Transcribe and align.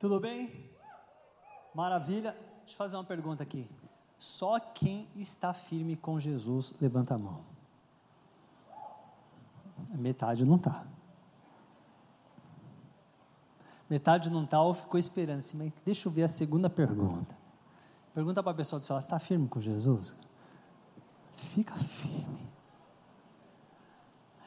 Tudo 0.00 0.18
bem? 0.18 0.50
Maravilha. 1.74 2.32
Deixa 2.60 2.72
eu 2.72 2.76
fazer 2.76 2.96
uma 2.96 3.04
pergunta 3.04 3.42
aqui. 3.42 3.70
Só 4.18 4.58
quem 4.58 5.06
está 5.14 5.52
firme 5.52 5.94
com 5.94 6.18
Jesus, 6.18 6.74
levanta 6.80 7.14
a 7.14 7.18
mão. 7.18 7.42
Metade 9.90 10.44
não 10.44 10.56
está. 10.56 10.86
Metade 13.90 14.30
não 14.30 14.44
está 14.44 14.62
ou 14.62 14.72
ficou 14.72 14.98
esperando 14.98 15.38
assim, 15.38 15.58
mas 15.58 15.72
deixa 15.84 16.08
eu 16.08 16.12
ver 16.12 16.22
a 16.22 16.28
segunda 16.28 16.70
pergunta. 16.70 17.36
Pergunta 18.14 18.42
para 18.42 18.52
a 18.52 18.54
pessoa 18.54 18.80
do 18.80 18.90
lado, 18.90 19.02
está 19.02 19.18
firme 19.18 19.48
com 19.48 19.60
Jesus? 19.60 20.16
Fica 21.34 21.74
firme. 21.74 22.48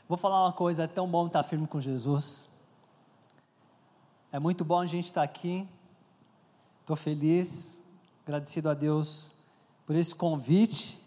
Vou 0.07 0.17
falar 0.17 0.45
uma 0.45 0.53
coisa, 0.53 0.83
é 0.83 0.87
tão 0.87 1.07
bom 1.07 1.27
estar 1.27 1.43
firme 1.43 1.67
com 1.67 1.79
Jesus. 1.79 2.52
É 4.33 4.39
muito 4.39 4.65
bom 4.65 4.79
a 4.79 4.85
gente 4.87 5.05
estar 5.05 5.21
aqui. 5.21 5.69
Estou 6.81 6.95
feliz, 6.95 7.83
agradecido 8.25 8.67
a 8.67 8.73
Deus 8.73 9.33
por 9.85 9.95
esse 9.95 10.15
convite. 10.15 10.99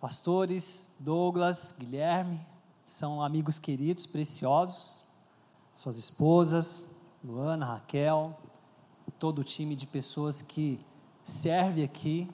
Pastores, 0.00 0.92
Douglas, 0.98 1.74
Guilherme, 1.78 2.40
são 2.86 3.22
amigos 3.22 3.58
queridos, 3.58 4.06
preciosos. 4.06 5.02
Suas 5.76 5.98
esposas, 5.98 6.92
Luana, 7.22 7.66
Raquel, 7.66 8.34
todo 9.18 9.40
o 9.40 9.44
time 9.44 9.76
de 9.76 9.86
pessoas 9.86 10.40
que 10.40 10.80
serve 11.22 11.84
aqui 11.84 12.30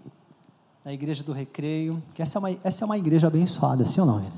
na 0.85 0.93
Igreja 0.93 1.25
do 1.25 1.33
Recreio. 1.33 2.01
Que 2.15 2.23
essa 2.23 2.39
é 2.39 2.41
uma, 2.41 2.51
essa 2.63 2.85
é 2.85 2.87
uma 2.87 2.97
igreja 2.97 3.27
abençoada, 3.27 3.85
sim 3.85 4.01
ou 4.01 4.07
não? 4.07 4.33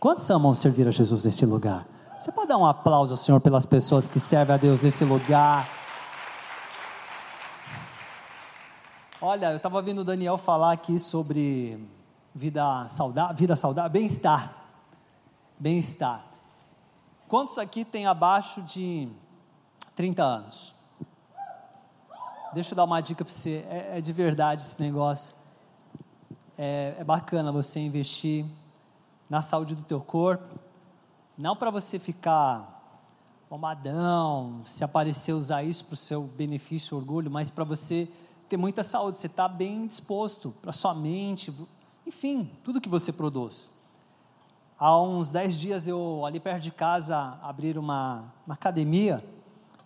Quantos 0.00 0.30
amam 0.30 0.54
servir 0.54 0.88
a 0.88 0.90
Jesus 0.90 1.26
neste 1.26 1.44
lugar? 1.44 1.86
Você 2.24 2.32
pode 2.32 2.48
dar 2.48 2.56
um 2.56 2.64
aplauso 2.64 3.12
ao 3.12 3.18
Senhor 3.18 3.38
pelas 3.38 3.66
pessoas 3.66 4.08
que 4.08 4.18
servem 4.18 4.54
a 4.54 4.56
Deus 4.56 4.82
nesse 4.82 5.04
lugar? 5.04 5.68
Olha, 9.20 9.50
eu 9.50 9.58
estava 9.58 9.82
vendo 9.82 9.98
o 9.98 10.04
Daniel 10.04 10.38
falar 10.38 10.72
aqui 10.72 10.98
sobre 10.98 11.86
vida 12.34 12.88
saudável, 12.88 13.36
vida 13.36 13.54
saudável, 13.54 13.90
bem-estar. 13.90 14.56
Bem-estar. 15.58 16.24
Quantos 17.28 17.58
aqui 17.58 17.84
têm 17.84 18.06
abaixo 18.06 18.62
de 18.62 19.06
30 19.94 20.22
anos? 20.22 20.74
Deixa 22.54 22.72
eu 22.72 22.76
dar 22.76 22.84
uma 22.84 23.02
dica 23.02 23.22
para 23.22 23.34
você. 23.34 23.66
É, 23.68 23.98
é, 23.98 24.00
de 24.00 24.12
verdade 24.14 24.62
esse 24.62 24.80
negócio. 24.80 25.34
É, 26.56 26.94
é 27.00 27.04
bacana 27.04 27.52
você 27.52 27.80
investir 27.80 28.46
na 29.28 29.42
saúde 29.42 29.74
do 29.74 29.82
teu 29.82 30.00
corpo 30.00 30.63
não 31.36 31.56
para 31.56 31.70
você 31.70 31.98
ficar 31.98 32.74
pomadão, 33.48 34.62
se 34.64 34.82
aparecer 34.82 35.32
usar 35.32 35.62
isso 35.62 35.84
para 35.84 35.94
o 35.94 35.96
seu 35.96 36.22
benefício, 36.22 36.96
orgulho, 36.96 37.30
mas 37.30 37.50
para 37.50 37.64
você 37.64 38.08
ter 38.48 38.56
muita 38.56 38.82
saúde, 38.82 39.18
você 39.18 39.26
está 39.26 39.48
bem 39.48 39.86
disposto 39.86 40.54
para 40.60 40.72
sua 40.72 40.94
mente, 40.94 41.52
enfim, 42.06 42.50
tudo 42.62 42.80
que 42.80 42.88
você 42.88 43.12
produz. 43.12 43.70
Há 44.78 45.00
uns 45.00 45.30
dez 45.30 45.58
dias 45.58 45.86
eu, 45.86 46.24
ali 46.26 46.40
perto 46.40 46.62
de 46.62 46.70
casa, 46.70 47.38
abri 47.42 47.76
uma, 47.78 48.32
uma 48.46 48.54
academia 48.54 49.24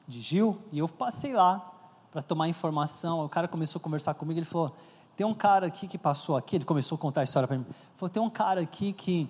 de 0.06 0.20
Gil 0.20 0.58
e 0.72 0.78
eu 0.78 0.88
passei 0.88 1.34
lá 1.34 1.70
para 2.10 2.22
tomar 2.22 2.48
informação. 2.48 3.24
O 3.24 3.28
cara 3.28 3.46
começou 3.46 3.78
a 3.78 3.82
conversar 3.82 4.14
comigo, 4.14 4.38
ele 4.38 4.46
falou: 4.46 4.74
tem 5.14 5.26
um 5.26 5.34
cara 5.34 5.66
aqui 5.66 5.86
que 5.86 5.98
passou 5.98 6.36
aqui, 6.36 6.56
ele 6.56 6.64
começou 6.64 6.96
a 6.96 6.98
contar 6.98 7.20
a 7.20 7.24
história 7.24 7.46
para 7.46 7.58
mim. 7.58 7.66
Falou: 7.96 8.10
tem 8.10 8.22
um 8.22 8.30
cara 8.30 8.62
aqui 8.62 8.92
que 8.92 9.28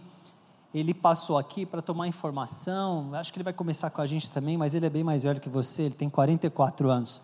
ele 0.72 0.92
passou 0.92 1.38
aqui 1.38 1.64
para 1.64 1.80
tomar 1.80 2.06
informação. 2.06 3.14
Acho 3.14 3.32
que 3.32 3.38
ele 3.38 3.44
vai 3.44 3.52
começar 3.52 3.90
com 3.90 4.00
a 4.00 4.06
gente 4.06 4.30
também, 4.30 4.56
mas 4.56 4.74
ele 4.74 4.86
é 4.86 4.90
bem 4.90 5.02
mais 5.02 5.22
velho 5.22 5.40
que 5.40 5.48
você, 5.48 5.84
ele 5.84 5.94
tem 5.94 6.10
44 6.10 6.90
anos. 6.90 7.22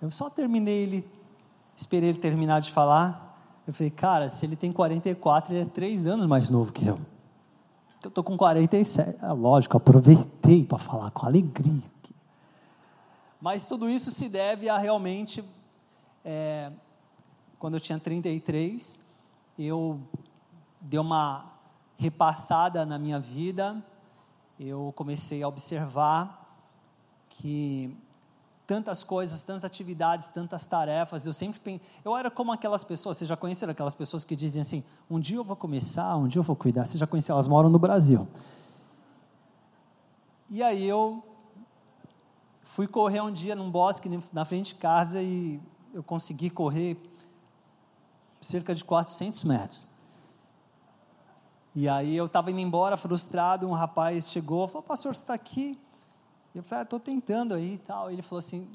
Eu 0.00 0.10
só 0.10 0.30
terminei 0.30 0.82
ele, 0.82 1.08
esperei 1.76 2.10
ele 2.10 2.18
terminar 2.18 2.60
de 2.60 2.70
falar. 2.70 3.24
Eu 3.66 3.74
falei, 3.74 3.90
cara, 3.90 4.28
se 4.28 4.46
ele 4.46 4.54
tem 4.54 4.72
44, 4.72 5.52
ele 5.52 5.62
é 5.62 5.64
três 5.64 6.06
anos 6.06 6.26
mais 6.26 6.48
novo 6.48 6.72
que 6.72 6.86
eu. 6.86 7.00
Eu 8.02 8.08
estou 8.08 8.22
com 8.22 8.36
47. 8.36 9.24
É 9.24 9.32
lógico, 9.32 9.76
aproveitei 9.76 10.62
para 10.64 10.78
falar 10.78 11.10
com 11.10 11.26
alegria. 11.26 11.82
Mas 13.40 13.66
tudo 13.68 13.90
isso 13.90 14.10
se 14.12 14.28
deve 14.28 14.68
a 14.68 14.78
realmente, 14.78 15.44
é, 16.24 16.70
quando 17.58 17.74
eu 17.74 17.80
tinha 17.80 17.98
33, 17.98 19.00
eu 19.58 20.00
dei 20.80 21.00
uma 21.00 21.55
repassada 21.98 22.84
na 22.84 22.98
minha 22.98 23.18
vida, 23.18 23.82
eu 24.58 24.92
comecei 24.96 25.42
a 25.42 25.48
observar 25.48 26.44
que 27.28 27.96
tantas 28.66 29.04
coisas, 29.04 29.42
tantas 29.42 29.64
atividades, 29.64 30.28
tantas 30.28 30.66
tarefas, 30.66 31.24
eu 31.24 31.32
sempre 31.32 31.80
eu 32.04 32.16
era 32.16 32.30
como 32.30 32.52
aquelas 32.52 32.82
pessoas, 32.82 33.16
vocês 33.16 33.28
já 33.28 33.36
conheceram 33.36 33.70
aquelas 33.70 33.94
pessoas 33.94 34.24
que 34.24 34.34
dizem 34.34 34.60
assim, 34.60 34.84
um 35.08 35.20
dia 35.20 35.36
eu 35.36 35.44
vou 35.44 35.56
começar, 35.56 36.16
um 36.16 36.26
dia 36.26 36.40
eu 36.40 36.42
vou 36.42 36.56
cuidar, 36.56 36.84
vocês 36.84 36.98
já 36.98 37.06
conheceram, 37.06 37.36
elas 37.36 37.46
moram 37.46 37.68
no 37.68 37.78
Brasil. 37.78 38.26
E 40.50 40.62
aí 40.62 40.84
eu 40.84 41.22
fui 42.64 42.86
correr 42.86 43.20
um 43.20 43.32
dia 43.32 43.54
num 43.54 43.70
bosque 43.70 44.10
na 44.32 44.44
frente 44.44 44.74
de 44.74 44.80
casa 44.80 45.22
e 45.22 45.60
eu 45.94 46.02
consegui 46.02 46.50
correr 46.50 46.96
cerca 48.40 48.74
de 48.74 48.84
400 48.84 49.44
metros. 49.44 49.86
E 51.76 51.90
aí 51.90 52.16
eu 52.16 52.24
estava 52.24 52.50
indo 52.50 52.58
embora 52.58 52.96
frustrado, 52.96 53.68
um 53.68 53.72
rapaz 53.72 54.30
chegou, 54.30 54.66
falou, 54.66 54.82
pastor, 54.82 55.14
você 55.14 55.20
está 55.20 55.34
aqui? 55.34 55.78
Eu 56.54 56.62
falei, 56.62 56.84
estou 56.84 56.96
ah, 56.96 57.00
tentando 57.00 57.52
aí 57.52 57.74
e 57.74 57.78
tal. 57.78 58.10
Ele 58.10 58.22
falou 58.22 58.38
assim, 58.38 58.66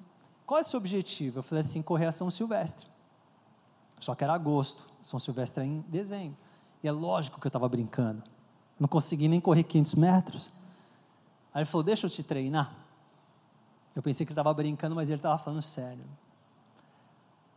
qual 0.46 0.60
é 0.60 0.62
o 0.62 0.64
seu 0.64 0.78
objetivo? 0.78 1.40
Eu 1.40 1.44
falei 1.44 1.62
assim, 1.62 1.82
correr 1.82 2.06
a 2.06 2.12
São 2.12 2.30
Silvestre. 2.30 2.86
Só 4.00 4.14
que 4.14 4.24
era 4.24 4.34
agosto, 4.34 4.84
São 5.02 5.20
Silvestre 5.20 5.64
é 5.64 5.66
em 5.66 5.84
dezembro. 5.88 6.38
E 6.84 6.88
é 6.88 6.92
lógico 6.92 7.42
que 7.42 7.48
eu 7.48 7.50
estava 7.50 7.68
brincando. 7.68 8.22
não 8.80 8.88
consegui 8.88 9.28
nem 9.28 9.42
correr 9.42 9.64
500 9.64 9.96
metros. 9.96 10.52
Aí 11.52 11.62
ele 11.62 11.66
falou, 11.66 11.84
deixa 11.84 12.06
eu 12.06 12.10
te 12.10 12.22
treinar. 12.22 12.72
Eu 13.96 14.04
pensei 14.04 14.28
que 14.28 14.32
ele 14.32 14.40
estava 14.40 14.54
brincando, 14.54 14.94
mas 14.94 15.10
ele 15.10 15.18
estava 15.18 15.40
falando 15.40 15.64
sério. 15.64 16.06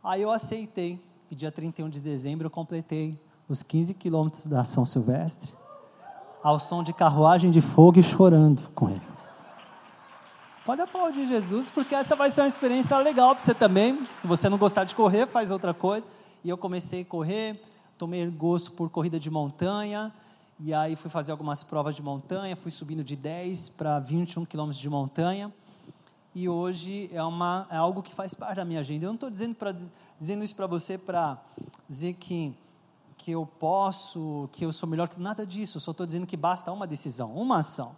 Aí 0.03 0.23
eu 0.23 0.31
aceitei. 0.31 0.99
E 1.29 1.35
dia 1.35 1.51
31 1.51 1.87
de 1.87 1.99
dezembro 1.99 2.47
eu 2.47 2.51
completei 2.51 3.19
os 3.47 3.61
15 3.61 3.93
quilômetros 3.93 4.47
da 4.47 4.65
São 4.65 4.85
Silvestre, 4.85 5.53
ao 6.43 6.59
som 6.59 6.83
de 6.83 6.93
carruagem 6.93 7.51
de 7.51 7.61
fogo 7.61 7.99
e 7.99 8.03
chorando 8.03 8.69
com 8.73 8.89
ele. 8.89 9.01
Pode 10.65 10.81
aplaudir 10.81 11.27
Jesus, 11.27 11.69
porque 11.69 11.93
essa 11.93 12.15
vai 12.15 12.31
ser 12.31 12.41
uma 12.41 12.47
experiência 12.47 12.97
legal 12.97 13.35
para 13.35 13.43
você 13.43 13.53
também. 13.53 14.07
Se 14.19 14.27
você 14.27 14.49
não 14.49 14.57
gostar 14.57 14.83
de 14.83 14.95
correr, 14.95 15.27
faz 15.27 15.51
outra 15.51 15.75
coisa. 15.75 16.09
E 16.43 16.49
eu 16.49 16.57
comecei 16.57 17.01
a 17.01 17.05
correr, 17.05 17.61
tomei 17.99 18.25
gosto 18.27 18.71
por 18.71 18.89
corrida 18.89 19.19
de 19.19 19.29
montanha, 19.29 20.11
e 20.59 20.73
aí 20.73 20.95
fui 20.95 21.09
fazer 21.09 21.31
algumas 21.31 21.63
provas 21.63 21.95
de 21.95 22.01
montanha, 22.01 22.55
fui 22.55 22.71
subindo 22.71 23.03
de 23.03 23.15
10 23.15 23.69
para 23.69 23.99
21 23.99 24.45
quilômetros 24.45 24.81
de 24.81 24.89
montanha. 24.89 25.53
E 26.33 26.49
hoje 26.49 27.09
é, 27.13 27.23
uma, 27.23 27.67
é 27.69 27.77
algo 27.77 28.01
que 28.01 28.13
faz 28.13 28.33
parte 28.33 28.55
da 28.55 28.65
minha 28.65 28.79
agenda. 28.79 29.05
Eu 29.05 29.09
não 29.09 29.15
estou 29.15 29.29
dizendo, 29.29 29.55
dizendo 30.19 30.43
isso 30.43 30.55
para 30.55 30.67
você 30.67 30.97
para 30.97 31.37
dizer 31.87 32.13
que 32.13 32.55
que 33.25 33.31
eu 33.31 33.43
posso, 33.43 34.47
que 34.51 34.63
eu 34.63 34.71
sou 34.71 34.87
melhor 34.87 35.09
que 35.09 35.19
nada 35.19 35.47
disso. 35.47 35.77
Eu 35.77 35.81
só 35.81 35.89
estou 35.89 36.05
dizendo 36.05 36.27
que 36.27 36.37
basta 36.37 36.71
uma 36.71 36.85
decisão, 36.85 37.35
uma 37.35 37.57
ação. 37.57 37.95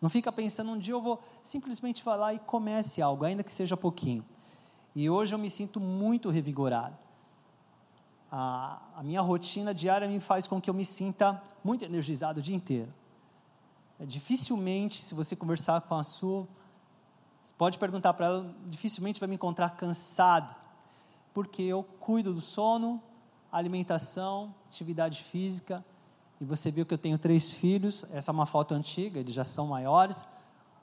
Não 0.00 0.08
fica 0.08 0.30
pensando 0.30 0.70
um 0.70 0.78
dia 0.78 0.94
eu 0.94 1.02
vou 1.02 1.20
simplesmente 1.42 2.04
falar 2.04 2.34
e 2.34 2.38
comece 2.38 3.02
algo, 3.02 3.24
ainda 3.24 3.42
que 3.42 3.50
seja 3.50 3.76
pouquinho. 3.76 4.24
E 4.94 5.10
hoje 5.10 5.34
eu 5.34 5.40
me 5.40 5.50
sinto 5.50 5.80
muito 5.80 6.30
revigorado. 6.30 6.96
A, 8.30 8.80
a 8.94 9.02
minha 9.02 9.20
rotina 9.20 9.74
diária 9.74 10.06
me 10.06 10.20
faz 10.20 10.46
com 10.46 10.60
que 10.60 10.70
eu 10.70 10.74
me 10.74 10.84
sinta 10.84 11.42
muito 11.64 11.84
energizado 11.84 12.38
o 12.38 12.42
dia 12.42 12.54
inteiro. 12.54 12.94
É, 13.98 14.06
dificilmente, 14.06 15.02
se 15.02 15.16
você 15.16 15.34
conversar 15.34 15.80
com 15.80 15.96
a 15.96 16.04
sua, 16.04 16.46
você 17.42 17.52
pode 17.58 17.76
perguntar 17.76 18.14
para 18.14 18.26
ela, 18.26 18.54
dificilmente 18.68 19.18
vai 19.18 19.28
me 19.28 19.34
encontrar 19.34 19.70
cansado, 19.70 20.54
porque 21.34 21.60
eu 21.60 21.82
cuido 21.82 22.32
do 22.32 22.40
sono, 22.40 23.02
alimentação, 23.50 24.54
atividade 24.66 25.22
física. 25.22 25.84
E 26.40 26.44
você 26.44 26.70
viu 26.70 26.86
que 26.86 26.94
eu 26.94 26.98
tenho 26.98 27.18
três 27.18 27.52
filhos. 27.52 28.04
Essa 28.12 28.30
é 28.30 28.32
uma 28.32 28.46
foto 28.46 28.74
antiga, 28.74 29.20
eles 29.20 29.34
já 29.34 29.44
são 29.44 29.66
maiores. 29.66 30.26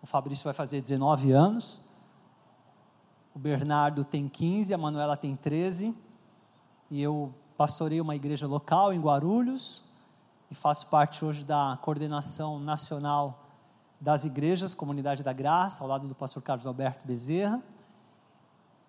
O 0.02 0.06
Fabrício 0.06 0.44
vai 0.44 0.54
fazer 0.54 0.82
19 0.82 1.32
anos. 1.32 1.80
O 3.34 3.40
Bernardo 3.40 4.04
tem 4.04 4.28
15, 4.28 4.74
a 4.74 4.78
Manuela 4.78 5.18
tem 5.18 5.36
13. 5.36 5.96
E 6.90 7.02
eu 7.02 7.34
pastorei 7.58 8.00
uma 8.00 8.16
igreja 8.16 8.48
local 8.48 8.94
em 8.94 9.00
Guarulhos. 9.00 9.84
E 10.50 10.56
faço 10.56 10.88
parte 10.88 11.26
hoje 11.26 11.44
da 11.44 11.78
coordenação 11.82 12.60
nacional 12.60 13.44
das 14.00 14.26
igrejas, 14.26 14.74
Comunidade 14.74 15.24
da 15.24 15.34
Graça, 15.34 15.84
ao 15.84 15.90
lado 15.90 16.08
do 16.08 16.16
pastor 16.16 16.42
Carlos 16.44 16.66
Alberto 16.66 17.06
Bezerra. 17.06 17.62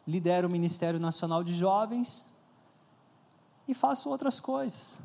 Lidero 0.06 0.48
o 0.48 0.50
Ministério 0.50 1.00
Nacional 1.00 1.42
de 1.42 1.54
Jovens 1.54 2.26
e 3.68 3.74
faço 3.74 4.08
outras 4.08 4.40
coisas. 4.40 4.98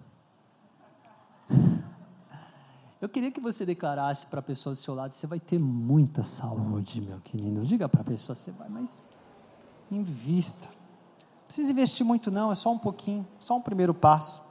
Eu 3.01 3.09
queria 3.09 3.29
que 3.29 3.41
você 3.41 3.65
declarasse 3.65 4.27
para 4.27 4.39
a 4.39 4.41
pessoa 4.41 4.73
do 4.73 4.79
seu 4.79 4.95
lado: 4.95 5.11
você 5.11 5.27
vai 5.27 5.39
ter 5.39 5.59
muita 5.59 6.23
saúde, 6.23 7.01
meu 7.01 7.19
querido. 7.19 7.65
Diga 7.65 7.89
para 7.89 7.99
a 7.99 8.05
pessoa: 8.05 8.33
você 8.33 8.49
vai, 8.51 8.69
mas 8.69 9.05
invista. 9.91 10.67
Não 10.67 11.47
precisa 11.47 11.71
investir 11.71 12.05
muito, 12.05 12.31
não, 12.31 12.51
é 12.51 12.55
só 12.55 12.71
um 12.71 12.79
pouquinho, 12.79 13.27
só 13.41 13.57
um 13.57 13.61
primeiro 13.61 13.93
passo. 13.93 14.41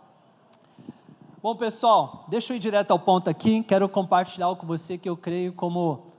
Bom, 1.42 1.56
pessoal, 1.56 2.26
deixa 2.28 2.52
eu 2.52 2.56
ir 2.58 2.60
direto 2.60 2.90
ao 2.90 2.98
ponto 2.98 3.28
aqui. 3.28 3.62
Quero 3.62 3.88
compartilhar 3.88 4.46
algo 4.46 4.60
com 4.60 4.66
você 4.66 4.98
que 4.98 5.08
eu 5.08 5.16
creio 5.16 5.52
como 5.54 6.12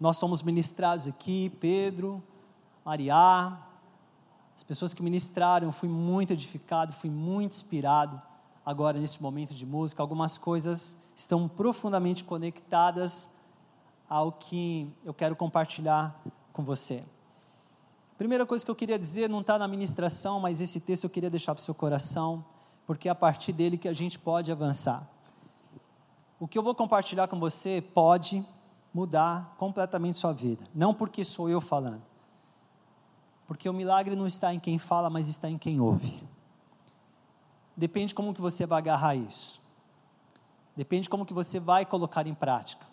nós 0.00 0.16
somos 0.16 0.42
ministrados 0.42 1.06
aqui, 1.06 1.50
Pedro, 1.60 2.20
Maria, 2.84 3.56
as 4.56 4.62
pessoas 4.62 4.94
que 4.94 5.02
ministraram, 5.02 5.72
fui 5.72 5.88
muito 5.88 6.32
edificado, 6.32 6.92
fui 6.92 7.10
muito 7.10 7.52
inspirado 7.52 8.20
agora 8.64 8.98
neste 8.98 9.22
momento 9.22 9.52
de 9.52 9.66
música. 9.66 10.02
Algumas 10.02 10.38
coisas 10.38 10.96
estão 11.16 11.48
profundamente 11.48 12.24
conectadas 12.24 13.30
ao 14.08 14.32
que 14.32 14.92
eu 15.04 15.12
quero 15.12 15.34
compartilhar 15.34 16.20
com 16.52 16.62
você. 16.62 17.02
Primeira 18.16 18.46
coisa 18.46 18.64
que 18.64 18.70
eu 18.70 18.76
queria 18.76 18.98
dizer, 18.98 19.28
não 19.28 19.40
está 19.40 19.58
na 19.58 19.66
ministração, 19.66 20.38
mas 20.38 20.60
esse 20.60 20.80
texto 20.80 21.04
eu 21.04 21.10
queria 21.10 21.28
deixar 21.28 21.52
para 21.54 21.60
o 21.60 21.64
seu 21.64 21.74
coração, 21.74 22.44
porque 22.86 23.08
é 23.08 23.10
a 23.10 23.14
partir 23.14 23.52
dele 23.52 23.76
que 23.76 23.88
a 23.88 23.92
gente 23.92 24.18
pode 24.18 24.52
avançar. 24.52 25.08
O 26.38 26.46
que 26.46 26.56
eu 26.56 26.62
vou 26.62 26.74
compartilhar 26.74 27.26
com 27.26 27.40
você 27.40 27.82
pode 27.82 28.44
mudar 28.92 29.56
completamente 29.58 30.18
sua 30.18 30.32
vida, 30.32 30.64
não 30.72 30.94
porque 30.94 31.24
sou 31.24 31.50
eu 31.50 31.60
falando, 31.60 32.02
porque 33.46 33.68
o 33.68 33.72
milagre 33.72 34.16
não 34.16 34.26
está 34.26 34.54
em 34.54 34.60
quem 34.60 34.78
fala, 34.78 35.10
mas 35.10 35.28
está 35.28 35.48
em 35.48 35.58
quem 35.58 35.80
ouve. 35.80 36.22
Depende 37.76 38.14
como 38.14 38.32
que 38.32 38.40
você 38.40 38.64
vai 38.64 38.78
agarrar 38.78 39.14
isso. 39.14 39.60
Depende 40.76 41.08
como 41.08 41.26
que 41.26 41.32
você 41.32 41.60
vai 41.60 41.84
colocar 41.84 42.26
em 42.26 42.34
prática. 42.34 42.86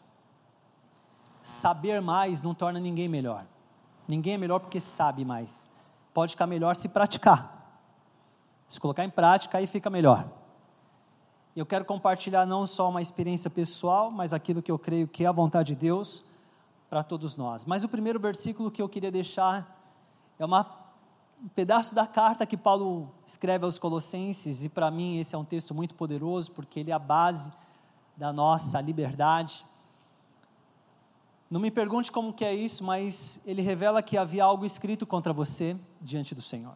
Saber 1.43 2.01
mais 2.01 2.43
não 2.43 2.53
torna 2.53 2.79
ninguém 2.79 3.07
melhor. 3.07 3.45
Ninguém 4.07 4.33
é 4.33 4.37
melhor 4.37 4.59
porque 4.59 4.79
sabe 4.79 5.23
mais. 5.23 5.69
Pode 6.13 6.33
ficar 6.33 6.47
melhor 6.47 6.75
se 6.75 6.89
praticar. 6.89 7.79
Se 8.67 8.79
colocar 8.79 9.03
em 9.03 9.09
prática, 9.09 9.57
aí 9.57 9.67
fica 9.67 9.89
melhor. 9.89 10.27
Eu 11.55 11.65
quero 11.65 11.83
compartilhar 11.83 12.45
não 12.45 12.65
só 12.65 12.89
uma 12.89 13.01
experiência 13.01 13.49
pessoal, 13.49 14.09
mas 14.09 14.33
aquilo 14.33 14.61
que 14.61 14.71
eu 14.71 14.79
creio 14.79 15.07
que 15.07 15.25
é 15.25 15.27
a 15.27 15.31
vontade 15.31 15.75
de 15.75 15.81
Deus 15.81 16.23
para 16.89 17.03
todos 17.03 17.35
nós. 17.35 17.65
Mas 17.65 17.83
o 17.83 17.89
primeiro 17.89 18.19
versículo 18.19 18.71
que 18.71 18.81
eu 18.81 18.87
queria 18.87 19.11
deixar 19.11 19.80
é 20.41 20.45
uma, 20.45 20.65
um 21.43 21.47
pedaço 21.49 21.93
da 21.93 22.07
carta 22.07 22.47
que 22.47 22.57
Paulo 22.57 23.13
escreve 23.23 23.63
aos 23.63 23.77
Colossenses, 23.77 24.63
e 24.63 24.69
para 24.69 24.89
mim 24.89 25.19
esse 25.19 25.35
é 25.35 25.37
um 25.37 25.45
texto 25.45 25.71
muito 25.71 25.93
poderoso, 25.93 26.51
porque 26.51 26.79
ele 26.79 26.89
é 26.89 26.93
a 26.95 26.99
base 26.99 27.53
da 28.17 28.33
nossa 28.33 28.81
liberdade. 28.81 29.63
Não 31.47 31.59
me 31.59 31.69
pergunte 31.69 32.11
como 32.11 32.33
que 32.33 32.43
é 32.43 32.55
isso, 32.55 32.83
mas 32.83 33.39
ele 33.45 33.61
revela 33.61 34.01
que 34.01 34.17
havia 34.17 34.43
algo 34.43 34.65
escrito 34.65 35.05
contra 35.05 35.31
você 35.31 35.77
diante 36.01 36.33
do 36.33 36.41
Senhor. 36.41 36.73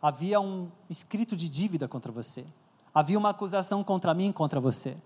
Havia 0.00 0.40
um 0.40 0.70
escrito 0.88 1.34
de 1.34 1.48
dívida 1.48 1.88
contra 1.88 2.12
você. 2.12 2.46
Havia 2.94 3.18
uma 3.18 3.30
acusação 3.30 3.82
contra 3.82 4.14
mim, 4.14 4.30
contra 4.30 4.60
você. 4.60 4.96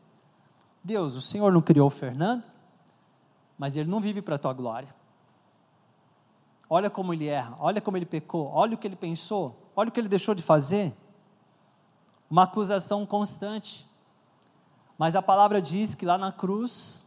Deus, 0.85 1.15
o 1.15 1.23
Senhor 1.23 1.51
não 1.51 1.63
criou 1.63 1.87
o 1.87 1.91
Fernando, 1.91 2.45
mas 3.57 3.79
ele 3.79 3.89
não 3.89 3.99
vive 3.99 4.21
para 4.21 4.35
a 4.35 4.39
tua 4.39 4.53
glória. 4.53 4.95
Olha 6.69 6.91
como 6.91 7.13
ele 7.13 7.27
erra, 7.27 7.55
olha 7.59 7.81
como 7.81 7.97
ele 7.97 8.07
pecou, 8.07 8.51
olha 8.53 8.75
o 8.75 8.79
que 8.79 8.87
ele 8.87 8.97
pensou, 8.97 9.71
olha 9.75 9.89
o 9.89 9.93
que 9.93 10.01
ele 10.01 10.09
deixou 10.09 10.35
de 10.35 10.43
fazer. 10.43 10.93
Uma 12.29 12.43
acusação 12.43 13.07
constante. 13.07 13.87
Mas 14.99 15.15
a 15.15 15.23
palavra 15.23 15.63
diz 15.63 15.95
que 15.95 16.05
lá 16.05 16.19
na 16.19 16.33
cruz, 16.33 17.07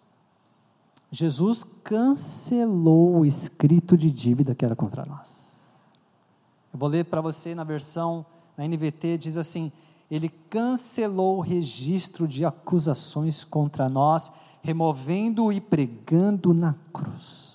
Jesus 1.11 1.63
cancelou 1.63 3.17
o 3.17 3.25
escrito 3.25 3.97
de 3.97 4.11
dívida 4.11 4.55
que 4.55 4.63
era 4.63 4.75
contra 4.75 5.05
nós. 5.05 5.49
Eu 6.71 6.79
vou 6.79 6.87
ler 6.87 7.05
para 7.05 7.19
você 7.19 7.55
na 7.55 7.63
versão, 7.63 8.25
na 8.55 8.65
NVT, 8.67 9.17
diz 9.17 9.37
assim: 9.37 9.71
Ele 10.09 10.29
cancelou 10.29 11.37
o 11.37 11.41
registro 11.41 12.27
de 12.27 12.45
acusações 12.45 13.43
contra 13.43 13.89
nós, 13.89 14.31
removendo 14.61 15.51
e 15.51 15.59
pregando 15.59 16.53
na 16.53 16.75
cruz. 16.93 17.48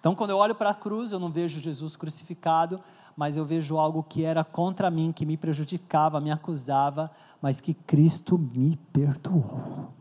Então, 0.00 0.14
quando 0.14 0.30
eu 0.30 0.38
olho 0.38 0.54
para 0.54 0.70
a 0.70 0.74
cruz, 0.74 1.12
eu 1.12 1.20
não 1.20 1.30
vejo 1.30 1.60
Jesus 1.60 1.94
crucificado, 1.94 2.80
mas 3.14 3.36
eu 3.36 3.44
vejo 3.44 3.76
algo 3.76 4.02
que 4.02 4.24
era 4.24 4.42
contra 4.42 4.90
mim, 4.90 5.12
que 5.12 5.26
me 5.26 5.36
prejudicava, 5.36 6.20
me 6.20 6.30
acusava, 6.30 7.10
mas 7.40 7.60
que 7.60 7.74
Cristo 7.74 8.38
me 8.38 8.76
perdoou. 8.92 9.92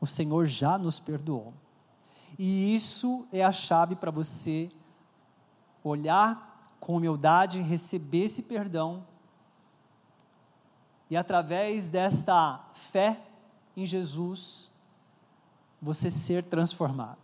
O 0.00 0.06
Senhor 0.06 0.46
já 0.46 0.78
nos 0.78 0.98
perdoou. 0.98 1.52
E 2.38 2.74
isso 2.74 3.26
é 3.30 3.44
a 3.44 3.52
chave 3.52 3.94
para 3.94 4.10
você 4.10 4.70
olhar 5.84 6.74
com 6.80 6.96
humildade, 6.96 7.60
receber 7.60 8.24
esse 8.24 8.42
perdão 8.42 9.04
e 11.12 11.16
através 11.16 11.90
desta 11.90 12.58
fé 12.72 13.20
em 13.76 13.84
Jesus, 13.84 14.70
você 15.78 16.10
ser 16.10 16.42
transformado 16.42 17.18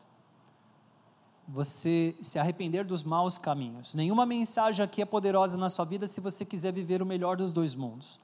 você 1.51 2.15
se 2.21 2.39
arrepender 2.39 2.85
dos 2.85 3.03
maus 3.03 3.39
caminhos. 3.39 3.95
Nenhuma 3.95 4.27
mensagem 4.27 4.85
aqui 4.85 5.01
é 5.01 5.07
poderosa 5.07 5.57
na 5.57 5.71
sua 5.71 5.87
vida 5.87 6.07
se 6.07 6.21
você 6.21 6.45
quiser 6.45 6.73
viver 6.75 7.01
o 7.01 7.07
melhor 7.07 7.39
dos 7.39 7.55
dois 7.55 7.75
mundos: 7.75 8.21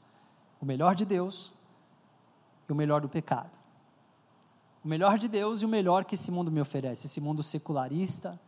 o 0.61 0.67
melhor 0.67 0.95
de 0.95 1.07
Deus 1.07 1.51
e 2.69 2.73
o 2.73 2.75
melhor 2.75 3.01
do 3.01 3.09
pecado. 3.09 3.59
O 4.85 4.89
melhor 4.89 5.19
de 5.19 5.27
Deus 5.27 5.63
e 5.63 5.65
o 5.65 5.69
melhor 5.69 6.05
que 6.05 6.15
esse 6.15 6.31
mundo 6.31 6.53
me 6.53 6.61
oferece, 6.61 7.07
esse 7.07 7.19
mundo 7.19 7.43
secularista, 7.43 8.39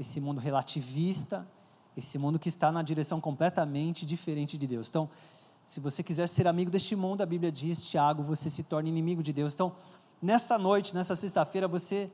esse 0.00 0.18
mundo 0.18 0.40
relativista, 0.40 1.46
esse 1.94 2.16
mundo 2.18 2.38
que 2.38 2.48
está 2.48 2.72
na 2.72 2.80
direção 2.80 3.20
completamente 3.20 4.06
diferente 4.06 4.56
de 4.56 4.66
Deus. 4.66 4.88
Então, 4.88 5.10
se 5.66 5.78
você 5.78 6.02
quiser 6.02 6.26
ser 6.28 6.46
amigo 6.46 6.70
deste 6.70 6.96
mundo, 6.96 7.20
a 7.20 7.26
Bíblia 7.26 7.52
diz, 7.52 7.84
Tiago, 7.84 8.22
você 8.22 8.48
se 8.48 8.62
torna 8.64 8.88
inimigo 8.88 9.22
de 9.22 9.34
Deus. 9.34 9.52
Então, 9.52 9.76
nesta 10.22 10.56
noite, 10.56 10.94
nessa 10.94 11.14
sexta-feira, 11.14 11.68
você 11.68 12.10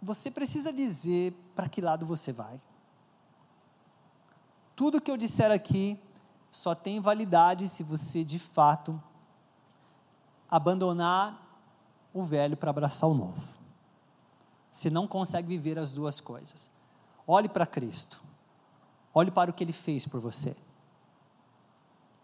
você 0.00 0.30
precisa 0.30 0.72
dizer 0.72 1.32
para 1.54 1.68
que 1.68 1.80
lado 1.80 2.06
você 2.06 2.32
vai. 2.32 2.60
Tudo 4.76 5.00
que 5.00 5.10
eu 5.10 5.16
disser 5.16 5.50
aqui 5.50 6.00
só 6.50 6.74
tem 6.74 7.00
validade 7.00 7.68
se 7.68 7.82
você 7.82 8.24
de 8.24 8.38
fato 8.38 9.00
abandonar 10.50 11.44
o 12.14 12.22
velho 12.22 12.56
para 12.56 12.70
abraçar 12.70 13.08
o 13.08 13.14
novo. 13.14 13.42
Você 14.70 14.88
não 14.88 15.06
consegue 15.06 15.48
viver 15.48 15.78
as 15.78 15.92
duas 15.92 16.20
coisas. 16.20 16.70
Olhe 17.26 17.48
para 17.48 17.66
Cristo. 17.66 18.22
Olhe 19.12 19.30
para 19.30 19.50
o 19.50 19.54
que 19.54 19.64
ele 19.64 19.72
fez 19.72 20.06
por 20.06 20.20
você. 20.20 20.56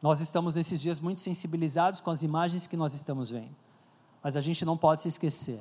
Nós 0.00 0.20
estamos 0.20 0.54
nesses 0.54 0.80
dias 0.80 1.00
muito 1.00 1.20
sensibilizados 1.20 2.00
com 2.00 2.10
as 2.10 2.22
imagens 2.22 2.66
que 2.66 2.76
nós 2.76 2.94
estamos 2.94 3.30
vendo. 3.30 3.56
Mas 4.22 4.36
a 4.36 4.40
gente 4.40 4.64
não 4.64 4.76
pode 4.76 5.02
se 5.02 5.08
esquecer 5.08 5.60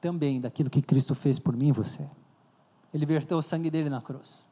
também 0.00 0.40
daquilo 0.40 0.70
que 0.70 0.82
Cristo 0.82 1.14
fez 1.14 1.38
por 1.38 1.56
mim 1.56 1.68
e 1.68 1.72
você. 1.72 2.08
Ele 2.92 3.04
verteu 3.04 3.38
o 3.38 3.42
sangue 3.42 3.70
dele 3.70 3.90
na 3.90 4.00
cruz. 4.00 4.46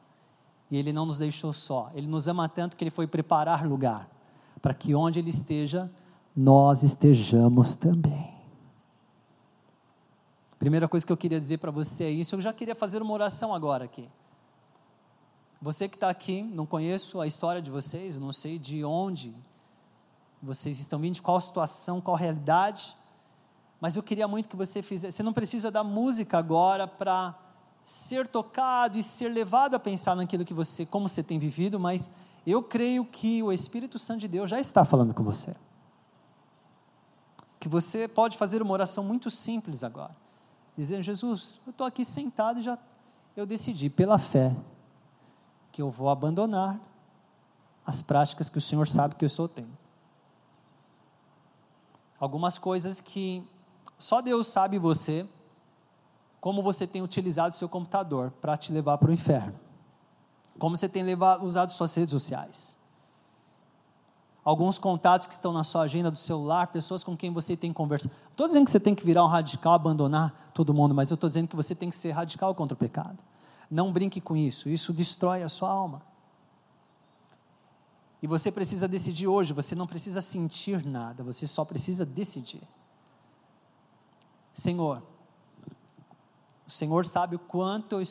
E 0.69 0.77
ele 0.77 0.91
não 0.91 1.05
nos 1.05 1.17
deixou 1.17 1.53
só. 1.53 1.91
Ele 1.93 2.07
nos 2.07 2.27
ama 2.27 2.47
tanto 2.49 2.75
que 2.75 2.83
ele 2.83 2.91
foi 2.91 3.07
preparar 3.07 3.65
lugar 3.65 4.09
para 4.61 4.73
que 4.73 4.93
onde 4.93 5.19
ele 5.19 5.29
esteja, 5.29 5.89
nós 6.35 6.83
estejamos 6.83 7.75
também. 7.75 8.35
Primeira 10.59 10.87
coisa 10.87 11.05
que 11.05 11.11
eu 11.11 11.17
queria 11.17 11.39
dizer 11.39 11.59
para 11.59 11.71
você 11.71 12.05
é 12.05 12.09
isso. 12.09 12.35
Eu 12.35 12.41
já 12.41 12.51
queria 12.51 12.75
fazer 12.75 13.01
uma 13.01 13.13
oração 13.13 13.53
agora 13.53 13.85
aqui. 13.85 14.09
Você 15.61 15.87
que 15.87 15.95
está 15.95 16.09
aqui, 16.09 16.41
não 16.41 16.65
conheço 16.65 17.19
a 17.19 17.27
história 17.27 17.61
de 17.61 17.71
vocês, 17.71 18.17
não 18.17 18.31
sei 18.31 18.59
de 18.59 18.83
onde 18.83 19.33
vocês 20.41 20.79
estão 20.79 20.99
vindo, 20.99 21.21
qual 21.21 21.41
situação, 21.41 21.99
qual 21.99 22.15
realidade, 22.15 22.95
mas 23.79 23.95
eu 23.95 24.03
queria 24.03 24.27
muito 24.27 24.49
que 24.49 24.55
você 24.55 24.81
fizesse. 24.81 25.17
Você 25.17 25.23
não 25.23 25.33
precisa 25.33 25.69
da 25.69 25.83
música 25.83 26.37
agora 26.37 26.87
para 26.87 27.37
ser 27.83 28.27
tocado 28.27 28.97
e 28.97 29.03
ser 29.03 29.29
levado 29.29 29.75
a 29.75 29.79
pensar 29.79 30.15
naquilo 30.15 30.43
que 30.43 30.53
você, 30.53 30.85
como 30.85 31.07
você 31.07 31.23
tem 31.23 31.39
vivido, 31.39 31.79
mas 31.79 32.09
eu 32.45 32.63
creio 32.63 33.05
que 33.05 33.41
o 33.43 33.51
Espírito 33.51 33.99
Santo 33.99 34.21
de 34.21 34.27
Deus 34.27 34.49
já 34.49 34.59
está 34.59 34.83
falando 34.83 35.13
com 35.13 35.23
você. 35.23 35.55
Que 37.59 37.69
você 37.69 38.07
pode 38.07 38.37
fazer 38.37 38.61
uma 38.61 38.73
oração 38.73 39.03
muito 39.03 39.29
simples 39.29 39.83
agora, 39.83 40.15
dizendo: 40.75 41.01
Jesus, 41.01 41.59
eu 41.65 41.71
estou 41.71 41.85
aqui 41.85 42.03
sentado 42.03 42.59
e 42.59 42.63
já 42.63 42.77
eu 43.35 43.45
decidi 43.45 43.89
pela 43.89 44.17
fé 44.17 44.55
que 45.71 45.81
eu 45.81 45.91
vou 45.91 46.09
abandonar 46.09 46.79
as 47.85 48.01
práticas 48.01 48.49
que 48.49 48.57
o 48.57 48.61
Senhor 48.61 48.87
sabe 48.87 49.15
que 49.15 49.23
eu 49.23 49.29
sou 49.29 49.47
tenho. 49.47 49.77
Algumas 52.19 52.57
coisas 52.57 52.99
que 52.99 53.47
só 53.97 54.21
Deus 54.21 54.47
sabe 54.47 54.77
você, 54.77 55.27
como 56.39 56.61
você 56.61 56.85
tem 56.85 57.01
utilizado 57.01 57.55
seu 57.55 57.67
computador 57.67 58.31
para 58.41 58.55
te 58.55 58.71
levar 58.71 58.97
para 58.97 59.09
o 59.09 59.13
inferno. 59.13 59.59
Como 60.59 60.77
você 60.77 60.87
tem 60.87 61.03
levado, 61.03 61.45
usado 61.45 61.71
suas 61.71 61.93
redes 61.93 62.11
sociais. 62.11 62.77
alguns 64.43 64.79
contatos 64.79 65.27
que 65.27 65.33
estão 65.33 65.51
na 65.51 65.65
sua 65.65 65.81
agenda 65.81 66.09
do 66.09 66.17
celular, 66.17 66.67
pessoas 66.67 67.03
com 67.03 67.17
quem 67.17 67.33
você 67.33 67.57
tem 67.57 67.73
conversa. 67.73 68.09
Estou 68.31 68.47
dizendo 68.47 68.63
que 68.63 68.71
você 68.71 68.79
tem 68.79 68.95
que 68.95 69.05
virar 69.05 69.25
um 69.25 69.27
radical, 69.27 69.73
abandonar 69.73 70.51
todo 70.53 70.73
mundo, 70.73 70.95
mas 70.95 71.11
eu 71.11 71.15
estou 71.15 71.27
dizendo 71.27 71.49
que 71.49 71.55
você 71.55 71.75
tem 71.75 71.89
que 71.89 71.95
ser 71.97 72.11
radical 72.11 72.55
contra 72.55 72.73
o 72.73 72.77
pecado. 72.77 73.17
Não 73.69 73.91
brinque 73.91 74.21
com 74.21 74.37
isso, 74.37 74.69
isso 74.69 74.93
destrói 74.93 75.43
a 75.43 75.49
sua 75.49 75.69
alma. 75.69 76.01
E 78.21 78.25
você 78.27 78.49
precisa 78.49 78.87
decidir 78.87 79.27
hoje, 79.27 79.51
você 79.51 79.75
não 79.75 79.85
precisa 79.85 80.21
sentir 80.21 80.85
nada, 80.85 81.25
você 81.25 81.45
só 81.45 81.65
precisa 81.65 82.05
decidir. 82.05 82.61
Senhor, 84.59 85.03
o 86.65 86.71
Senhor 86.71 87.05
sabe 87.05 87.35
o 87.35 87.39
quanto 87.39 87.99
eu, 87.99 88.03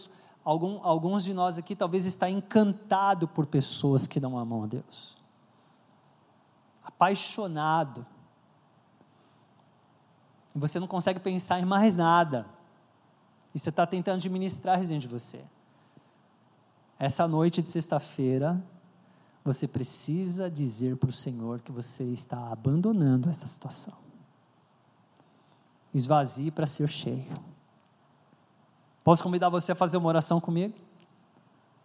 algum, 0.45 0.81
alguns 0.83 1.25
de 1.25 1.35
nós 1.35 1.59
aqui 1.59 1.75
talvez 1.75 2.07
está 2.07 2.29
encantado 2.31 3.26
por 3.26 3.47
pessoas 3.47 4.07
que 4.07 4.21
não 4.21 4.38
amam 4.38 4.65
a 4.65 4.67
Deus 4.67 5.17
apaixonado. 6.97 8.07
E 10.55 10.59
você 10.59 10.81
não 10.81 10.87
consegue 10.87 11.21
pensar 11.21 11.61
em 11.61 11.65
mais 11.65 11.95
nada. 11.95 12.47
E 13.55 13.59
você 13.59 13.69
está 13.69 13.87
tentando 13.87 14.17
administrar 14.17 14.79
dentro 14.81 15.00
de 15.00 15.09
você. 15.09 15.45
Essa 16.99 17.29
noite 17.29 17.61
de 17.61 17.69
sexta-feira, 17.69 18.62
você 19.45 19.69
precisa 19.69 20.50
dizer 20.50 20.97
para 20.97 21.11
o 21.11 21.12
Senhor 21.12 21.61
que 21.61 21.71
você 21.71 22.05
está 22.05 22.50
abandonando 22.50 23.29
essa 23.29 23.47
situação. 23.47 24.06
Esvazie 25.95 26.50
para 26.50 26.66
ser 26.66 26.88
cheio. 26.88 27.40
Posso 29.02 29.23
convidar 29.23 29.49
você 29.49 29.73
a 29.73 29.75
fazer 29.75 29.97
uma 29.97 30.09
oração 30.09 30.40
comigo? 30.40 30.75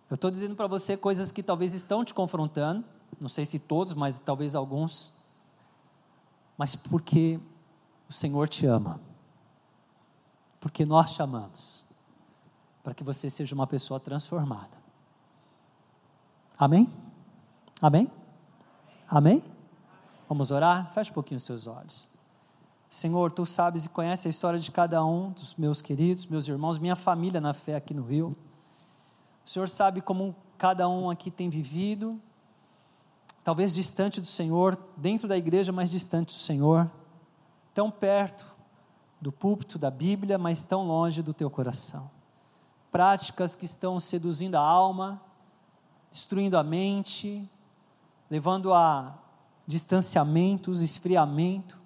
Eu 0.10 0.16
estou 0.16 0.30
dizendo 0.30 0.56
para 0.56 0.68
você 0.68 0.98
coisas 0.98 1.32
que 1.32 1.42
talvez 1.42 1.74
estão 1.74 2.04
te 2.04 2.14
confrontando 2.14 2.84
não 3.20 3.30
sei 3.30 3.46
se 3.46 3.60
todos, 3.60 3.94
mas 3.94 4.20
talvez 4.20 4.56
alguns, 4.56 5.14
mas 6.58 6.76
porque 6.76 7.40
o 8.08 8.14
Senhor 8.14 8.48
te 8.48 8.66
ama, 8.66 9.00
porque 10.60 10.86
nós 10.86 11.14
te 11.14 11.22
amamos, 11.22 11.84
para 12.84 12.94
que 12.94 13.04
você 13.04 13.30
seja 13.30 13.54
uma 13.56 13.68
pessoa 13.68 14.00
transformada. 14.00 14.80
Amém? 16.58 16.92
Amém? 17.82 18.12
Amém? 19.08 19.44
Vamos 20.30 20.52
orar? 20.52 20.92
Feche 20.94 21.12
um 21.12 21.14
pouquinho 21.14 21.38
os 21.38 21.44
seus 21.44 21.68
olhos. 21.68 22.08
Senhor, 22.92 23.32
tu 23.32 23.46
sabes 23.46 23.86
e 23.86 23.90
conheces 23.90 24.26
a 24.26 24.30
história 24.30 24.60
de 24.60 24.70
cada 24.70 25.04
um 25.06 25.32
dos 25.32 25.56
meus 25.56 25.82
queridos, 25.82 26.26
meus 26.26 26.46
irmãos, 26.46 26.78
minha 26.78 26.96
família 26.96 27.40
na 27.40 27.54
fé 27.54 27.74
aqui 27.74 27.94
no 27.94 28.04
Rio. 28.04 28.36
O 29.46 29.50
Senhor 29.50 29.70
sabe 29.70 30.02
como 30.02 30.36
cada 30.58 30.90
um 30.90 31.10
aqui 31.10 31.32
tem 31.32 31.50
vivido, 31.50 32.22
talvez 33.46 33.74
distante 33.74 34.20
do 34.20 34.28
Senhor, 34.28 34.78
dentro 34.98 35.26
da 35.26 35.38
igreja, 35.38 35.72
mas 35.72 35.90
distante 35.90 36.34
do 36.34 36.40
Senhor, 36.40 36.92
tão 37.74 37.90
perto 37.90 38.46
do 39.22 39.32
púlpito 39.32 39.80
da 39.80 39.90
Bíblia, 39.90 40.38
mas 40.38 40.66
tão 40.66 40.86
longe 40.86 41.22
do 41.22 41.34
teu 41.34 41.50
coração. 41.50 42.12
Práticas 42.92 43.56
que 43.56 43.64
estão 43.64 44.02
seduzindo 44.02 44.56
a 44.56 44.62
alma, 44.62 45.22
destruindo 46.12 46.58
a 46.58 46.64
mente, 46.64 47.50
levando 48.30 48.74
a 48.74 49.18
distanciamentos, 49.66 50.82
esfriamento. 50.82 51.80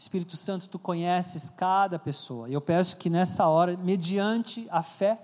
Espírito 0.00 0.34
Santo, 0.34 0.66
tu 0.66 0.78
conheces 0.78 1.50
cada 1.50 1.98
pessoa. 1.98 2.48
Eu 2.48 2.62
peço 2.62 2.96
que 2.96 3.10
nessa 3.10 3.46
hora, 3.46 3.76
mediante 3.76 4.66
a 4.70 4.82
fé, 4.82 5.20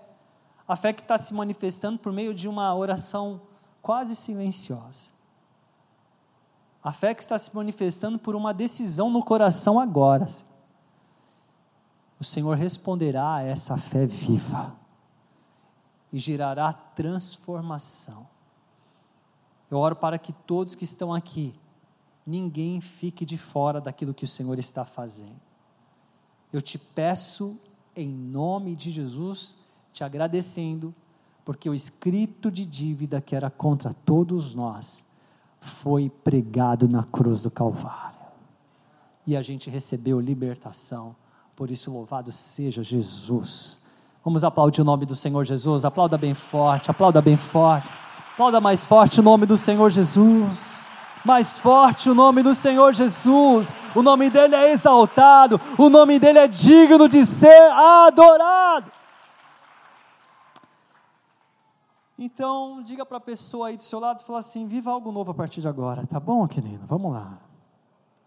a 0.68 0.76
fé 0.76 0.92
que 0.92 1.00
está 1.00 1.16
se 1.16 1.32
manifestando 1.32 1.98
por 1.98 2.12
meio 2.12 2.34
de 2.34 2.46
uma 2.46 2.74
oração 2.74 3.40
quase 3.80 4.14
silenciosa, 4.14 5.12
a 6.84 6.92
fé 6.92 7.14
que 7.14 7.22
está 7.22 7.38
se 7.38 7.56
manifestando 7.56 8.18
por 8.18 8.36
uma 8.36 8.52
decisão 8.52 9.08
no 9.08 9.24
coração 9.24 9.80
agora. 9.80 10.26
O 12.20 12.24
Senhor 12.24 12.54
responderá 12.54 13.36
a 13.36 13.42
essa 13.42 13.78
fé 13.78 14.04
viva 14.04 14.76
e 16.12 16.18
gerará 16.18 16.74
transformação. 16.74 18.26
Eu 19.70 19.78
oro 19.78 19.96
para 19.96 20.18
que 20.18 20.34
todos 20.34 20.74
que 20.74 20.84
estão 20.84 21.14
aqui, 21.14 21.58
ninguém 22.26 22.80
fique 22.80 23.24
de 23.24 23.38
fora 23.38 23.80
daquilo 23.80 24.12
que 24.12 24.24
o 24.24 24.28
Senhor 24.28 24.58
está 24.58 24.84
fazendo. 24.84 25.40
Eu 26.52 26.60
te 26.60 26.78
peço, 26.78 27.58
em 27.94 28.08
nome 28.08 28.74
de 28.74 28.90
Jesus, 28.90 29.56
te 29.92 30.02
agradecendo, 30.02 30.94
porque 31.44 31.70
o 31.70 31.74
escrito 31.74 32.50
de 32.50 32.66
dívida 32.66 33.20
que 33.20 33.36
era 33.36 33.48
contra 33.48 33.92
todos 33.92 34.54
nós 34.54 35.06
foi 35.60 36.10
pregado 36.10 36.88
na 36.88 37.04
cruz 37.04 37.42
do 37.42 37.50
Calvário. 37.50 38.16
E 39.26 39.36
a 39.36 39.42
gente 39.42 39.70
recebeu 39.70 40.20
libertação. 40.20 41.14
Por 41.54 41.70
isso, 41.70 41.90
louvado 41.90 42.32
seja 42.32 42.82
Jesus. 42.82 43.80
Vamos 44.24 44.44
aplaudir 44.44 44.80
o 44.80 44.84
nome 44.84 45.06
do 45.06 45.16
Senhor 45.16 45.44
Jesus. 45.44 45.84
Aplauda 45.84 46.18
bem 46.18 46.34
forte, 46.34 46.90
aplauda 46.90 47.22
bem 47.22 47.36
forte. 47.36 47.88
Aplauda 48.32 48.60
mais 48.60 48.84
forte 48.84 49.20
o 49.20 49.22
nome 49.22 49.46
do 49.46 49.56
Senhor 49.56 49.90
Jesus. 49.90 50.86
Mais 51.26 51.58
forte 51.58 52.08
o 52.08 52.14
nome 52.14 52.40
do 52.40 52.54
Senhor 52.54 52.94
Jesus. 52.94 53.74
O 53.96 54.02
nome 54.02 54.30
dele 54.30 54.54
é 54.54 54.70
exaltado. 54.70 55.60
O 55.76 55.90
nome 55.90 56.20
dele 56.20 56.38
é 56.38 56.46
digno 56.46 57.08
de 57.08 57.26
ser 57.26 57.72
adorado. 57.72 58.92
Então, 62.16 62.80
diga 62.82 63.04
para 63.04 63.18
a 63.18 63.20
pessoa 63.20 63.68
aí 63.68 63.76
do 63.76 63.82
seu 63.82 63.98
lado, 63.98 64.22
fala 64.22 64.38
assim, 64.38 64.66
viva 64.66 64.90
algo 64.90 65.10
novo 65.10 65.32
a 65.32 65.34
partir 65.34 65.60
de 65.60 65.68
agora, 65.68 66.06
tá 66.06 66.18
bom, 66.18 66.46
querido? 66.48 66.86
Vamos 66.86 67.12
lá. 67.12 67.38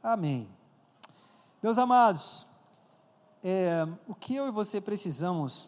Amém. 0.04 0.48
Meus 1.64 1.80
amados, 1.80 2.46
é, 3.44 3.88
o 4.08 4.14
que 4.14 4.36
eu 4.36 4.48
e 4.48 4.52
você 4.52 4.80
precisamos 4.80 5.68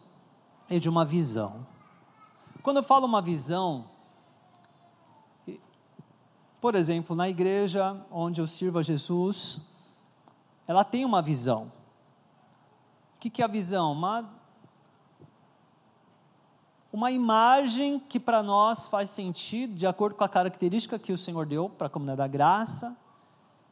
é 0.68 0.78
de 0.78 0.88
uma 0.88 1.04
visão. 1.04 1.66
Quando 2.62 2.76
eu 2.76 2.82
falo 2.82 3.06
uma 3.06 3.20
visão, 3.20 3.86
por 6.62 6.76
exemplo, 6.76 7.16
na 7.16 7.28
igreja 7.28 8.00
onde 8.08 8.40
eu 8.40 8.46
sirvo 8.46 8.78
a 8.78 8.82
Jesus, 8.82 9.58
ela 10.64 10.84
tem 10.84 11.04
uma 11.04 11.20
visão. 11.20 11.72
O 13.16 13.18
que, 13.18 13.42
é 13.42 13.44
a 13.44 13.48
visão? 13.48 13.90
Uma 13.90 14.30
uma 16.92 17.10
imagem 17.10 17.98
que 17.98 18.20
para 18.20 18.44
nós 18.44 18.86
faz 18.86 19.10
sentido, 19.10 19.74
de 19.74 19.88
acordo 19.88 20.14
com 20.14 20.22
a 20.22 20.28
característica 20.28 20.98
que 21.00 21.10
o 21.10 21.18
Senhor 21.18 21.46
deu 21.46 21.68
para 21.68 21.88
a 21.88 21.90
comunidade 21.90 22.18
da 22.18 22.28
graça, 22.28 22.96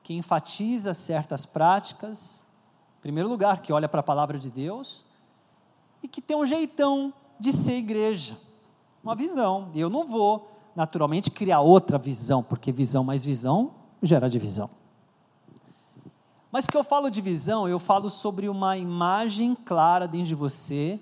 que 0.03 0.15
enfatiza 0.15 0.93
certas 0.93 1.47
práticas, 1.47 2.47
em 2.99 3.03
primeiro 3.03 3.29
lugar, 3.29 3.61
que 3.61 3.73
olha 3.73 3.89
para 3.89 4.01
a 4.01 4.03
palavra 4.03 4.37
de 4.37 4.51
Deus, 4.51 5.05
e 6.03 6.09
que 6.09 6.21
tem 6.21 6.37
um 6.37 6.47
jeitão 6.47 7.13
de 7.39 7.53
ser 7.53 7.75
igreja, 7.75 8.37
uma 9.05 9.15
visão. 9.15 9.71
Eu 9.75 9.91
não 9.91 10.09
vou, 10.09 10.60
naturalmente, 10.75 11.31
criar 11.31 11.61
outra 11.61 11.99
visão, 11.99 12.43
porque 12.43 12.73
visão 12.73 13.05
mais 13.05 13.25
visão 13.25 13.73
gera 14.03 14.29
divisão. 14.29 14.71
Mas 16.51 16.67
que 16.67 16.77
eu 16.77 16.83
falo 16.83 17.11
de 17.11 17.21
visão, 17.21 17.69
eu 17.69 17.79
falo 17.79 18.11
sobre 18.11 18.49
uma 18.49 18.77
imagem 18.77 19.55
clara 19.55 20.09
dentro 20.09 20.27
de 20.27 20.35
você, 20.35 20.99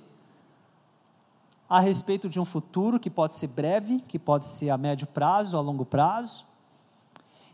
a 1.69 1.81
respeito 1.81 2.29
de 2.29 2.41
um 2.41 2.45
futuro 2.45 2.99
que 2.99 3.11
pode 3.11 3.35
ser 3.35 3.49
breve, 3.49 4.03
que 4.09 4.19
pode 4.19 4.45
ser 4.45 4.71
a 4.71 4.79
médio 4.79 5.07
prazo, 5.07 5.57
a 5.57 5.61
longo 5.61 5.85
prazo, 5.85 6.47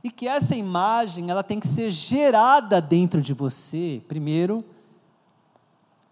e 0.02 0.10
que 0.10 0.28
essa 0.28 0.54
imagem 0.54 1.30
ela 1.30 1.42
tem 1.42 1.58
que 1.58 1.66
ser 1.66 1.90
gerada 1.90 2.80
dentro 2.80 3.22
de 3.22 3.32
você, 3.32 4.02
primeiro, 4.06 4.64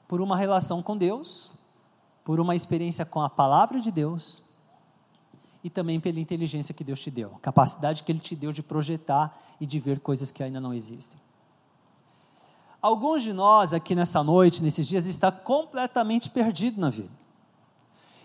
por 0.09 0.21
uma 0.21 0.37
relação 0.37 0.83
com 0.83 0.97
Deus, 0.97 1.53
por 2.25 2.41
uma 2.41 2.55
experiência 2.55 3.05
com 3.05 3.21
a 3.21 3.31
palavra 3.31 3.81
de 3.81 3.91
Deus, 3.91 4.42
e 5.63 5.71
também 5.71 6.01
pela 6.01 6.19
inteligência 6.19 6.75
que 6.75 6.83
Deus 6.83 7.01
te 7.01 7.11
deu, 7.11 7.31
capacidade 7.41 8.03
que 8.03 8.11
Ele 8.11 8.19
te 8.19 8.35
deu 8.35 8.53
de 8.53 8.63
projetar 8.63 9.37
e 9.61 9.67
de 9.67 9.79
ver 9.79 10.01
coisas 10.01 10.31
que 10.31 10.43
ainda 10.43 10.61
não 10.61 10.75
existem. 10.75 11.21
Alguns 12.81 13.23
de 13.23 13.33
nós 13.33 13.73
aqui 13.73 13.95
nessa 13.95 14.25
noite, 14.25 14.61
nesses 14.63 14.89
dias, 14.89 15.07
está 15.07 15.31
completamente 15.31 16.29
perdido 16.29 16.81
na 16.81 16.91
vida. 16.91 17.11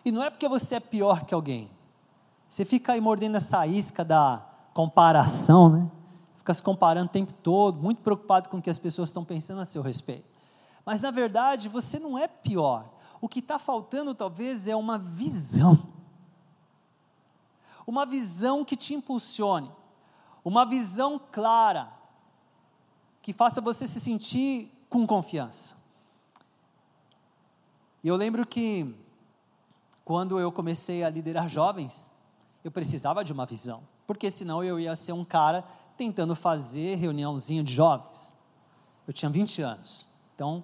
E 0.04 0.12
não 0.12 0.24
é 0.24 0.32
porque 0.32 0.48
você 0.48 0.76
é 0.76 0.80
pior 0.80 1.26
que 1.26 1.34
alguém. 1.34 1.70
Você 2.50 2.66
fica 2.66 2.94
aí 2.94 3.02
mordendo 3.02 3.38
essa 3.38 3.68
isca 3.68 4.04
da 4.04 4.44
comparação, 4.74 5.70
né? 5.70 5.92
Fica 6.38 6.54
se 6.54 6.64
comparando 6.64 7.08
o 7.08 7.12
tempo 7.12 7.34
todo, 7.34 7.82
muito 7.84 8.02
preocupado 8.02 8.50
com 8.50 8.58
o 8.58 8.62
que 8.62 8.70
as 8.70 8.80
pessoas 8.80 9.10
estão 9.10 9.24
pensando 9.24 9.62
a 9.62 9.66
seu 9.66 9.84
respeito. 9.84 10.26
Mas 10.86 11.02
na 11.02 11.12
verdade, 11.12 11.70
você 11.70 12.00
não 12.00 12.18
é 12.18 12.28
pior. 12.28 12.86
O 13.20 13.28
que 13.28 13.40
está 13.40 13.60
faltando 13.60 14.16
talvez 14.16 14.68
é 14.68 14.76
uma 14.76 14.98
visão. 14.98 15.97
Uma 17.88 18.06
visão 18.06 18.64
que 18.64 18.76
te 18.76 18.94
impulsione. 18.94 19.72
Uma 20.44 20.66
visão 20.66 21.20
clara. 21.32 21.92
Que 23.22 23.34
faça 23.34 23.62
você 23.62 23.88
se 23.88 24.00
sentir 24.00 24.72
com 24.90 25.08
confiança. 25.08 25.76
E 28.04 28.08
eu 28.08 28.16
lembro 28.16 28.46
que 28.46 28.94
quando 30.06 30.40
eu 30.40 30.52
comecei 30.52 31.04
a 31.04 31.10
liderar 31.10 31.50
jovens, 31.50 32.12
eu 32.64 32.72
precisava 32.72 33.24
de 33.24 33.34
uma 33.34 33.46
visão. 33.46 33.82
porque 34.08 34.32
senão 34.32 34.64
eu 34.64 34.80
ia 34.80 34.96
ser 34.96 35.12
um 35.12 35.26
cara 35.26 35.66
tentando 35.98 36.34
fazer 36.34 36.96
reuniãozinha 36.96 37.62
de 37.62 37.74
jovens. 37.74 38.34
Eu 39.06 39.12
tinha 39.12 39.30
20 39.30 39.62
anos. 39.62 40.08
Então, 40.34 40.64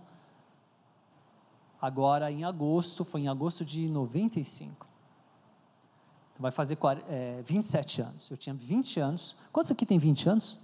agora 1.82 2.32
em 2.32 2.46
agosto, 2.46 3.04
foi 3.04 3.22
em 3.22 3.28
agosto 3.28 3.66
de 3.66 3.90
95. 3.90 4.88
Então 6.34 6.42
vai 6.42 6.52
fazer 6.52 6.78
é, 7.08 7.42
27 7.46 8.02
anos. 8.02 8.30
Eu 8.30 8.38
tinha 8.38 8.56
20 8.56 9.00
anos. 9.00 9.36
Quantos 9.52 9.72
aqui 9.72 9.86
tem 9.86 10.00
20 10.00 10.30
anos? 10.30 10.60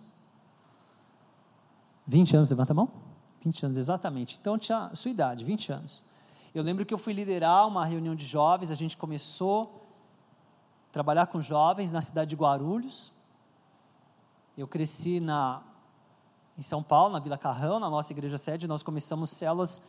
20 2.07 2.35
anos, 2.35 2.49
levanta 2.49 2.73
a 2.73 2.75
mão. 2.75 2.91
20 3.43 3.65
anos, 3.65 3.77
exatamente. 3.77 4.37
Então 4.41 4.57
tinha 4.57 4.89
a 4.91 4.95
sua 4.95 5.11
idade, 5.11 5.43
20 5.43 5.71
anos. 5.71 6.03
Eu 6.53 6.63
lembro 6.63 6.83
que 6.85 6.93
eu 6.93 6.97
fui 6.97 7.13
liderar 7.13 7.67
uma 7.67 7.85
reunião 7.85 8.15
de 8.15 8.25
jovens, 8.25 8.71
a 8.71 8.75
gente 8.75 8.97
começou 8.97 9.87
a 10.89 10.91
trabalhar 10.91 11.27
com 11.27 11.39
jovens 11.39 11.91
na 11.91 12.01
cidade 12.01 12.31
de 12.31 12.35
Guarulhos. 12.35 13.13
Eu 14.57 14.67
cresci 14.67 15.19
na, 15.19 15.61
em 16.57 16.63
São 16.63 16.81
Paulo, 16.81 17.13
na 17.13 17.19
Vila 17.19 17.37
Carrão, 17.37 17.79
na 17.79 17.89
nossa 17.89 18.11
igreja 18.11 18.37
sede, 18.37 18.67
nós 18.67 18.81
começamos 18.81 19.29
células 19.29 19.79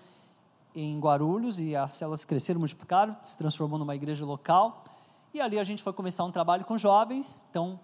em 0.75 1.01
Guarulhos 1.01 1.59
e 1.59 1.75
as 1.75 1.93
células 1.93 2.25
cresceram, 2.25 2.61
multiplicaram, 2.61 3.17
se 3.23 3.37
transformou 3.37 3.79
numa 3.79 3.95
igreja 3.95 4.25
local. 4.25 4.85
E 5.33 5.41
ali 5.41 5.59
a 5.59 5.65
gente 5.65 5.83
foi 5.83 5.93
começar 5.93 6.25
um 6.25 6.31
trabalho 6.31 6.65
com 6.65 6.77
jovens. 6.77 7.45
Então, 7.51 7.79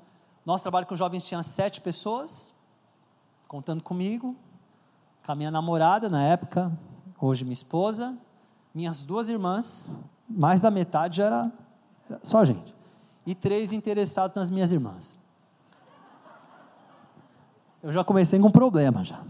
nosso 0.45 0.63
trabalho 0.63 0.87
com 0.87 0.97
jovens 0.97 1.25
tinha 1.25 1.43
sete 1.43 1.81
pessoas, 1.81 2.59
contando 3.47 3.83
comigo, 3.83 4.37
com 5.25 5.33
a 5.33 5.35
minha 5.35 5.51
namorada 5.51 6.09
na 6.09 6.23
época, 6.23 6.73
hoje 7.21 7.45
minha 7.45 7.53
esposa, 7.53 8.17
minhas 8.75 9.05
duas 9.05 9.29
irmãs, 9.29 9.95
mais 10.29 10.61
da 10.61 10.71
metade 10.71 11.23
era, 11.23 11.53
era 12.11 12.21
só 12.23 12.45
gente, 12.45 12.75
e 13.25 13.35
três 13.35 13.73
interessados 13.73 14.37
nas 14.37 14.51
minhas 14.51 14.73
irmãs. 14.73 15.19
Eu 17.83 17.93
já 17.93 18.03
comecei 18.03 18.39
com 18.39 18.49
um 18.49 18.53
problema 18.53 19.05
já. 19.05 19.23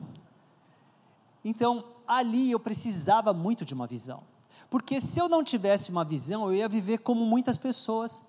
Então, 1.45 1.85
ali 2.09 2.51
eu 2.51 2.59
precisava 2.59 3.33
muito 3.33 3.65
de 3.65 3.75
uma 3.75 3.87
visão. 3.87 4.23
Porque 4.69 5.01
se 5.01 5.21
eu 5.21 5.29
não 5.29 5.45
tivesse 5.45 5.91
uma 5.91 6.05
visão, 6.05 6.47
eu 6.47 6.55
ia 6.55 6.69
viver 6.69 6.99
como 6.99 7.25
muitas 7.25 7.57
pessoas. 7.57 8.23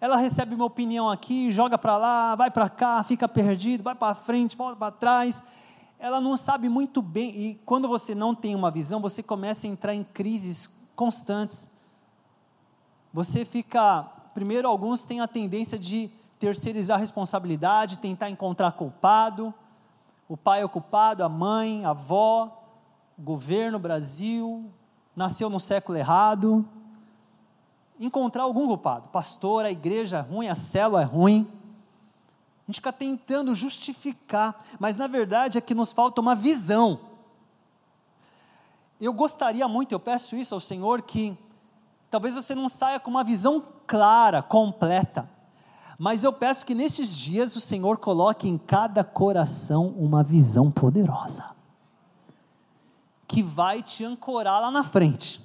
Ela 0.00 0.16
recebe 0.16 0.54
uma 0.54 0.64
opinião 0.64 1.10
aqui, 1.10 1.50
joga 1.50 1.76
para 1.78 1.96
lá, 1.96 2.34
vai 2.34 2.50
para 2.50 2.68
cá, 2.68 3.02
fica 3.02 3.28
perdido, 3.28 3.82
vai 3.82 3.94
para 3.94 4.14
frente, 4.14 4.56
volta 4.56 4.76
para 4.76 4.92
trás. 4.92 5.42
Ela 5.98 6.20
não 6.20 6.36
sabe 6.36 6.68
muito 6.68 7.00
bem, 7.00 7.34
e 7.34 7.54
quando 7.64 7.88
você 7.88 8.14
não 8.14 8.34
tem 8.34 8.54
uma 8.54 8.70
visão, 8.70 9.00
você 9.00 9.22
começa 9.22 9.66
a 9.66 9.70
entrar 9.70 9.94
em 9.94 10.04
crises 10.04 10.68
constantes. 10.94 11.70
Você 13.12 13.44
fica. 13.44 14.02
Primeiro, 14.34 14.68
alguns 14.68 15.04
têm 15.04 15.22
a 15.22 15.26
tendência 15.26 15.78
de 15.78 16.10
terceirizar 16.38 16.98
a 16.98 17.00
responsabilidade, 17.00 17.98
tentar 17.98 18.28
encontrar 18.28 18.72
culpado. 18.72 19.54
O 20.28 20.36
pai 20.36 20.60
é 20.60 20.64
o 20.64 20.68
culpado, 20.68 21.24
a 21.24 21.28
mãe, 21.28 21.86
a 21.86 21.90
avó, 21.90 22.65
governo, 23.18 23.78
Brasil, 23.78 24.70
nasceu 25.14 25.48
no 25.48 25.58
século 25.58 25.96
errado. 25.96 26.66
Encontrar 27.98 28.42
algum 28.42 28.66
culpado, 28.66 29.08
pastor, 29.08 29.64
a 29.64 29.70
igreja 29.70 30.18
é 30.18 30.20
ruim, 30.20 30.48
a 30.48 30.54
célula 30.54 31.02
é 31.02 31.04
ruim. 31.04 31.50
A 32.66 32.70
gente 32.70 32.76
fica 32.76 32.92
tentando 32.92 33.54
justificar, 33.54 34.62
mas 34.78 34.96
na 34.96 35.06
verdade 35.06 35.56
é 35.56 35.60
que 35.60 35.74
nos 35.74 35.92
falta 35.92 36.20
uma 36.20 36.34
visão. 36.34 37.00
Eu 39.00 39.12
gostaria 39.12 39.66
muito, 39.68 39.92
eu 39.92 40.00
peço 40.00 40.36
isso 40.36 40.54
ao 40.54 40.60
Senhor, 40.60 41.02
que 41.02 41.36
talvez 42.10 42.34
você 42.34 42.54
não 42.54 42.68
saia 42.68 42.98
com 42.98 43.10
uma 43.10 43.22
visão 43.22 43.62
clara, 43.86 44.42
completa, 44.42 45.30
mas 45.98 46.24
eu 46.24 46.32
peço 46.32 46.66
que 46.66 46.74
nesses 46.74 47.16
dias 47.16 47.56
o 47.56 47.60
Senhor 47.60 47.98
coloque 47.98 48.48
em 48.48 48.58
cada 48.58 49.02
coração 49.02 49.88
uma 49.96 50.22
visão 50.22 50.70
poderosa, 50.70 51.55
que 53.26 53.42
vai 53.42 53.82
te 53.82 54.04
ancorar 54.04 54.60
lá 54.60 54.70
na 54.70 54.84
frente. 54.84 55.40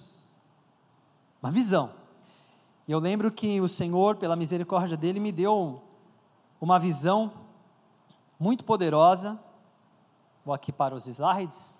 Uma 1.41 1.51
visão. 1.51 1.91
Eu 2.87 2.99
lembro 2.99 3.31
que 3.31 3.59
o 3.61 3.67
Senhor, 3.67 4.15
pela 4.15 4.35
misericórdia 4.35 4.97
dele, 4.97 5.19
me 5.19 5.31
deu 5.31 5.81
uma 6.59 6.79
visão 6.79 7.31
muito 8.39 8.63
poderosa. 8.63 9.39
Vou 10.45 10.53
aqui 10.53 10.71
para 10.71 10.95
os 10.95 11.07
slides. 11.07 11.79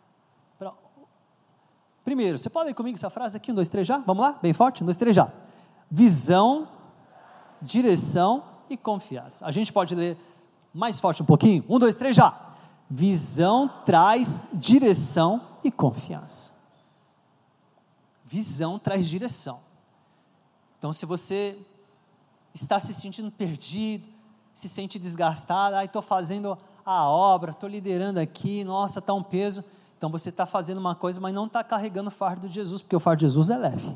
Primeiro, 2.04 2.38
você 2.38 2.50
pode 2.50 2.72
ir 2.72 2.74
comigo 2.74 2.98
essa 2.98 3.10
frase 3.10 3.38
aqui? 3.38 3.52
Um, 3.52 3.56
dois, 3.56 3.70
três 3.70 3.86
já? 3.86 4.00
Vamos 4.00 4.24
lá? 4.24 4.40
Bem 4.42 4.54
forte? 4.54 4.82
Um, 4.82 4.86
dois, 4.86 4.98
três 4.98 5.16
já. 5.16 5.32
Visão, 5.90 6.68
direção 7.62 8.44
e 8.70 8.76
confiança. 8.76 9.46
A 9.46 9.52
gente 9.52 9.72
pode 9.72 9.94
ler 9.94 10.18
mais 10.74 11.00
forte 11.00 11.22
um 11.22 11.26
pouquinho? 11.26 11.64
Um, 11.70 11.78
dois, 11.78 11.94
três, 11.94 12.16
já. 12.16 12.36
Visão 12.90 13.70
traz 13.86 14.48
direção 14.52 15.42
e 15.63 15.71
confiança. 15.71 16.54
Visão 18.26 18.80
traz 18.80 19.08
direção. 19.08 19.60
Então, 20.78 20.91
se 20.91 21.06
você 21.06 21.58
está 22.54 22.80
se 22.80 22.93
sentindo 22.93 23.32
perdido, 23.32 24.08
se 24.54 24.67
sente 24.67 25.00
desgastado, 25.00 25.76
ai, 25.76 25.86
estou 25.86 26.02
fazendo 26.02 26.58
a 26.86 27.08
obra, 27.08 27.52
estou 27.52 27.69
liderando 27.69 28.19
aqui, 28.19 28.63
nossa, 28.63 29.00
está 29.00 29.13
um 29.13 29.24
peso. 29.24 29.63
Então 29.97 30.10
você 30.10 30.30
está 30.30 30.45
fazendo 30.45 30.80
uma 30.80 30.95
coisa, 30.95 31.21
mas 31.21 31.34
não 31.34 31.45
está 31.45 31.63
carregando 31.63 32.10
o 32.10 32.12
fardo 32.12 32.47
de 32.47 32.56
Jesus, 32.56 32.82
porque 32.82 32.95
o 32.95 33.00
fardo 33.00 33.19
de 33.19 33.26
Jesus 33.26 33.50
é 33.50 33.58
leve. 33.58 33.95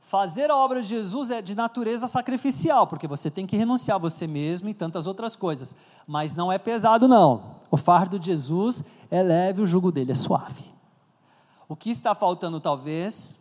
Fazer 0.00 0.50
a 0.50 0.56
obra 0.56 0.82
de 0.82 0.88
Jesus 0.88 1.30
é 1.30 1.40
de 1.42 1.54
natureza 1.54 2.06
sacrificial, 2.06 2.86
porque 2.86 3.08
você 3.08 3.30
tem 3.30 3.46
que 3.46 3.56
renunciar 3.56 3.96
a 3.96 3.98
você 3.98 4.26
mesmo 4.26 4.68
e 4.68 4.74
tantas 4.74 5.06
outras 5.06 5.34
coisas. 5.34 5.74
Mas 6.06 6.36
não 6.36 6.52
é 6.52 6.58
pesado, 6.58 7.08
não. 7.08 7.61
O 7.72 7.76
fardo 7.78 8.18
de 8.18 8.26
Jesus 8.26 8.84
é 9.10 9.22
leve, 9.22 9.62
o 9.62 9.66
jugo 9.66 9.90
dele 9.90 10.12
é 10.12 10.14
suave. 10.14 10.70
O 11.66 11.74
que 11.74 11.88
está 11.88 12.14
faltando, 12.14 12.60
talvez, 12.60 13.38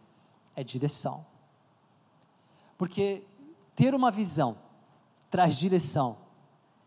é 0.55 0.63
direção. 0.63 1.25
Porque 2.77 3.23
ter 3.75 3.93
uma 3.93 4.09
visão 4.09 4.55
traz 5.29 5.57
direção 5.57 6.15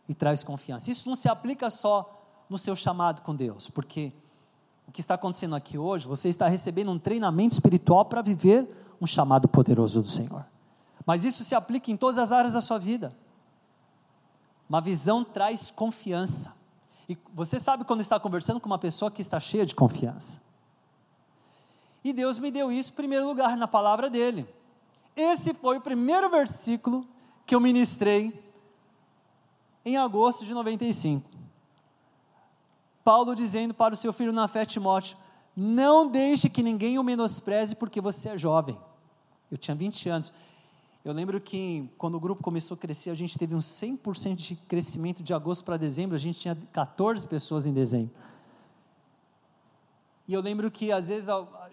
e 0.09 0.15
traz 0.15 0.43
confiança. 0.43 0.91
Isso 0.91 1.07
não 1.07 1.15
se 1.15 1.29
aplica 1.29 1.69
só 1.69 2.19
no 2.49 2.57
seu 2.57 2.75
chamado 2.75 3.21
com 3.21 3.37
Deus, 3.37 3.69
porque 3.69 4.11
o 4.89 4.93
que 4.93 5.03
está 5.03 5.13
acontecendo 5.15 5.55
aqui 5.55 5.77
hoje, 5.77 6.09
você 6.09 6.31
está 6.31 6.49
recebendo 6.49 6.91
um 6.91 6.99
treinamento 6.99 7.53
espiritual 7.53 8.07
para 8.07 8.23
viver 8.23 8.67
um 8.99 9.07
chamado 9.07 9.49
poderoso 9.49 10.01
do 10.01 10.09
Senhor. 10.09 10.47
Mas 11.05 11.25
isso 11.25 11.45
se 11.45 11.55
aplica 11.55 11.91
em 11.91 11.97
todas 11.97 12.17
as 12.17 12.33
áreas 12.33 12.55
da 12.55 12.63
sua 12.63 12.79
vida. 12.79 13.15
Uma 14.67 14.81
visão 14.81 15.23
traz 15.23 15.71
confiança. 15.71 16.64
E 17.09 17.19
você 17.33 17.59
sabe 17.59 17.85
quando 17.85 18.01
está 18.01 18.19
conversando 18.19 18.61
com 18.61 18.67
uma 18.67 18.79
pessoa 18.79 19.11
que 19.11 19.21
está 19.21 19.39
cheia 19.39 19.67
de 19.67 19.75
confiança. 19.75 20.41
E 22.03 22.13
Deus 22.13 22.39
me 22.39 22.51
deu 22.51 22.71
isso 22.71 22.93
em 22.93 22.97
primeiro 22.97 23.27
lugar 23.27 23.57
na 23.57 23.67
palavra 23.67 24.11
dele. 24.11 24.47
Esse 25.17 25.55
foi 25.55 25.79
o 25.79 25.81
primeiro 25.81 26.29
versículo 26.29 27.07
que 27.47 27.55
eu 27.55 27.61
ministrei 27.61 28.43
em 29.85 29.97
agosto 29.97 30.45
de 30.45 30.53
95. 30.53 31.29
Paulo 33.05 33.35
dizendo 33.35 33.75
para 33.75 33.95
o 33.95 33.97
seu 33.97 34.13
filho 34.13 34.33
na 34.33 34.49
fé 34.49 34.65
Timóteo: 34.65 35.17
Não 35.55 36.07
deixe 36.07 36.49
que 36.49 36.63
ninguém 36.63 36.99
o 36.99 37.05
menospreze 37.05 37.77
porque 37.77 38.01
você 38.01 38.31
é 38.31 38.39
jovem. 38.39 38.79
Eu 39.51 39.59
tinha 39.59 39.75
20 39.75 40.09
anos. 40.09 40.33
Eu 41.05 41.13
lembro 41.13 41.39
que 41.39 41.91
quando 41.99 42.15
o 42.15 42.21
grupo 42.21 42.43
começou 42.43 42.77
a 42.77 42.79
crescer, 42.79 43.11
a 43.11 43.15
gente 43.15 43.39
teve 43.39 43.55
um 43.55 43.59
100% 43.59 44.37
de 44.37 44.57
crescimento 44.57 45.23
de 45.23 45.35
agosto 45.35 45.63
para 45.63 45.77
dezembro, 45.77 46.17
a 46.17 46.19
gente 46.19 46.41
tinha 46.41 46.57
14 46.73 47.27
pessoas 47.27 47.67
em 47.67 47.75
dezembro. 47.75 48.15
E 50.27 50.33
eu 50.33 50.41
lembro 50.41 50.71
que 50.71 50.91
às 50.91 51.09
vezes 51.09 51.29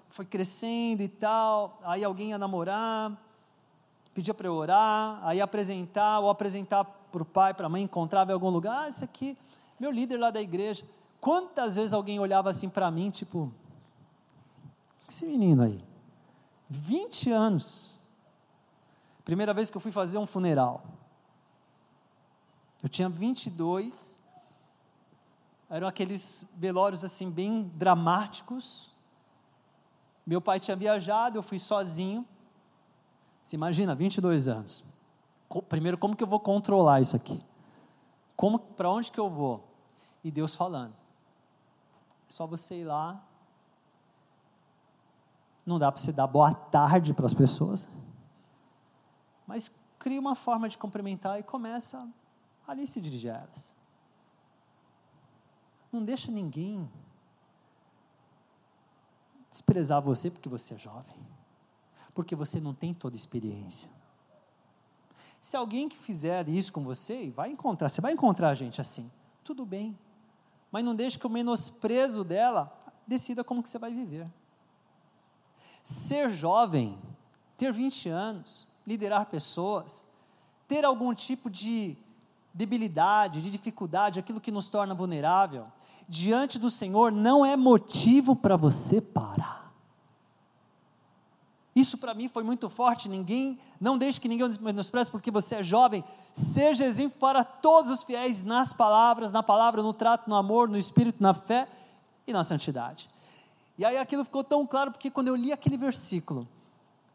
foi 0.09 0.25
crescendo 0.25 1.01
e 1.01 1.07
tal, 1.07 1.79
aí 1.83 2.03
alguém 2.03 2.31
ia 2.31 2.37
namorar, 2.37 3.17
pedia 4.13 4.33
para 4.33 4.47
eu 4.47 4.53
orar, 4.53 5.21
aí 5.23 5.39
apresentar, 5.39 6.19
ou 6.19 6.29
apresentar 6.29 6.83
para 6.83 7.21
o 7.21 7.25
pai, 7.25 7.53
para 7.53 7.67
a 7.67 7.69
mãe, 7.69 7.83
encontrava 7.83 8.31
em 8.31 8.33
algum 8.33 8.49
lugar, 8.49 8.83
ah, 8.83 8.89
esse 8.89 9.05
aqui, 9.05 9.37
meu 9.79 9.91
líder 9.91 10.17
lá 10.17 10.29
da 10.29 10.41
igreja. 10.41 10.83
Quantas 11.21 11.75
vezes 11.75 11.93
alguém 11.93 12.19
olhava 12.19 12.49
assim 12.49 12.67
para 12.67 12.91
mim, 12.91 13.09
tipo, 13.09 13.49
esse 15.07 15.25
menino 15.25 15.63
aí? 15.63 15.81
20 16.69 17.31
anos. 17.31 17.90
Primeira 19.31 19.53
vez 19.53 19.69
que 19.69 19.77
eu 19.77 19.79
fui 19.79 19.93
fazer 19.93 20.17
um 20.17 20.25
funeral. 20.25 20.83
Eu 22.83 22.89
tinha 22.89 23.07
22. 23.07 24.19
Eram 25.69 25.87
aqueles 25.87 26.51
velórios 26.57 27.05
assim 27.05 27.31
bem 27.31 27.71
dramáticos. 27.75 28.91
Meu 30.27 30.41
pai 30.41 30.59
tinha 30.59 30.75
viajado, 30.75 31.37
eu 31.37 31.41
fui 31.41 31.59
sozinho. 31.59 32.27
Você 33.41 33.55
imagina, 33.55 33.95
22 33.95 34.49
anos. 34.49 34.83
Primeiro, 35.69 35.97
como 35.97 36.13
que 36.13 36.23
eu 36.25 36.27
vou 36.27 36.41
controlar 36.41 36.99
isso 36.99 37.15
aqui? 37.15 37.41
Como, 38.35 38.59
para 38.59 38.91
onde 38.91 39.09
que 39.09 39.19
eu 39.21 39.29
vou? 39.29 39.63
E 40.25 40.29
Deus 40.29 40.53
falando. 40.53 40.93
É 42.27 42.33
só 42.33 42.45
você 42.45 42.81
ir 42.81 42.83
lá, 42.83 43.15
não 45.65 45.79
dá 45.79 45.89
para 45.89 46.01
você 46.01 46.11
dar 46.11 46.27
boa 46.27 46.53
tarde 46.53 47.13
para 47.13 47.25
as 47.25 47.33
pessoas. 47.33 47.87
Mas 49.51 49.69
cria 49.99 50.17
uma 50.17 50.33
forma 50.33 50.69
de 50.69 50.77
cumprimentar 50.77 51.37
e 51.37 51.43
começa 51.43 52.07
ali 52.65 52.87
se 52.87 53.01
dirigir 53.01 53.33
a 53.35 53.39
elas. 53.39 53.75
Não 55.91 56.01
deixa 56.01 56.31
ninguém 56.31 56.89
desprezar 59.49 60.01
você 60.01 60.31
porque 60.31 60.47
você 60.47 60.75
é 60.75 60.77
jovem, 60.77 61.27
porque 62.13 62.33
você 62.33 62.61
não 62.61 62.73
tem 62.73 62.93
toda 62.93 63.13
a 63.13 63.17
experiência. 63.17 63.89
Se 65.41 65.57
alguém 65.57 65.89
que 65.89 65.97
fizer 65.97 66.47
isso 66.47 66.71
com 66.71 66.85
você, 66.85 67.29
vai 67.29 67.51
encontrar, 67.51 67.89
você 67.89 67.99
vai 67.99 68.13
encontrar 68.13 68.55
gente 68.55 68.79
assim, 68.79 69.11
tudo 69.43 69.65
bem, 69.65 69.99
mas 70.71 70.81
não 70.81 70.95
deixe 70.95 71.19
que 71.19 71.27
o 71.27 71.29
menosprezo 71.29 72.23
dela 72.23 72.73
decida 73.05 73.43
como 73.43 73.61
que 73.61 73.67
você 73.67 73.77
vai 73.77 73.93
viver. 73.93 74.31
Ser 75.83 76.31
jovem, 76.31 76.97
ter 77.57 77.73
20 77.73 78.07
anos, 78.07 78.70
liderar 78.85 79.25
pessoas, 79.27 80.05
ter 80.67 80.85
algum 80.85 81.13
tipo 81.13 81.49
de 81.49 81.97
debilidade, 82.53 83.41
de 83.41 83.49
dificuldade, 83.49 84.19
aquilo 84.19 84.41
que 84.41 84.51
nos 84.51 84.69
torna 84.69 84.93
vulnerável, 84.93 85.65
diante 86.07 86.59
do 86.59 86.69
Senhor 86.69 87.11
não 87.11 87.45
é 87.45 87.55
motivo 87.55 88.35
para 88.35 88.57
você 88.57 88.99
parar. 88.99 89.61
Isso 91.73 91.97
para 91.97 92.13
mim 92.13 92.27
foi 92.27 92.43
muito 92.43 92.69
forte. 92.69 93.07
Ninguém, 93.07 93.57
não 93.79 93.97
deixe 93.97 94.19
que 94.19 94.27
ninguém 94.27 94.49
menospreze 94.59 95.09
porque 95.09 95.31
você 95.31 95.55
é 95.55 95.63
jovem. 95.63 96.03
Seja 96.33 96.85
exemplo 96.85 97.17
para 97.17 97.45
todos 97.45 97.89
os 97.89 98.03
fiéis 98.03 98.43
nas 98.43 98.73
palavras, 98.73 99.31
na 99.31 99.41
palavra, 99.41 99.81
no 99.81 99.93
trato, 99.93 100.29
no 100.29 100.35
amor, 100.35 100.67
no 100.67 100.77
espírito, 100.77 101.23
na 101.23 101.33
fé 101.33 101.67
e 102.27 102.33
na 102.33 102.43
santidade. 102.43 103.09
E 103.77 103.85
aí 103.85 103.97
aquilo 103.97 104.25
ficou 104.25 104.43
tão 104.43 104.67
claro 104.67 104.91
porque 104.91 105.09
quando 105.09 105.29
eu 105.29 105.35
li 105.35 105.53
aquele 105.53 105.77
versículo, 105.77 106.47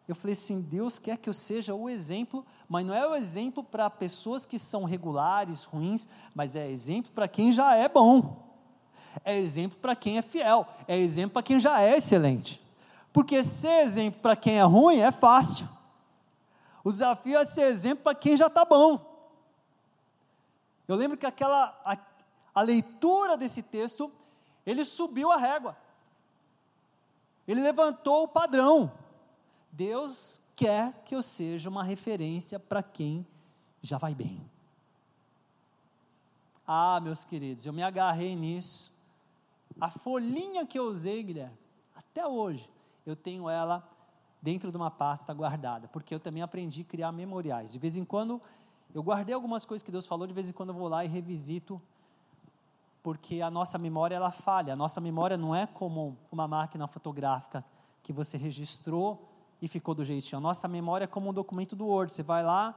eu 0.09 0.15
falei 0.15 0.35
assim: 0.35 0.61
Deus 0.61 0.99
quer 0.99 1.19
que 1.19 1.29
eu 1.29 1.33
seja 1.33 1.75
o 1.75 1.89
exemplo, 1.89 2.45
mas 2.69 2.85
não 2.85 2.95
é 2.95 3.07
o 3.07 3.15
exemplo 3.15 3.63
para 3.63 3.91
pessoas 3.91 4.45
que 4.45 4.59
são 4.59 4.85
regulares, 4.85 5.65
ruins, 5.65 6.07
mas 6.35 6.55
é 6.55 6.71
exemplo 6.71 7.11
para 7.13 7.27
quem 7.27 7.51
já 7.51 7.75
é 7.75 7.89
bom, 7.89 8.45
é 9.25 9.37
exemplo 9.37 9.79
para 9.79 9.97
quem 9.97 10.19
é 10.19 10.23
fiel, 10.23 10.67
é 10.87 10.97
exemplo 10.97 11.33
para 11.33 11.43
quem 11.43 11.59
já 11.59 11.81
é 11.81 11.97
excelente. 11.97 12.63
Porque 13.13 13.43
ser 13.43 13.83
exemplo 13.83 14.21
para 14.21 14.37
quem 14.37 14.59
é 14.59 14.63
ruim 14.63 14.99
é 14.99 15.11
fácil. 15.11 15.69
O 16.85 16.93
desafio 16.93 17.39
é 17.39 17.45
ser 17.45 17.63
exemplo 17.63 18.05
para 18.05 18.15
quem 18.15 18.37
já 18.37 18.47
está 18.47 18.65
bom. 18.65 19.01
Eu 20.87 20.95
lembro 20.95 21.17
que 21.17 21.27
aquela 21.27 21.77
a, 21.85 21.97
a 22.55 22.63
leitura 22.63 23.37
desse 23.37 23.63
texto, 23.63 24.13
ele 24.65 24.85
subiu 24.85 25.33
a 25.33 25.37
régua. 25.37 25.77
Ele 27.49 27.61
levantou 27.61 28.25
o 28.25 28.29
padrão. 28.29 28.93
Deus 29.77 30.41
quer 30.57 31.03
que 31.05 31.15
eu 31.15 31.23
seja 31.23 31.69
uma 31.69 31.85
referência 31.85 32.59
para 32.59 32.83
quem 32.83 33.27
já 33.83 33.99
vai 33.99 34.15
bem. 34.15 34.41
Ah, 36.67 36.99
meus 37.01 37.25
queridos, 37.25 37.67
eu 37.67 37.75
me 37.75 37.83
agarrei 37.83 38.35
nisso. 38.35 38.91
A 39.79 39.91
folhinha 39.91 40.65
que 40.65 40.79
eu 40.79 40.85
usei, 40.85 41.23
Guilherme, 41.23 41.57
até 41.95 42.27
hoje, 42.27 42.69
eu 43.05 43.15
tenho 43.15 43.51
ela 43.51 43.87
dentro 44.41 44.71
de 44.71 44.77
uma 44.79 44.91
pasta 44.91 45.35
guardada, 45.35 45.89
porque 45.89 46.15
eu 46.15 46.21
também 46.21 46.43
aprendi 46.43 46.81
a 46.81 46.85
criar 46.85 47.13
memoriais. 47.13 47.71
De 47.71 47.79
vez 47.79 47.99
em 47.99 48.05
quando, 48.05 48.41
eu 48.95 49.03
guardei 49.03 49.35
algumas 49.35 49.67
coisas 49.67 49.83
que 49.83 49.93
Deus 49.93 50.07
falou, 50.07 50.27
de 50.27 50.33
vez 50.33 50.49
em 50.49 50.55
quando 50.55 50.71
eu 50.71 50.75
vou 50.75 50.89
lá 50.89 51.05
e 51.05 51.09
revisito, 51.09 51.81
porque 53.03 53.43
a 53.43 53.51
nossa 53.51 53.77
memória 53.77 54.17
ela 54.17 54.33
falha. 54.33 54.73
A 54.73 54.77
nossa 54.77 55.03
memória 55.03 55.37
não 55.37 55.55
é 55.55 55.67
como 55.67 56.17
uma 56.33 56.49
máquina 56.49 56.89
fotográfica 56.89 57.63
que 58.03 58.13
você 58.13 58.39
registrou 58.39 59.36
e 59.61 59.69
ficou 59.69 59.95
do 59.95 60.05
jeitinho. 60.05 60.39
A 60.39 60.41
nossa 60.41 60.69
memória 60.69 61.05
é 61.05 61.07
como 61.07 61.31
um 61.31 61.33
documento 61.33 61.75
do 61.75 61.87
Word. 61.87 62.13
Você 62.13 62.23
vai 62.23 62.43
lá, 62.43 62.75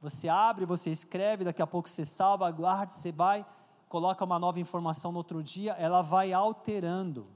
você 0.00 0.28
abre, 0.28 0.64
você 0.64 0.90
escreve, 0.90 1.44
daqui 1.44 1.62
a 1.62 1.66
pouco 1.66 1.88
você 1.88 2.04
salva, 2.04 2.50
guarda, 2.50 2.90
você 2.90 3.12
vai, 3.12 3.44
coloca 3.88 4.24
uma 4.24 4.38
nova 4.38 4.58
informação 4.58 5.12
no 5.12 5.18
outro 5.18 5.42
dia, 5.42 5.72
ela 5.72 6.02
vai 6.02 6.32
alterando. 6.32 7.26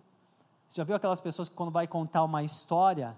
Você 0.68 0.80
já 0.80 0.84
viu 0.84 0.96
aquelas 0.96 1.20
pessoas 1.20 1.48
que 1.48 1.54
quando 1.54 1.70
vai 1.70 1.86
contar 1.86 2.24
uma 2.24 2.42
história, 2.42 3.16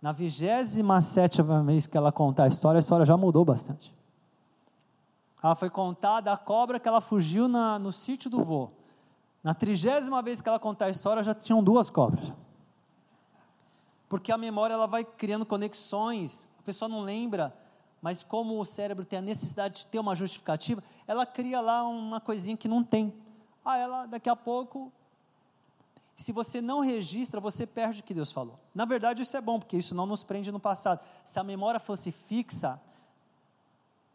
na 0.00 0.12
vigésima 0.12 1.00
sétima 1.00 1.62
vez 1.62 1.86
que 1.86 1.96
ela 1.96 2.12
contar 2.12 2.44
a 2.44 2.48
história, 2.48 2.78
a 2.78 2.80
história 2.80 3.04
já 3.04 3.16
mudou 3.16 3.44
bastante. 3.44 3.94
Ela 5.42 5.54
foi 5.54 5.70
contar 5.70 6.20
da 6.20 6.36
cobra 6.36 6.80
que 6.80 6.88
ela 6.88 7.00
fugiu 7.00 7.48
na, 7.48 7.78
no 7.78 7.92
sítio 7.92 8.30
do 8.30 8.42
vô. 8.42 8.70
Na 9.42 9.54
trigésima 9.54 10.22
vez 10.22 10.40
que 10.40 10.48
ela 10.48 10.58
contar 10.58 10.86
a 10.86 10.90
história, 10.90 11.22
já 11.22 11.34
tinham 11.34 11.62
duas 11.62 11.88
cobras. 11.88 12.32
Porque 14.08 14.30
a 14.30 14.38
memória 14.38 14.74
ela 14.74 14.86
vai 14.86 15.04
criando 15.04 15.44
conexões, 15.44 16.48
a 16.58 16.62
pessoa 16.62 16.88
não 16.88 17.00
lembra, 17.00 17.56
mas 18.00 18.22
como 18.22 18.60
o 18.60 18.64
cérebro 18.64 19.04
tem 19.04 19.18
a 19.18 19.22
necessidade 19.22 19.80
de 19.80 19.86
ter 19.86 19.98
uma 19.98 20.14
justificativa, 20.14 20.82
ela 21.06 21.26
cria 21.26 21.60
lá 21.60 21.86
uma 21.86 22.20
coisinha 22.20 22.56
que 22.56 22.68
não 22.68 22.84
tem. 22.84 23.12
Ah, 23.64 23.76
ela 23.76 24.06
daqui 24.06 24.28
a 24.28 24.36
pouco 24.36 24.92
se 26.16 26.32
você 26.32 26.62
não 26.62 26.80
registra, 26.80 27.38
você 27.40 27.66
perde 27.66 28.00
o 28.00 28.02
que 28.02 28.14
Deus 28.14 28.32
falou. 28.32 28.58
Na 28.74 28.86
verdade, 28.86 29.22
isso 29.22 29.36
é 29.36 29.40
bom, 29.40 29.60
porque 29.60 29.76
isso 29.76 29.94
não 29.94 30.06
nos 30.06 30.24
prende 30.24 30.50
no 30.50 30.58
passado. 30.58 31.00
Se 31.22 31.38
a 31.38 31.44
memória 31.44 31.78
fosse 31.78 32.10
fixa, 32.10 32.80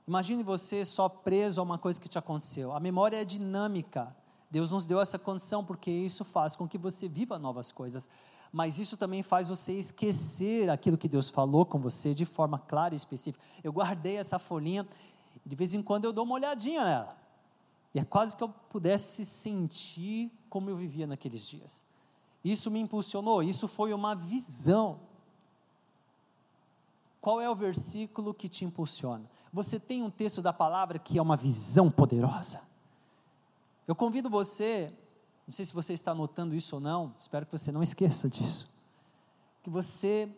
imagine 0.08 0.42
você 0.42 0.84
só 0.84 1.08
preso 1.08 1.62
a 1.62 1.64
uma 1.64 1.78
coisa 1.78 2.02
que 2.02 2.10
te 2.10 2.18
aconteceu. 2.18 2.74
A 2.74 2.80
memória 2.80 3.22
é 3.22 3.24
dinâmica. 3.24 4.16
Deus 4.50 4.72
nos 4.72 4.88
deu 4.88 5.00
essa 5.00 5.20
condição 5.20 5.64
porque 5.64 5.92
isso 5.92 6.26
faz 6.26 6.56
com 6.56 6.68
que 6.68 6.78
você 6.78 7.08
viva 7.08 7.38
novas 7.38 7.72
coisas. 7.72 8.10
Mas 8.52 8.80
isso 8.80 8.98
também 8.98 9.24
faz 9.24 9.48
você 9.50 9.74
esquecer 9.74 10.70
aquilo 10.70 10.98
que 10.98 11.08
Deus 11.08 11.30
falou 11.30 11.66
com 11.66 11.80
você 11.80 12.14
de 12.14 12.26
forma 12.26 12.60
clara 12.60 12.94
e 12.94 12.98
específica. 12.98 13.44
Eu 13.64 13.72
guardei 13.72 14.18
essa 14.18 14.38
folhinha, 14.38 14.86
de 15.46 15.56
vez 15.56 15.74
em 15.74 15.82
quando 15.82 16.06
eu 16.06 16.12
dou 16.12 16.26
uma 16.26 16.36
olhadinha 16.36 16.84
nela. 16.84 17.18
E 17.94 18.00
é 18.00 18.04
quase 18.04 18.36
que 18.36 18.44
eu 18.44 18.50
pudesse 18.50 19.26
sentir 19.26 20.32
como 20.50 20.70
eu 20.70 20.76
vivia 20.76 21.08
naqueles 21.08 21.48
dias. 21.48 21.84
Isso 22.44 22.70
me 22.72 22.80
impulsionou, 22.80 23.42
isso 23.44 23.68
foi 23.68 23.94
uma 23.94 24.16
visão. 24.16 25.00
Qual 27.22 27.40
é 27.40 27.50
o 27.50 27.56
versículo 27.56 28.34
que 28.34 28.50
te 28.50 28.66
impulsiona? 28.66 29.30
Você 29.54 29.80
tem 29.80 30.02
um 30.02 30.10
texto 30.10 30.42
da 30.42 30.52
palavra 30.52 30.98
que 30.98 31.18
é 31.18 31.22
uma 31.22 31.38
visão 31.38 31.92
poderosa. 31.92 32.62
Eu 33.88 33.96
convido 33.96 34.30
você, 34.30 34.92
não 35.52 35.54
sei 35.54 35.66
se 35.66 35.74
você 35.74 35.92
está 35.92 36.16
notando 36.16 36.56
isso 36.56 36.76
ou 36.78 36.82
não, 36.82 37.14
espero 37.18 37.46
que 37.46 37.52
você 37.52 37.74
não 37.74 37.84
esqueça 37.84 38.30
disso. 38.30 38.70
Que 39.62 39.70
você 39.70 40.32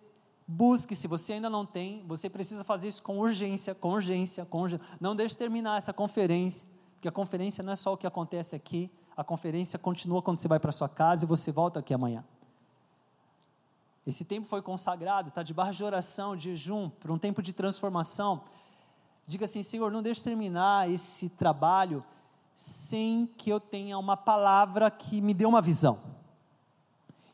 busque, 0.47 0.95
se 0.95 1.07
você 1.07 1.33
ainda 1.33 1.51
não 1.51 1.67
tem, 1.67 2.03
você 2.07 2.27
precisa 2.27 2.63
fazer 2.63 2.87
isso 2.87 3.03
com 3.03 3.19
urgência, 3.19 3.75
com 3.75 3.91
urgência, 3.91 4.43
com 4.43 4.63
urgência. 4.63 4.83
Não 4.99 5.15
deixe 5.15 5.37
terminar 5.37 5.77
essa 5.77 5.93
conferência, 5.93 6.67
porque 6.95 7.07
a 7.07 7.11
conferência 7.11 7.63
não 7.63 7.73
é 7.73 7.75
só 7.75 7.93
o 7.93 7.97
que 7.97 8.07
acontece 8.07 8.55
aqui, 8.55 8.89
a 9.15 9.23
conferência 9.23 9.77
continua 9.77 10.19
quando 10.19 10.37
você 10.37 10.47
vai 10.47 10.59
para 10.59 10.71
sua 10.71 10.89
casa 10.89 11.25
e 11.25 11.27
você 11.27 11.51
volta 11.51 11.79
aqui 11.79 11.93
amanhã. 11.93 12.25
Esse 14.07 14.25
tempo 14.25 14.47
foi 14.47 14.63
consagrado, 14.63 15.29
está 15.29 15.43
debaixo 15.43 15.77
de 15.77 15.83
oração, 15.83 16.35
de 16.35 16.55
jejum, 16.55 16.89
para 16.89 17.13
um 17.13 17.19
tempo 17.19 17.39
de 17.39 17.53
transformação. 17.53 18.45
Diga 19.27 19.45
assim: 19.45 19.61
Senhor, 19.61 19.91
não 19.91 20.01
deixe 20.01 20.23
terminar 20.23 20.89
esse 20.89 21.29
trabalho 21.29 22.03
sem 22.55 23.25
que 23.37 23.49
eu 23.49 23.59
tenha 23.59 23.97
uma 23.97 24.15
palavra 24.15 24.89
que 24.91 25.21
me 25.21 25.33
dê 25.33 25.45
uma 25.45 25.61
visão. 25.61 25.99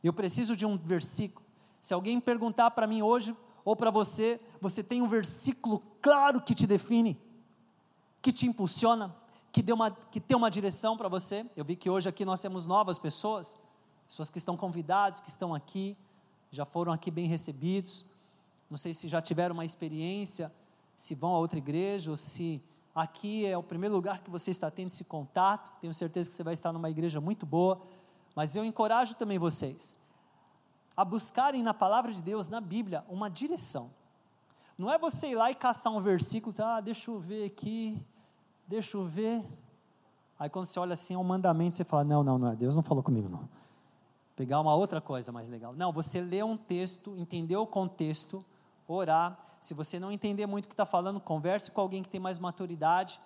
Eu 0.03 0.13
preciso 0.13 0.55
de 0.55 0.65
um 0.65 0.77
versículo. 0.77 1.45
Se 1.81 1.93
alguém 1.93 2.19
perguntar 2.19 2.71
para 2.71 2.87
mim 2.87 3.01
hoje 3.01 3.35
ou 3.65 3.75
para 3.75 3.91
você, 3.91 4.39
você 4.61 4.83
tem 4.83 5.01
um 5.01 5.07
versículo 5.07 5.81
claro 6.01 6.41
que 6.41 6.55
te 6.55 6.65
define, 6.65 7.19
que 8.21 8.31
te 8.31 8.45
impulsiona, 8.45 9.15
que, 9.51 9.61
uma, 9.71 9.91
que 9.91 10.19
tem 10.19 10.37
uma 10.37 10.49
direção 10.49 10.95
para 10.95 11.09
você. 11.09 11.45
Eu 11.55 11.65
vi 11.65 11.75
que 11.75 11.89
hoje 11.89 12.07
aqui 12.07 12.23
nós 12.23 12.41
temos 12.41 12.65
novas 12.65 12.97
pessoas, 12.97 13.57
pessoas 14.07 14.29
que 14.29 14.37
estão 14.37 14.55
convidadas, 14.55 15.19
que 15.19 15.29
estão 15.29 15.53
aqui, 15.53 15.97
já 16.51 16.65
foram 16.65 16.91
aqui 16.91 17.11
bem 17.11 17.27
recebidos. 17.27 18.05
Não 18.69 18.77
sei 18.77 18.93
se 18.93 19.07
já 19.07 19.21
tiveram 19.21 19.53
uma 19.53 19.65
experiência, 19.65 20.51
se 20.95 21.15
vão 21.15 21.33
a 21.33 21.39
outra 21.39 21.57
igreja, 21.57 22.09
ou 22.11 22.17
se 22.17 22.61
aqui 23.01 23.45
é 23.45 23.57
o 23.57 23.63
primeiro 23.63 23.95
lugar 23.95 24.21
que 24.21 24.29
você 24.29 24.51
está 24.51 24.69
tendo 24.69 24.87
esse 24.87 25.03
contato. 25.03 25.71
Tenho 25.79 25.93
certeza 25.93 26.29
que 26.29 26.35
você 26.35 26.43
vai 26.43 26.53
estar 26.53 26.71
numa 26.71 26.89
igreja 26.89 27.19
muito 27.19 27.45
boa. 27.45 27.81
Mas 28.35 28.55
eu 28.55 28.63
encorajo 28.63 29.15
também 29.15 29.37
vocês 29.37 29.95
a 30.99 31.05
buscarem 31.05 31.63
na 31.63 31.73
palavra 31.73 32.11
de 32.11 32.21
Deus, 32.21 32.49
na 32.49 32.59
Bíblia, 32.59 33.05
uma 33.07 33.29
direção. 33.29 33.89
Não 34.77 34.91
é 34.91 34.97
você 34.97 35.29
ir 35.29 35.35
lá 35.35 35.49
e 35.49 35.55
caçar 35.55 35.93
um 35.93 36.01
versículo, 36.01 36.53
ah, 36.59 36.81
deixa 36.81 37.09
eu 37.09 37.17
ver 37.17 37.45
aqui, 37.45 37.97
deixa 38.67 38.97
eu 38.97 39.05
ver. 39.05 39.41
Aí 40.37 40.49
quando 40.49 40.65
você 40.65 40.77
olha 40.77 40.93
assim, 40.93 41.13
é 41.13 41.17
um 41.17 41.23
mandamento, 41.23 41.77
você 41.77 41.85
fala, 41.85 42.03
não, 42.03 42.21
não, 42.21 42.37
não, 42.37 42.53
Deus 42.53 42.75
não 42.75 42.83
falou 42.83 43.01
comigo 43.01 43.29
não. 43.29 43.47
Pegar 44.35 44.59
uma 44.59 44.75
outra 44.75 44.99
coisa 44.99 45.31
mais 45.31 45.49
legal. 45.49 45.73
Não, 45.73 45.93
você 45.93 46.19
lê 46.19 46.43
um 46.43 46.57
texto, 46.57 47.15
entender 47.17 47.55
o 47.55 47.65
contexto, 47.65 48.43
orar. 48.85 49.37
Se 49.59 49.73
você 49.73 49.99
não 49.99 50.11
entender 50.11 50.45
muito 50.45 50.65
o 50.65 50.67
que 50.67 50.73
está 50.73 50.85
falando, 50.85 51.19
converse 51.19 51.71
com 51.71 51.81
alguém 51.81 52.01
que 52.01 52.09
tem 52.09 52.19
mais 52.19 52.39
maturidade. 52.39 53.19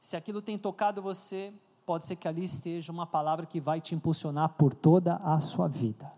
Se 0.00 0.16
aquilo 0.16 0.40
tem 0.40 0.56
tocado 0.56 1.02
você, 1.02 1.52
pode 1.84 2.06
ser 2.06 2.16
que 2.16 2.28
ali 2.28 2.44
esteja 2.44 2.92
uma 2.92 3.06
palavra 3.06 3.46
que 3.46 3.60
vai 3.60 3.80
te 3.80 3.94
impulsionar 3.94 4.50
por 4.50 4.74
toda 4.74 5.16
a 5.16 5.40
sua 5.40 5.66
vida. 5.66 6.12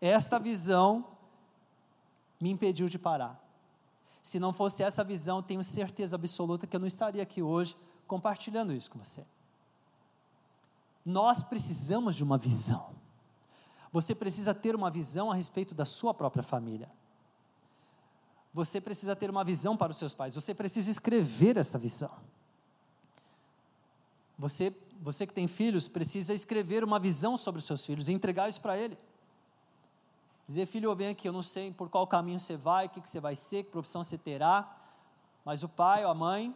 Esta 0.00 0.38
visão 0.38 1.04
me 2.40 2.50
impediu 2.50 2.88
de 2.88 2.98
parar. 2.98 3.38
Se 4.22 4.38
não 4.38 4.52
fosse 4.52 4.82
essa 4.82 5.02
visão, 5.02 5.42
tenho 5.42 5.64
certeza 5.64 6.16
absoluta 6.16 6.66
que 6.66 6.76
eu 6.76 6.80
não 6.80 6.86
estaria 6.86 7.22
aqui 7.22 7.42
hoje 7.42 7.76
compartilhando 8.06 8.72
isso 8.72 8.90
com 8.90 8.98
você. 8.98 9.24
Nós 11.04 11.42
precisamos 11.42 12.14
de 12.14 12.22
uma 12.22 12.36
visão. 12.36 12.90
Você 13.92 14.14
precisa 14.14 14.54
ter 14.54 14.74
uma 14.74 14.90
visão 14.90 15.30
a 15.30 15.34
respeito 15.34 15.74
da 15.74 15.84
sua 15.84 16.14
própria 16.14 16.42
família. 16.42 16.90
Você 18.52 18.80
precisa 18.80 19.14
ter 19.14 19.30
uma 19.30 19.44
visão 19.44 19.76
para 19.76 19.92
os 19.92 19.98
seus 19.98 20.14
pais. 20.14 20.34
Você 20.34 20.54
precisa 20.54 20.90
escrever 20.90 21.56
essa 21.56 21.78
visão. 21.78 22.10
Você, 24.38 24.74
você 25.00 25.26
que 25.26 25.32
tem 25.32 25.46
filhos, 25.46 25.86
precisa 25.86 26.34
escrever 26.34 26.82
uma 26.82 26.98
visão 26.98 27.36
sobre 27.36 27.58
os 27.58 27.64
seus 27.64 27.84
filhos 27.84 28.08
e 28.08 28.12
entregar 28.12 28.48
isso 28.48 28.60
para 28.60 28.76
ele. 28.76 28.98
Dizer, 30.46 30.66
filho, 30.66 30.92
vem 30.96 31.08
aqui, 31.08 31.28
eu 31.28 31.32
não 31.32 31.44
sei 31.44 31.70
por 31.70 31.88
qual 31.88 32.06
caminho 32.06 32.40
você 32.40 32.56
vai, 32.56 32.86
o 32.86 32.88
que, 32.88 33.00
que 33.00 33.08
você 33.08 33.20
vai 33.20 33.36
ser, 33.36 33.62
que 33.62 33.70
profissão 33.70 34.02
você 34.02 34.18
terá, 34.18 34.76
mas 35.44 35.62
o 35.62 35.68
pai 35.68 36.04
ou 36.04 36.10
a 36.10 36.14
mãe 36.14 36.52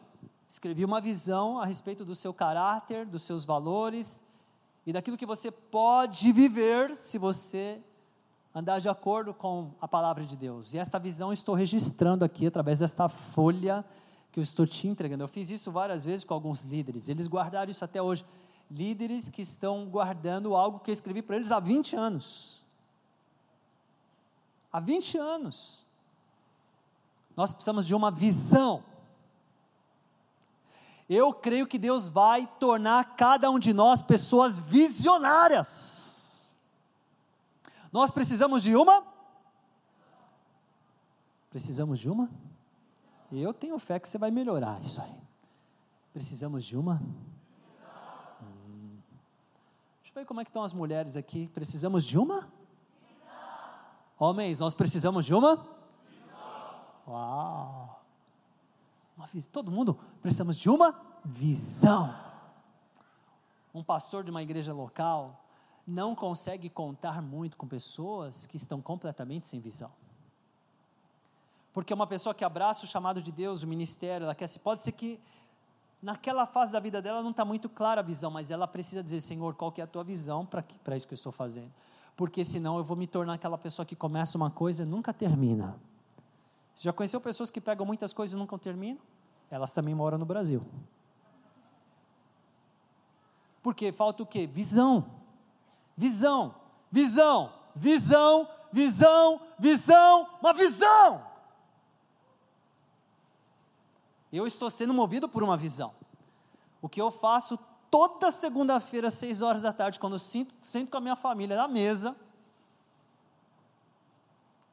escreveu 0.48 0.86
uma 0.86 1.00
visão 1.00 1.60
a 1.60 1.64
respeito 1.64 2.04
do 2.04 2.14
seu 2.14 2.34
caráter, 2.34 3.06
dos 3.06 3.22
seus 3.22 3.44
valores 3.44 4.24
e 4.86 4.92
daquilo 4.92 5.16
que 5.16 5.26
você 5.26 5.50
pode 5.50 6.32
viver 6.32 6.96
se 6.96 7.18
você 7.18 7.80
andar 8.54 8.80
de 8.80 8.88
acordo 8.88 9.34
com 9.34 9.70
a 9.80 9.88
palavra 9.88 10.24
de 10.24 10.36
Deus. 10.36 10.74
E 10.74 10.78
esta 10.78 10.98
visão 10.98 11.32
estou 11.32 11.54
registrando 11.54 12.24
aqui 12.24 12.46
através 12.46 12.78
desta 12.78 13.08
folha 13.08 13.84
que 14.30 14.38
eu 14.38 14.44
estou 14.44 14.66
te 14.66 14.86
entregando. 14.88 15.24
Eu 15.24 15.28
fiz 15.28 15.50
isso 15.50 15.72
várias 15.72 16.04
vezes 16.04 16.24
com 16.24 16.34
alguns 16.34 16.62
líderes, 16.62 17.08
eles 17.08 17.26
guardaram 17.26 17.70
isso 17.70 17.84
até 17.84 18.00
hoje. 18.00 18.24
Líderes 18.70 19.28
que 19.28 19.42
estão 19.42 19.86
guardando 19.86 20.56
algo 20.56 20.78
que 20.78 20.90
eu 20.90 20.92
escrevi 20.92 21.22
para 21.22 21.36
eles 21.36 21.52
há 21.52 21.60
20 21.60 21.96
anos 21.96 22.64
há 24.74 24.80
20 24.80 25.18
anos. 25.18 25.86
Nós 27.36 27.52
precisamos 27.52 27.86
de 27.86 27.94
uma 27.94 28.10
visão. 28.10 28.82
Eu 31.08 31.32
creio 31.32 31.64
que 31.64 31.78
Deus 31.78 32.08
vai 32.08 32.48
tornar 32.58 33.14
cada 33.14 33.48
um 33.52 33.58
de 33.58 33.72
nós 33.72 34.02
pessoas 34.02 34.58
visionárias. 34.58 36.13
Nós 37.94 38.10
precisamos 38.10 38.60
de 38.60 38.74
uma? 38.74 39.04
Precisamos 41.48 42.00
de 42.00 42.10
uma? 42.10 42.28
Eu 43.30 43.54
tenho 43.54 43.78
fé 43.78 44.00
que 44.00 44.08
você 44.08 44.18
vai 44.18 44.32
melhorar 44.32 44.82
isso 44.82 45.00
aí. 45.00 45.16
Precisamos 46.12 46.64
de 46.64 46.76
uma? 46.76 47.00
Hum. 48.42 48.98
Deixa 50.02 50.10
eu 50.10 50.14
ver 50.22 50.26
como 50.26 50.40
é 50.40 50.44
que 50.44 50.50
estão 50.50 50.64
as 50.64 50.72
mulheres 50.72 51.16
aqui. 51.16 51.46
Precisamos 51.54 52.04
de 52.04 52.18
uma? 52.18 52.48
Homens, 54.18 54.58
nós 54.58 54.74
precisamos 54.74 55.24
de 55.24 55.32
uma? 55.32 55.64
Uau! 57.06 58.02
Uma. 59.16 59.28
Todo 59.52 59.70
mundo 59.70 60.00
precisamos 60.20 60.56
de 60.56 60.68
uma 60.68 61.00
visão. 61.24 62.12
Um 63.72 63.84
pastor 63.84 64.24
de 64.24 64.32
uma 64.32 64.42
igreja 64.42 64.72
local 64.72 65.43
não 65.86 66.14
consegue 66.14 66.68
contar 66.68 67.20
muito 67.22 67.56
com 67.56 67.66
pessoas 67.66 68.46
que 68.46 68.56
estão 68.56 68.80
completamente 68.80 69.46
sem 69.46 69.60
visão. 69.60 69.90
Porque 71.72 71.92
uma 71.92 72.06
pessoa 72.06 72.34
que 72.34 72.44
abraça 72.44 72.84
o 72.84 72.88
chamado 72.88 73.20
de 73.20 73.32
Deus, 73.32 73.62
o 73.62 73.66
ministério, 73.66 74.24
ela 74.24 74.34
quer 74.34 74.46
se 74.46 74.58
pode 74.58 74.82
ser 74.82 74.92
que 74.92 75.20
naquela 76.00 76.46
fase 76.46 76.72
da 76.72 76.80
vida 76.80 77.02
dela 77.02 77.22
não 77.22 77.30
está 77.30 77.44
muito 77.44 77.68
clara 77.68 78.00
a 78.00 78.04
visão, 78.04 78.30
mas 78.30 78.50
ela 78.50 78.66
precisa 78.66 79.02
dizer, 79.02 79.20
Senhor, 79.20 79.54
qual 79.54 79.72
que 79.72 79.80
é 79.80 79.84
a 79.84 79.86
tua 79.86 80.04
visão 80.04 80.46
para 80.46 80.96
isso 80.96 81.06
que 81.06 81.14
eu 81.14 81.16
estou 81.16 81.32
fazendo? 81.32 81.72
porque 82.16 82.44
senão 82.44 82.78
eu 82.78 82.84
vou 82.84 82.96
me 82.96 83.06
tornar 83.06 83.34
aquela 83.34 83.58
pessoa 83.58 83.84
que 83.84 83.96
começa 83.96 84.36
uma 84.36 84.50
coisa 84.50 84.82
e 84.82 84.86
nunca 84.86 85.12
termina. 85.12 85.78
Você 86.74 86.84
já 86.84 86.92
conheceu 86.92 87.20
pessoas 87.20 87.50
que 87.50 87.60
pegam 87.60 87.84
muitas 87.84 88.12
coisas 88.12 88.34
e 88.34 88.38
nunca 88.38 88.56
terminam? 88.58 89.00
Elas 89.50 89.72
também 89.72 89.94
moram 89.94 90.18
no 90.18 90.24
Brasil. 90.24 90.62
Porque 93.62 93.92
falta 93.92 94.22
o 94.22 94.26
quê? 94.26 94.46
Visão. 94.46 95.04
Visão, 95.96 96.54
visão, 96.90 97.52
visão, 97.74 98.48
visão, 98.72 99.40
visão, 99.58 100.28
uma 100.40 100.52
visão. 100.52 101.26
Eu 104.32 104.46
estou 104.46 104.68
sendo 104.68 104.92
movido 104.92 105.28
por 105.28 105.42
uma 105.42 105.56
visão. 105.56 105.94
O 106.82 106.88
que 106.88 107.00
eu 107.00 107.10
faço 107.10 107.58
toda 107.90 108.32
segunda-feira, 108.32 109.06
às 109.06 109.14
seis 109.14 109.40
horas 109.40 109.62
da 109.62 109.72
tarde, 109.72 110.00
quando 110.00 110.14
eu 110.14 110.18
sinto, 110.18 110.52
sento 110.60 110.90
com 110.90 110.96
a 110.96 111.00
minha 111.00 111.14
família 111.14 111.56
na 111.56 111.68
mesa, 111.68 112.16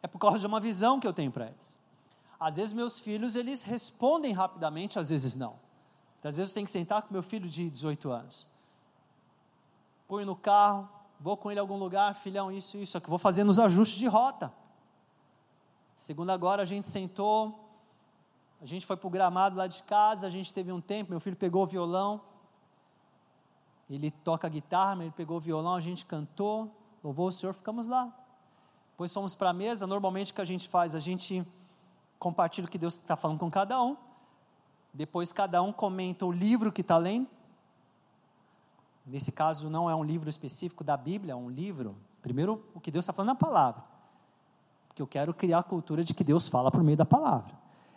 é 0.01 0.07
por 0.07 0.17
causa 0.17 0.39
de 0.39 0.47
uma 0.47 0.59
visão 0.59 0.99
que 0.99 1.05
eu 1.05 1.13
tenho 1.13 1.31
para 1.31 1.45
eles. 1.45 1.79
Às 2.39 2.55
vezes 2.55 2.73
meus 2.73 2.99
filhos, 2.99 3.35
eles 3.35 3.61
respondem 3.61 4.33
rapidamente, 4.33 4.97
às 4.97 5.11
vezes 5.11 5.35
não. 5.35 5.59
Às 6.23 6.37
vezes 6.37 6.49
eu 6.49 6.53
tenho 6.55 6.65
que 6.65 6.71
sentar 6.71 7.03
com 7.03 7.13
meu 7.13 7.21
filho 7.21 7.47
de 7.47 7.69
18 7.69 8.11
anos. 8.11 8.47
Põe 10.07 10.25
no 10.25 10.35
carro, 10.35 10.89
vou 11.21 11.37
com 11.37 11.51
ele 11.51 11.59
a 11.59 11.63
algum 11.63 11.77
lugar, 11.77 12.15
filhão, 12.15 12.51
isso, 12.51 12.77
isso, 12.77 12.97
aqui, 12.97 13.07
vou 13.07 13.19
fazendo 13.19 13.49
os 13.49 13.59
ajustes 13.59 13.97
de 13.99 14.07
rota. 14.07 14.51
Segundo 15.95 16.31
agora, 16.31 16.63
a 16.63 16.65
gente 16.65 16.89
sentou, 16.89 17.69
a 18.59 18.65
gente 18.65 18.85
foi 18.87 18.97
para 18.97 19.07
o 19.07 19.09
gramado 19.09 19.55
lá 19.55 19.67
de 19.67 19.83
casa, 19.83 20.25
a 20.25 20.29
gente 20.31 20.51
teve 20.51 20.71
um 20.71 20.81
tempo, 20.81 21.11
meu 21.11 21.19
filho 21.19 21.35
pegou 21.35 21.61
o 21.63 21.67
violão, 21.67 22.21
ele 23.87 24.09
toca 24.09 24.49
guitarra, 24.49 25.03
ele 25.03 25.11
pegou 25.11 25.37
o 25.37 25.39
violão, 25.39 25.75
a 25.75 25.79
gente 25.79 26.07
cantou, 26.07 26.71
louvou 27.03 27.27
o 27.27 27.31
Senhor, 27.31 27.53
ficamos 27.53 27.85
lá. 27.85 28.11
Depois 28.91 29.13
fomos 29.13 29.35
para 29.35 29.51
a 29.51 29.53
mesa, 29.53 29.85
normalmente 29.85 30.31
o 30.31 30.35
que 30.35 30.41
a 30.41 30.45
gente 30.45 30.67
faz? 30.67 30.95
A 30.95 30.99
gente 30.99 31.45
compartilha 32.17 32.67
o 32.67 32.71
que 32.71 32.79
Deus 32.79 32.95
está 32.95 33.15
falando 33.15 33.37
com 33.37 33.51
cada 33.51 33.81
um, 33.81 33.95
depois 34.91 35.31
cada 35.31 35.61
um 35.61 35.71
comenta 35.71 36.25
o 36.25 36.31
livro 36.31 36.71
que 36.71 36.81
está 36.81 36.97
lendo, 36.97 37.27
nesse 39.11 39.31
caso 39.31 39.69
não 39.69 39.89
é 39.89 39.95
um 39.95 40.03
livro 40.03 40.29
específico 40.29 40.83
da 40.83 40.97
Bíblia, 40.97 41.33
é 41.33 41.35
um 41.35 41.49
livro, 41.49 41.95
primeiro 42.21 42.63
o 42.73 42.79
que 42.79 42.89
Deus 42.89 43.03
está 43.03 43.13
falando 43.13 43.29
na 43.29 43.35
palavra, 43.35 43.83
porque 44.87 45.01
eu 45.01 45.07
quero 45.07 45.33
criar 45.33 45.59
a 45.59 45.63
cultura 45.63 46.03
de 46.03 46.13
que 46.13 46.23
Deus 46.23 46.47
fala 46.47 46.71
por 46.71 46.81
meio 46.83 46.97
da 46.97 47.05
palavra, 47.05 47.53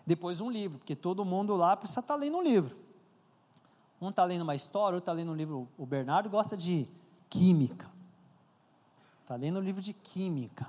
depois 0.06 0.40
um 0.40 0.50
livro, 0.50 0.78
porque 0.78 0.94
todo 0.94 1.24
mundo 1.24 1.56
lá 1.56 1.76
precisa 1.76 2.00
estar 2.00 2.14
tá 2.14 2.20
lendo 2.20 2.36
um 2.36 2.42
livro, 2.42 2.76
um 4.04 4.10
está 4.10 4.24
lendo 4.24 4.42
uma 4.42 4.54
história, 4.54 4.96
outro 4.96 5.10
está 5.10 5.12
lendo 5.12 5.32
um 5.32 5.34
livro. 5.34 5.68
O 5.78 5.86
Bernardo 5.86 6.28
gosta 6.28 6.56
de 6.56 6.86
química. 7.30 7.90
Está 9.22 9.36
lendo 9.36 9.58
um 9.58 9.62
livro 9.62 9.80
de 9.80 9.92
química. 9.92 10.66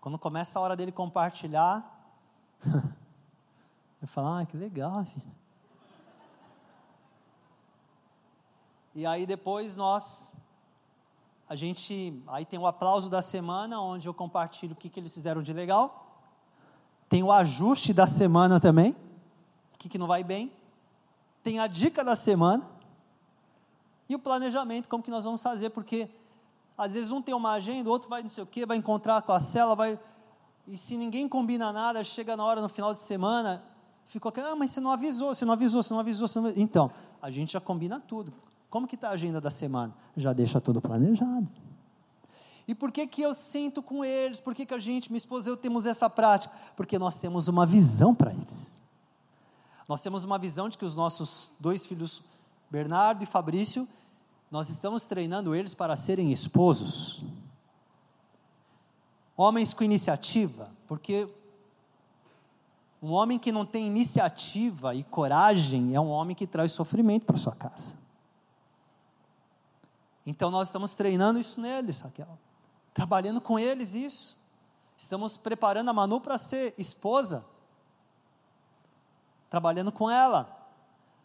Quando 0.00 0.18
começa 0.18 0.58
a 0.58 0.62
hora 0.62 0.76
dele 0.76 0.90
compartilhar, 0.90 1.84
eu 4.00 4.08
falo, 4.08 4.28
ah, 4.28 4.46
que 4.46 4.56
legal, 4.56 5.04
filho. 5.04 5.39
E 8.94 9.06
aí 9.06 9.26
depois 9.26 9.76
nós, 9.76 10.32
a 11.48 11.54
gente, 11.54 12.22
aí 12.26 12.44
tem 12.44 12.58
o 12.58 12.66
aplauso 12.66 13.08
da 13.08 13.22
semana, 13.22 13.80
onde 13.80 14.08
eu 14.08 14.14
compartilho 14.14 14.72
o 14.72 14.76
que, 14.76 14.88
que 14.88 14.98
eles 14.98 15.12
fizeram 15.12 15.42
de 15.42 15.52
legal. 15.52 16.06
Tem 17.08 17.22
o 17.22 17.32
ajuste 17.32 17.92
da 17.92 18.06
semana 18.06 18.60
também, 18.60 18.92
o 19.74 19.78
que, 19.78 19.88
que 19.88 19.98
não 19.98 20.06
vai 20.06 20.22
bem 20.22 20.52
tem 21.42 21.58
a 21.58 21.66
dica 21.66 22.04
da 22.04 22.14
semana 22.14 22.68
e 24.08 24.14
o 24.14 24.18
planejamento, 24.18 24.88
como 24.88 25.02
que 25.02 25.10
nós 25.10 25.24
vamos 25.24 25.42
fazer, 25.42 25.70
porque 25.70 26.10
às 26.76 26.94
vezes 26.94 27.12
um 27.12 27.22
tem 27.22 27.34
uma 27.34 27.52
agenda, 27.52 27.88
o 27.88 27.92
outro 27.92 28.08
vai 28.08 28.22
não 28.22 28.28
sei 28.28 28.42
o 28.42 28.46
que, 28.46 28.66
vai 28.66 28.76
encontrar 28.76 29.22
com 29.22 29.32
a 29.32 29.40
cela, 29.40 29.74
vai. 29.74 29.98
E 30.66 30.76
se 30.76 30.96
ninguém 30.96 31.28
combina 31.28 31.72
nada, 31.72 32.02
chega 32.02 32.36
na 32.36 32.44
hora 32.44 32.60
no 32.60 32.68
final 32.68 32.92
de 32.92 33.00
semana, 33.00 33.62
ficou 34.06 34.30
aquele, 34.30 34.48
ah, 34.48 34.56
mas 34.56 34.72
você 34.72 34.80
não 34.80 34.90
avisou, 34.90 35.34
você 35.34 35.44
não 35.44 35.52
avisou, 35.52 35.82
você 35.82 35.92
não 35.92 36.00
avisou, 36.00 36.28
você 36.28 36.40
não 36.40 36.46
avisou. 36.46 36.62
Então, 36.62 36.90
a 37.20 37.30
gente 37.30 37.52
já 37.52 37.60
combina 37.60 38.00
tudo. 38.00 38.32
Como 38.70 38.86
que 38.86 38.94
está 38.94 39.08
a 39.08 39.12
agenda 39.12 39.40
da 39.40 39.50
semana? 39.50 39.92
Já 40.16 40.32
deixa 40.32 40.60
tudo 40.60 40.80
planejado. 40.80 41.50
E 42.68 42.74
por 42.74 42.92
que, 42.92 43.04
que 43.04 43.20
eu 43.20 43.34
sinto 43.34 43.82
com 43.82 44.04
eles? 44.04 44.38
Por 44.38 44.54
que, 44.54 44.64
que 44.64 44.72
a 44.72 44.78
gente, 44.78 45.10
minha 45.10 45.18
esposa 45.18 45.50
e 45.50 45.52
eu, 45.52 45.56
temos 45.56 45.86
essa 45.86 46.08
prática? 46.08 46.54
Porque 46.76 46.96
nós 47.00 47.18
temos 47.18 47.48
uma 47.48 47.66
visão 47.66 48.14
para 48.14 48.32
eles. 48.32 48.78
Nós 49.88 50.00
temos 50.02 50.22
uma 50.22 50.38
visão 50.38 50.68
de 50.68 50.78
que 50.78 50.84
os 50.84 50.94
nossos 50.94 51.50
dois 51.58 51.84
filhos, 51.84 52.22
Bernardo 52.70 53.24
e 53.24 53.26
Fabrício, 53.26 53.88
nós 54.48 54.68
estamos 54.68 55.04
treinando 55.04 55.52
eles 55.52 55.74
para 55.74 55.96
serem 55.96 56.30
esposos. 56.30 57.24
Homens 59.36 59.74
com 59.74 59.82
iniciativa, 59.82 60.70
porque 60.86 61.28
um 63.02 63.10
homem 63.10 63.36
que 63.36 63.50
não 63.50 63.66
tem 63.66 63.86
iniciativa 63.86 64.94
e 64.94 65.02
coragem 65.02 65.92
é 65.96 66.00
um 66.00 66.10
homem 66.10 66.36
que 66.36 66.46
traz 66.46 66.70
sofrimento 66.70 67.26
para 67.26 67.36
sua 67.36 67.56
casa. 67.56 67.99
Então 70.26 70.50
nós 70.50 70.68
estamos 70.68 70.94
treinando 70.94 71.40
isso 71.40 71.60
neles, 71.60 72.00
Raquel. 72.00 72.38
Trabalhando 72.92 73.40
com 73.40 73.58
eles 73.58 73.94
isso. 73.94 74.36
Estamos 74.96 75.36
preparando 75.36 75.88
a 75.88 75.92
Manu 75.92 76.20
para 76.20 76.36
ser 76.38 76.74
esposa 76.76 77.44
trabalhando 79.50 79.90
com 79.90 80.08
ela, 80.08 80.56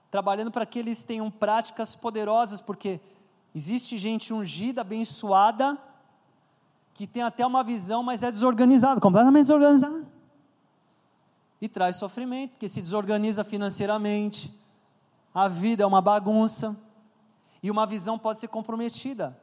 trabalhando 0.10 0.50
para 0.50 0.66
que 0.66 0.80
eles 0.80 1.04
tenham 1.04 1.30
práticas 1.30 1.94
poderosas, 1.94 2.60
porque 2.60 3.00
existe 3.54 3.98
gente 4.00 4.34
ungida, 4.34 4.82
abençoada, 4.82 5.78
que 6.96 7.06
tem 7.06 7.22
até 7.22 7.46
uma 7.46 7.64
visão, 7.64 8.02
mas 8.02 8.24
é 8.24 8.32
desorganizada, 8.32 9.00
completamente 9.00 9.44
desorganizada. 9.44 10.16
e 11.62 11.70
traz 11.70 11.96
sofrimento, 11.96 12.52
porque 12.52 12.68
se 12.68 12.82
desorganiza 12.82 13.44
financeiramente, 13.44 14.54
a 15.34 15.48
vida 15.48 15.84
é 15.84 15.86
uma 15.86 16.02
bagunça, 16.02 16.76
e 17.62 17.72
uma 17.72 17.86
visão 17.86 18.18
pode 18.18 18.40
ser 18.40 18.48
comprometida 18.48 19.38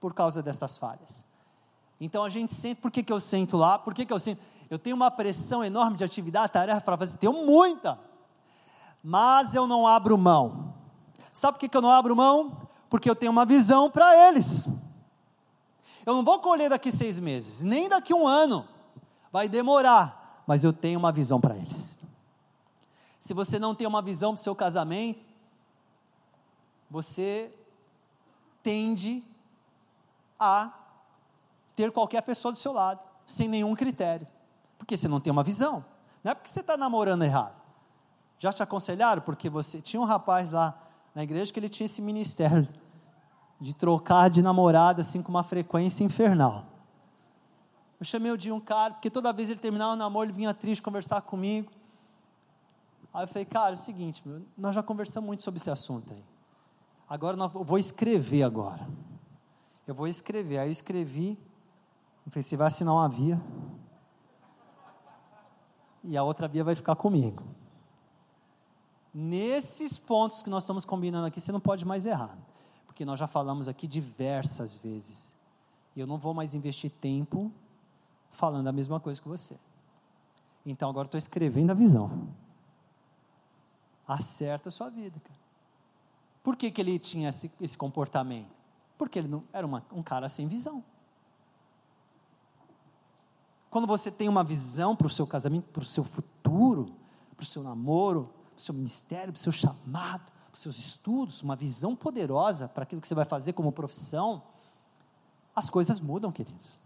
por 0.00 0.14
causa 0.14 0.42
dessas 0.42 0.76
falhas. 0.76 1.24
Então 2.00 2.24
a 2.24 2.28
gente 2.28 2.52
sente, 2.52 2.80
por 2.80 2.90
que, 2.90 3.02
que 3.02 3.12
eu 3.12 3.20
sento 3.20 3.56
lá? 3.56 3.78
Por 3.78 3.94
que, 3.94 4.04
que 4.04 4.12
eu 4.12 4.18
sento? 4.18 4.42
Eu 4.68 4.78
tenho 4.78 4.96
uma 4.96 5.10
pressão 5.10 5.62
enorme 5.62 5.96
de 5.96 6.02
atividade, 6.02 6.52
tarefa 6.52 6.80
para 6.80 6.96
fazer, 6.96 7.18
tenho 7.18 7.44
muita, 7.46 7.98
mas 9.04 9.54
eu 9.54 9.66
não 9.66 9.86
abro 9.86 10.18
mão. 10.18 10.74
Sabe 11.32 11.54
por 11.54 11.60
que, 11.60 11.68
que 11.68 11.76
eu 11.76 11.82
não 11.82 11.90
abro 11.90 12.16
mão? 12.16 12.68
Porque 12.90 13.08
eu 13.08 13.14
tenho 13.14 13.30
uma 13.30 13.44
visão 13.44 13.90
para 13.90 14.28
eles. 14.28 14.66
Eu 16.04 16.14
não 16.14 16.24
vou 16.24 16.40
colher 16.40 16.70
daqui 16.70 16.90
seis 16.90 17.18
meses, 17.18 17.62
nem 17.62 17.88
daqui 17.88 18.12
um 18.12 18.26
ano, 18.26 18.66
vai 19.30 19.48
demorar, 19.48 20.42
mas 20.46 20.64
eu 20.64 20.72
tenho 20.72 20.98
uma 20.98 21.12
visão 21.12 21.40
para 21.40 21.56
eles. 21.56 21.96
Se 23.20 23.32
você 23.32 23.58
não 23.58 23.74
tem 23.74 23.86
uma 23.86 24.02
visão 24.02 24.34
para 24.34 24.40
o 24.40 24.42
seu 24.42 24.54
casamento, 24.54 25.20
você 26.92 27.50
tende 28.62 29.24
a 30.38 30.70
ter 31.74 31.90
qualquer 31.90 32.20
pessoa 32.20 32.52
do 32.52 32.58
seu 32.58 32.70
lado, 32.70 33.00
sem 33.26 33.48
nenhum 33.48 33.74
critério, 33.74 34.28
porque 34.76 34.94
você 34.94 35.08
não 35.08 35.18
tem 35.18 35.30
uma 35.30 35.42
visão. 35.42 35.82
Não 36.22 36.32
é 36.32 36.34
porque 36.34 36.50
você 36.50 36.60
está 36.60 36.76
namorando 36.76 37.22
errado. 37.22 37.56
Já 38.38 38.52
te 38.52 38.62
aconselharam? 38.62 39.22
Porque 39.22 39.48
você 39.48 39.80
tinha 39.80 40.02
um 40.02 40.04
rapaz 40.04 40.50
lá 40.50 40.78
na 41.14 41.22
igreja 41.24 41.50
que 41.50 41.58
ele 41.58 41.70
tinha 41.70 41.86
esse 41.86 42.02
ministério 42.02 42.68
de 43.58 43.72
trocar 43.72 44.28
de 44.28 44.42
namorada 44.42 45.00
assim 45.00 45.22
com 45.22 45.30
uma 45.30 45.42
frequência 45.42 46.04
infernal. 46.04 46.66
Eu 47.98 48.04
chamei 48.04 48.30
o 48.30 48.36
de 48.36 48.52
um 48.52 48.60
cara, 48.60 48.92
porque 48.94 49.08
toda 49.08 49.32
vez 49.32 49.48
ele 49.48 49.60
terminava 49.60 49.94
o 49.94 49.96
namoro, 49.96 50.26
ele 50.26 50.36
vinha 50.36 50.52
triste 50.52 50.82
conversar 50.82 51.22
comigo. 51.22 51.72
Aí 53.14 53.24
eu 53.24 53.28
falei, 53.28 53.46
cara, 53.46 53.70
é 53.70 53.78
o 53.78 53.78
seguinte, 53.78 54.22
meu, 54.28 54.42
nós 54.58 54.74
já 54.74 54.82
conversamos 54.82 55.26
muito 55.26 55.42
sobre 55.42 55.58
esse 55.58 55.70
assunto 55.70 56.12
aí. 56.12 56.31
Agora 57.12 57.36
eu 57.36 57.64
vou 57.64 57.76
escrever 57.76 58.42
agora. 58.42 58.88
Eu 59.86 59.94
vou 59.94 60.06
escrever. 60.06 60.58
Aí 60.58 60.68
eu 60.68 60.72
escrevi. 60.72 61.38
Eu 62.24 62.32
falei, 62.32 62.42
você 62.42 62.56
vai 62.56 62.68
assinar 62.68 62.94
uma 62.94 63.08
via. 63.08 63.38
E 66.02 66.16
a 66.16 66.22
outra 66.22 66.48
via 66.48 66.64
vai 66.64 66.74
ficar 66.74 66.96
comigo. 66.96 67.42
Nesses 69.12 69.98
pontos 69.98 70.42
que 70.42 70.48
nós 70.48 70.62
estamos 70.62 70.86
combinando 70.86 71.26
aqui, 71.26 71.40
você 71.40 71.52
não 71.52 71.60
pode 71.60 71.84
mais 71.84 72.06
errar 72.06 72.38
porque 72.92 73.06
nós 73.06 73.18
já 73.18 73.26
falamos 73.26 73.68
aqui 73.68 73.88
diversas 73.88 74.74
vezes. 74.74 75.32
E 75.96 76.00
eu 76.00 76.06
não 76.06 76.18
vou 76.18 76.32
mais 76.32 76.54
investir 76.54 76.90
tempo 76.90 77.50
falando 78.30 78.68
a 78.68 78.72
mesma 78.72 79.00
coisa 79.00 79.20
que 79.20 79.26
você. 79.26 79.58
Então 80.64 80.90
agora 80.90 81.06
estou 81.06 81.18
escrevendo 81.18 81.70
a 81.70 81.74
visão. 81.74 82.28
Acerta 84.06 84.68
a 84.68 84.72
sua 84.72 84.90
vida, 84.90 85.18
cara. 85.20 85.41
Por 86.42 86.56
que, 86.56 86.70
que 86.70 86.80
ele 86.80 86.98
tinha 86.98 87.28
esse, 87.28 87.50
esse 87.60 87.78
comportamento? 87.78 88.50
Porque 88.98 89.18
ele 89.18 89.28
não, 89.28 89.44
era 89.52 89.66
uma, 89.66 89.84
um 89.92 90.02
cara 90.02 90.28
sem 90.28 90.46
visão. 90.46 90.84
Quando 93.70 93.86
você 93.86 94.10
tem 94.10 94.28
uma 94.28 94.44
visão 94.44 94.94
para 94.94 95.06
o 95.06 95.10
seu 95.10 95.26
casamento, 95.26 95.68
para 95.72 95.82
o 95.82 95.84
seu 95.84 96.04
futuro, 96.04 96.94
para 97.34 97.42
o 97.42 97.46
seu 97.46 97.62
namoro, 97.62 98.30
para 98.50 98.58
o 98.58 98.60
seu 98.60 98.74
ministério, 98.74 99.32
para 99.32 99.38
o 99.38 99.42
seu 99.42 99.52
chamado, 99.52 100.30
os 100.52 100.60
seus 100.60 100.78
estudos, 100.78 101.42
uma 101.42 101.56
visão 101.56 101.96
poderosa 101.96 102.68
para 102.68 102.82
aquilo 102.82 103.00
que 103.00 103.08
você 103.08 103.14
vai 103.14 103.24
fazer 103.24 103.54
como 103.54 103.72
profissão, 103.72 104.42
as 105.56 105.70
coisas 105.70 106.00
mudam, 106.00 106.30
queridos. 106.30 106.78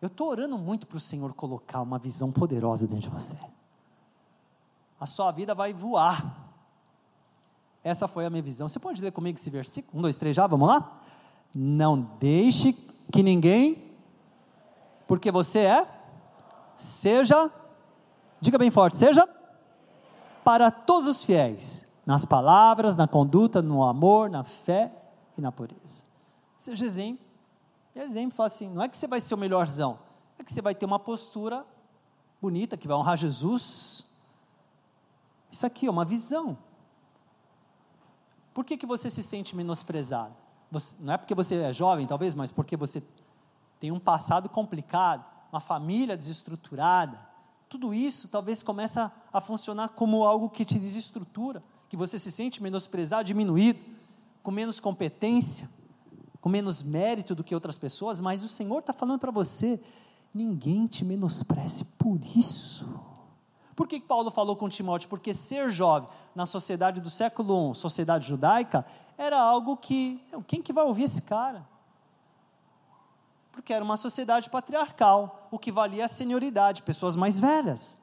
Eu 0.00 0.08
estou 0.08 0.28
orando 0.28 0.58
muito 0.58 0.86
para 0.86 0.96
o 0.96 1.00
Senhor 1.00 1.32
colocar 1.32 1.80
uma 1.80 1.98
visão 1.98 2.30
poderosa 2.30 2.86
dentro 2.86 3.08
de 3.08 3.08
você. 3.08 3.38
A 5.00 5.06
sua 5.06 5.30
vida 5.30 5.54
vai 5.54 5.72
voar. 5.72 6.51
Essa 7.84 8.06
foi 8.06 8.24
a 8.24 8.30
minha 8.30 8.42
visão. 8.42 8.68
Você 8.68 8.78
pode 8.78 9.02
ler 9.02 9.10
comigo 9.10 9.38
esse 9.38 9.50
versículo? 9.50 9.98
Um, 9.98 10.02
dois, 10.02 10.16
três, 10.16 10.36
já? 10.36 10.46
Vamos 10.46 10.68
lá? 10.68 11.00
Não 11.54 12.00
deixe 12.20 12.72
que 13.12 13.22
ninguém, 13.22 13.92
porque 15.06 15.30
você 15.30 15.60
é, 15.60 15.86
seja, 16.76 17.50
diga 18.40 18.56
bem 18.56 18.70
forte, 18.70 18.96
seja 18.96 19.28
para 20.44 20.70
todos 20.70 21.08
os 21.08 21.24
fiéis, 21.24 21.86
nas 22.04 22.24
palavras, 22.24 22.96
na 22.96 23.06
conduta, 23.06 23.62
no 23.62 23.82
amor, 23.84 24.30
na 24.30 24.44
fé 24.44 24.92
e 25.36 25.40
na 25.40 25.52
pureza. 25.52 26.04
Seja 26.56 26.84
exemplo. 26.84 27.24
Exemplo 27.94 28.34
fala 28.34 28.46
assim: 28.46 28.70
não 28.70 28.82
é 28.82 28.88
que 28.88 28.96
você 28.96 29.06
vai 29.06 29.20
ser 29.20 29.34
o 29.34 29.38
melhorzão, 29.38 29.98
é 30.38 30.44
que 30.44 30.52
você 30.52 30.62
vai 30.62 30.74
ter 30.74 30.86
uma 30.86 30.98
postura 30.98 31.66
bonita, 32.40 32.76
que 32.76 32.88
vai 32.88 32.96
honrar 32.96 33.16
Jesus. 33.16 34.06
Isso 35.50 35.66
aqui 35.66 35.86
é 35.86 35.90
uma 35.90 36.04
visão. 36.04 36.56
Por 38.52 38.64
que, 38.64 38.76
que 38.76 38.86
você 38.86 39.10
se 39.10 39.22
sente 39.22 39.56
menosprezado? 39.56 40.34
Você, 40.70 40.96
não 41.00 41.14
é 41.14 41.18
porque 41.18 41.34
você 41.34 41.56
é 41.56 41.72
jovem, 41.72 42.06
talvez, 42.06 42.34
mas 42.34 42.50
porque 42.50 42.76
você 42.76 43.02
tem 43.78 43.90
um 43.90 44.00
passado 44.00 44.48
complicado, 44.48 45.24
uma 45.52 45.60
família 45.60 46.16
desestruturada. 46.16 47.18
Tudo 47.68 47.92
isso 47.92 48.28
talvez 48.28 48.62
começa 48.62 49.12
a 49.32 49.40
funcionar 49.40 49.90
como 49.90 50.24
algo 50.24 50.48
que 50.48 50.64
te 50.64 50.78
desestrutura 50.78 51.62
que 51.92 51.96
você 51.96 52.18
se 52.18 52.32
sente 52.32 52.62
menosprezado, 52.62 53.24
diminuído, 53.24 53.78
com 54.42 54.50
menos 54.50 54.80
competência, 54.80 55.68
com 56.40 56.48
menos 56.48 56.82
mérito 56.82 57.34
do 57.34 57.44
que 57.44 57.54
outras 57.54 57.76
pessoas, 57.76 58.18
mas 58.18 58.42
o 58.42 58.48
Senhor 58.48 58.78
está 58.78 58.94
falando 58.94 59.20
para 59.20 59.30
você: 59.30 59.78
ninguém 60.32 60.86
te 60.86 61.04
menospreze 61.04 61.84
por 61.98 62.18
isso. 62.34 62.88
Por 63.74 63.88
que 63.88 64.00
Paulo 64.00 64.30
falou 64.30 64.54
com 64.54 64.68
Timóteo? 64.68 65.08
Porque 65.08 65.32
ser 65.32 65.70
jovem 65.70 66.08
na 66.34 66.44
sociedade 66.44 67.00
do 67.00 67.08
século 67.08 67.72
I, 67.72 67.74
sociedade 67.74 68.26
judaica, 68.26 68.84
era 69.16 69.40
algo 69.40 69.76
que, 69.76 70.22
quem 70.46 70.62
que 70.62 70.72
vai 70.72 70.84
ouvir 70.84 71.04
esse 71.04 71.22
cara? 71.22 71.66
Porque 73.50 73.72
era 73.72 73.84
uma 73.84 73.96
sociedade 73.96 74.48
patriarcal, 74.48 75.48
o 75.50 75.58
que 75.58 75.70
valia 75.70 76.04
a 76.04 76.08
senioridade, 76.08 76.82
pessoas 76.82 77.16
mais 77.16 77.38
velhas. 77.38 77.98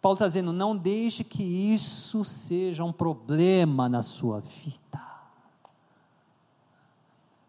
Paulo 0.00 0.14
está 0.14 0.26
dizendo: 0.26 0.52
não 0.52 0.76
deixe 0.76 1.24
que 1.24 1.42
isso 1.42 2.24
seja 2.24 2.84
um 2.84 2.92
problema 2.92 3.88
na 3.88 4.02
sua 4.02 4.40
vida. 4.40 5.02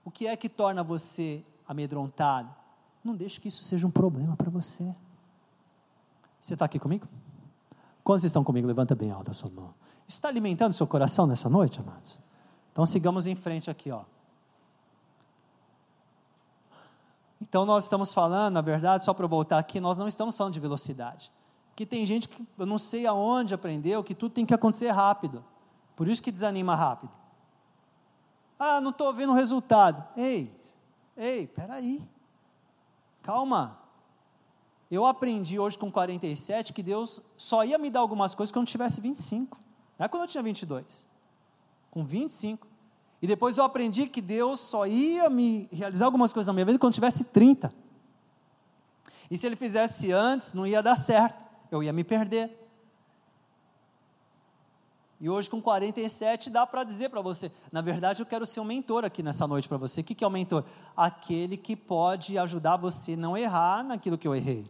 O 0.04 0.12
que 0.12 0.28
é 0.28 0.36
que 0.36 0.50
torna 0.50 0.84
você 0.84 1.44
amedrontado? 1.68 2.54
Não 3.04 3.16
deixe 3.16 3.40
que 3.40 3.48
isso 3.48 3.64
seja 3.64 3.86
um 3.86 3.92
problema 3.92 4.36
para 4.36 4.50
você. 4.50 4.96
Você 6.40 6.54
está 6.54 6.66
aqui 6.66 6.80
comigo? 6.80 7.08
Quantos 8.04 8.24
estão 8.24 8.44
comigo? 8.44 8.68
Levanta 8.68 8.96
bem 8.96 9.12
alto 9.12 9.32
a 9.32 9.34
sua 9.34 9.50
mão. 9.50 9.74
Está 10.08 10.28
alimentando 10.28 10.74
seu 10.74 10.88
coração 10.88 11.28
nessa 11.28 11.50
noite, 11.50 11.80
amados? 11.80 12.20
Então 12.72 12.86
sigamos 12.86 13.28
em 13.28 13.36
frente 13.36 13.70
aqui, 13.70 13.92
ó. 13.92 14.04
Então 17.42 17.66
nós 17.66 17.86
estamos 17.86 18.14
falando, 18.14 18.54
na 18.56 18.62
verdade, 18.62 19.04
só 19.04 19.14
para 19.14 19.28
voltar 19.28 19.60
aqui, 19.60 19.80
nós 19.80 19.98
não 19.98 20.08
estamos 20.08 20.36
falando 20.36 20.54
de 20.54 20.60
velocidade 20.60 21.32
que 21.80 21.86
tem 21.86 22.06
gente 22.06 22.28
que 22.28 22.46
eu 22.58 22.66
não 22.66 22.78
sei 22.78 23.06
aonde 23.06 23.54
aprendeu 23.54 24.04
que 24.04 24.14
tudo 24.14 24.34
tem 24.34 24.46
que 24.46 24.54
acontecer 24.54 24.90
rápido. 24.90 25.46
Por 25.96 26.10
isso 26.10 26.22
que 26.22 26.30
desanima 26.30 26.76
rápido. 26.76 27.10
Ah, 28.60 28.82
não 28.82 28.90
estou 28.92 29.14
vendo 29.14 29.32
o 29.32 29.34
resultado. 29.34 30.06
Ei, 30.18 30.54
ei, 31.16 31.48
peraí. 31.48 32.06
Calma. 33.22 33.79
Eu 34.90 35.06
aprendi 35.06 35.60
hoje 35.60 35.78
com 35.78 35.92
47 35.92 36.74
que 36.74 36.82
Deus 36.82 37.22
só 37.38 37.64
ia 37.64 37.78
me 37.78 37.90
dar 37.90 38.00
algumas 38.00 38.34
coisas 38.34 38.52
quando 38.52 38.66
eu 38.66 38.72
tivesse 38.72 39.00
25. 39.02 39.58
Não 39.98 40.06
é 40.06 40.10
quando 40.10 40.24
eu 40.24 40.28
tinha 40.28 40.44
22. 40.44 41.06
Com 41.92 42.04
25. 42.04 42.68
E 43.22 43.28
depois 43.28 43.58
eu 43.58 43.64
aprendi 43.64 44.08
que 44.08 44.22
Deus 44.22 44.60
só 44.60 44.88
ia 44.88 45.30
me 45.30 45.68
realizar 45.72 46.06
algumas 46.06 46.34
coisas 46.34 46.48
na 46.48 46.54
minha 46.54 46.66
vida 46.66 46.80
quando 46.80 46.94
eu 46.94 46.96
tivesse 46.96 47.24
30. 47.26 47.72
E 49.30 49.38
se 49.38 49.46
ele 49.46 49.56
fizesse 49.56 50.12
antes, 50.12 50.54
não 50.54 50.66
ia 50.66 50.82
dar 50.82 50.96
certo 50.96 51.50
eu 51.72 51.84
ia 51.84 51.94
me 51.94 52.04
perder. 52.04 52.58
E 55.22 55.30
hoje, 55.30 55.50
com 55.50 55.62
47, 55.62 56.50
dá 56.50 56.66
para 56.66 56.84
dizer 56.84 57.10
para 57.10 57.22
você: 57.22 57.52
na 57.72 57.82
verdade, 57.82 58.22
eu 58.22 58.26
quero 58.26 58.46
ser 58.46 58.60
um 58.60 58.66
mentor 58.66 59.04
aqui 59.04 59.22
nessa 59.22 59.46
noite 59.46 59.68
para 59.68 59.78
você. 59.78 60.02
O 60.02 60.04
que, 60.04 60.16
que 60.16 60.24
é 60.24 60.28
o 60.28 60.30
um 60.30 60.34
mentor? 60.34 60.64
Aquele 60.96 61.58
que 61.58 61.76
pode 61.76 62.38
ajudar 62.38 62.78
você 62.78 63.14
a 63.14 63.18
não 63.18 63.38
errar 63.38 63.84
naquilo 63.84 64.18
que 64.18 64.28
eu 64.28 64.36
errei. 64.36 64.70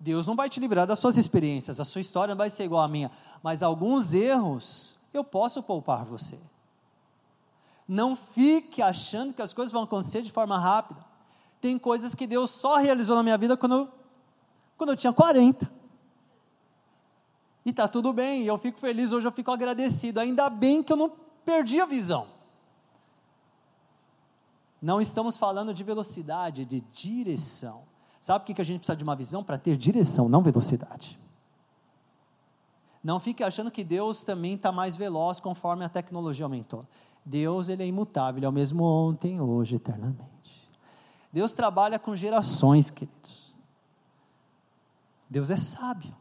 Deus 0.00 0.26
não 0.26 0.34
vai 0.34 0.48
te 0.48 0.58
livrar 0.58 0.86
das 0.86 0.98
suas 0.98 1.18
experiências, 1.18 1.78
a 1.78 1.84
sua 1.84 2.00
história 2.00 2.32
não 2.32 2.38
vai 2.38 2.48
ser 2.48 2.64
igual 2.64 2.82
à 2.82 2.88
minha, 2.88 3.10
mas 3.42 3.62
alguns 3.62 4.14
erros 4.14 4.96
eu 5.12 5.22
posso 5.22 5.62
poupar 5.62 6.06
você. 6.06 6.38
Não 7.86 8.16
fique 8.16 8.80
achando 8.80 9.34
que 9.34 9.42
as 9.42 9.52
coisas 9.52 9.70
vão 9.70 9.82
acontecer 9.82 10.22
de 10.22 10.30
forma 10.30 10.56
rápida. 10.58 11.04
Tem 11.60 11.78
coisas 11.78 12.14
que 12.14 12.26
Deus 12.26 12.48
só 12.48 12.76
realizou 12.76 13.16
na 13.16 13.22
minha 13.22 13.36
vida 13.36 13.56
quando 13.56 13.74
eu, 13.74 13.88
quando 14.78 14.90
eu 14.90 14.96
tinha 14.96 15.12
40. 15.12 15.70
E 17.66 17.70
está 17.70 17.86
tudo 17.86 18.12
bem, 18.12 18.44
eu 18.44 18.56
fico 18.56 18.78
feliz, 18.78 19.12
hoje 19.12 19.26
eu 19.26 19.32
fico 19.32 19.50
agradecido. 19.50 20.18
Ainda 20.18 20.48
bem 20.48 20.82
que 20.82 20.92
eu 20.92 20.96
não 20.96 21.12
perdi 21.44 21.78
a 21.80 21.84
visão. 21.84 22.28
Não 24.80 25.00
estamos 25.00 25.36
falando 25.36 25.74
de 25.74 25.84
velocidade, 25.84 26.64
de 26.64 26.80
direção. 26.80 27.89
Sabe 28.20 28.44
por 28.44 28.54
que 28.54 28.60
a 28.60 28.64
gente 28.64 28.80
precisa 28.80 28.96
de 28.96 29.02
uma 29.02 29.16
visão? 29.16 29.42
Para 29.42 29.56
ter 29.56 29.76
direção, 29.76 30.28
não 30.28 30.42
velocidade. 30.42 31.18
Não 33.02 33.18
fique 33.18 33.42
achando 33.42 33.70
que 33.70 33.82
Deus 33.82 34.22
também 34.22 34.54
está 34.54 34.70
mais 34.70 34.94
veloz 34.96 35.40
conforme 35.40 35.84
a 35.84 35.88
tecnologia 35.88 36.44
aumentou. 36.44 36.86
Deus 37.24 37.68
ele 37.70 37.82
é 37.82 37.86
imutável, 37.86 38.38
ele 38.38 38.46
é 38.46 38.48
o 38.48 38.52
mesmo 38.52 38.84
ontem, 38.84 39.40
hoje, 39.40 39.76
eternamente. 39.76 40.68
Deus 41.32 41.52
trabalha 41.52 41.98
com 41.98 42.14
gerações, 42.14 42.90
queridos. 42.90 43.54
Deus 45.28 45.50
é 45.50 45.56
sábio. 45.56 46.14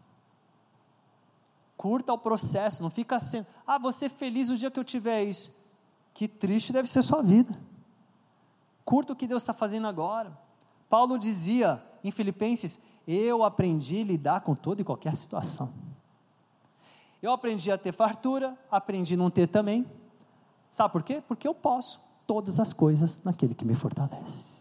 Curta 1.75 2.13
o 2.13 2.17
processo, 2.17 2.83
não 2.83 2.89
fica 2.89 3.19
sendo, 3.19 3.47
ah, 3.65 3.77
você 3.77 4.07
feliz 4.07 4.49
o 4.49 4.57
dia 4.57 4.69
que 4.69 4.79
eu 4.79 4.83
tiver 4.83 5.23
isso. 5.23 5.51
Que 6.13 6.27
triste 6.27 6.71
deve 6.71 6.89
ser 6.89 7.01
sua 7.01 7.21
vida. 7.21 7.57
Curta 8.85 9.13
o 9.13 9.15
que 9.15 9.27
Deus 9.27 9.41
está 9.41 9.53
fazendo 9.53 9.87
agora. 9.87 10.37
Paulo 10.89 11.17
dizia 11.17 11.81
em 12.03 12.11
Filipenses: 12.11 12.79
Eu 13.07 13.43
aprendi 13.43 14.01
a 14.01 14.05
lidar 14.05 14.41
com 14.41 14.55
toda 14.55 14.81
e 14.81 14.85
qualquer 14.85 15.15
situação. 15.15 15.71
Eu 17.21 17.31
aprendi 17.31 17.71
a 17.71 17.77
ter 17.77 17.91
fartura, 17.91 18.57
aprendi 18.71 19.13
a 19.15 19.17
não 19.17 19.29
ter 19.29 19.47
também. 19.47 19.85
Sabe 20.71 20.91
por 20.91 21.03
quê? 21.03 21.21
Porque 21.27 21.47
eu 21.47 21.53
posso 21.53 21.99
todas 22.25 22.59
as 22.59 22.71
coisas 22.71 23.19
naquele 23.23 23.53
que 23.53 23.65
me 23.65 23.75
fortalece. 23.75 24.59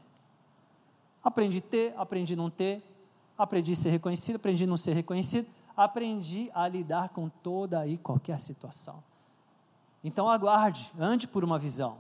Aprendi 1.23 1.59
a 1.59 1.61
ter, 1.61 1.95
aprendi 1.97 2.33
a 2.33 2.37
não 2.37 2.51
ter, 2.51 2.83
aprendi 3.37 3.73
a 3.73 3.77
ser 3.77 3.91
reconhecido, 3.91 4.37
aprendi 4.37 4.65
a 4.65 4.67
não 4.67 4.77
ser 4.77 4.95
reconhecido, 4.95 5.47
aprendi 5.77 6.51
a 6.55 6.67
lidar 6.67 7.11
com 7.11 7.29
toda 7.29 7.87
e 7.87 7.99
qualquer 7.99 8.41
situação. 8.41 9.03
Então 10.03 10.29
aguarde, 10.29 10.93
ande 10.99 11.29
por 11.29 11.45
uma 11.45 11.59
visão. 11.59 11.99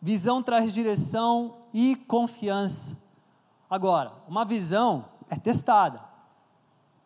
Visão 0.00 0.42
traz 0.42 0.72
direção 0.72 1.58
e 1.72 1.94
confiança. 1.94 2.96
Agora, 3.72 4.12
uma 4.28 4.44
visão 4.44 5.06
é 5.30 5.36
testada. 5.36 5.98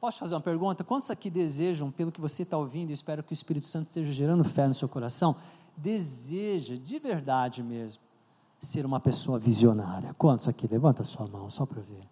Posso 0.00 0.18
fazer 0.18 0.34
uma 0.34 0.40
pergunta? 0.40 0.82
Quantos 0.82 1.12
aqui 1.12 1.30
desejam, 1.30 1.92
pelo 1.92 2.10
que 2.10 2.20
você 2.20 2.42
está 2.42 2.58
ouvindo, 2.58 2.90
e 2.90 2.92
espero 2.92 3.22
que 3.22 3.32
o 3.32 3.34
Espírito 3.34 3.68
Santo 3.68 3.86
esteja 3.86 4.10
gerando 4.10 4.42
fé 4.42 4.66
no 4.66 4.74
seu 4.74 4.88
coração, 4.88 5.36
deseja 5.76 6.74
de 6.76 6.98
verdade 6.98 7.62
mesmo 7.62 8.02
ser 8.58 8.84
uma 8.84 8.98
pessoa 8.98 9.38
visionária? 9.38 10.12
Quantos 10.18 10.48
aqui? 10.48 10.66
Levanta 10.66 11.02
a 11.02 11.04
sua 11.04 11.28
mão, 11.28 11.48
só 11.50 11.64
para 11.64 11.80
ver. 11.82 12.02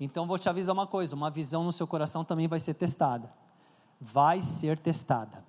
Então 0.00 0.26
vou 0.26 0.38
te 0.38 0.48
avisar 0.48 0.72
uma 0.72 0.86
coisa: 0.86 1.14
uma 1.14 1.28
visão 1.28 1.62
no 1.62 1.70
seu 1.70 1.86
coração 1.86 2.24
também 2.24 2.48
vai 2.48 2.58
ser 2.58 2.72
testada. 2.72 3.30
Vai 4.00 4.40
ser 4.40 4.78
testada. 4.78 5.44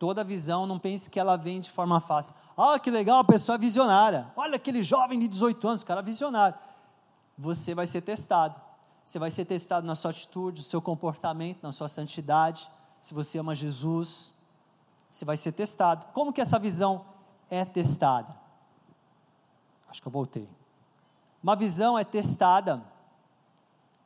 Toda 0.00 0.24
visão, 0.24 0.66
não 0.66 0.80
pense 0.80 1.08
que 1.08 1.20
ela 1.20 1.36
vem 1.36 1.60
de 1.60 1.70
forma 1.70 2.00
fácil. 2.00 2.34
Ah, 2.56 2.76
que 2.76 2.90
legal, 2.90 3.20
a 3.20 3.24
pessoa 3.24 3.54
é 3.54 3.58
visionária. 3.58 4.26
Olha 4.34 4.56
aquele 4.56 4.82
jovem 4.82 5.16
de 5.16 5.28
18 5.28 5.68
anos, 5.68 5.84
cara 5.84 6.02
visionário. 6.02 6.58
Você 7.38 7.74
vai 7.74 7.86
ser 7.86 8.02
testado 8.02 8.60
você 9.04 9.18
vai 9.18 9.30
ser 9.30 9.44
testado 9.44 9.86
na 9.86 9.94
sua 9.94 10.10
atitude, 10.10 10.60
no 10.60 10.66
seu 10.66 10.80
comportamento, 10.80 11.62
na 11.62 11.72
sua 11.72 11.88
santidade. 11.88 12.70
Se 13.00 13.12
você 13.12 13.38
ama 13.38 13.54
Jesus, 13.54 14.32
você 15.10 15.24
vai 15.24 15.36
ser 15.36 15.52
testado. 15.52 16.06
Como 16.12 16.32
que 16.32 16.40
essa 16.40 16.58
visão 16.58 17.04
é 17.50 17.64
testada? 17.64 18.34
Acho 19.88 20.00
que 20.00 20.08
eu 20.08 20.12
voltei. 20.12 20.48
Uma 21.42 21.56
visão 21.56 21.98
é 21.98 22.04
testada 22.04 22.82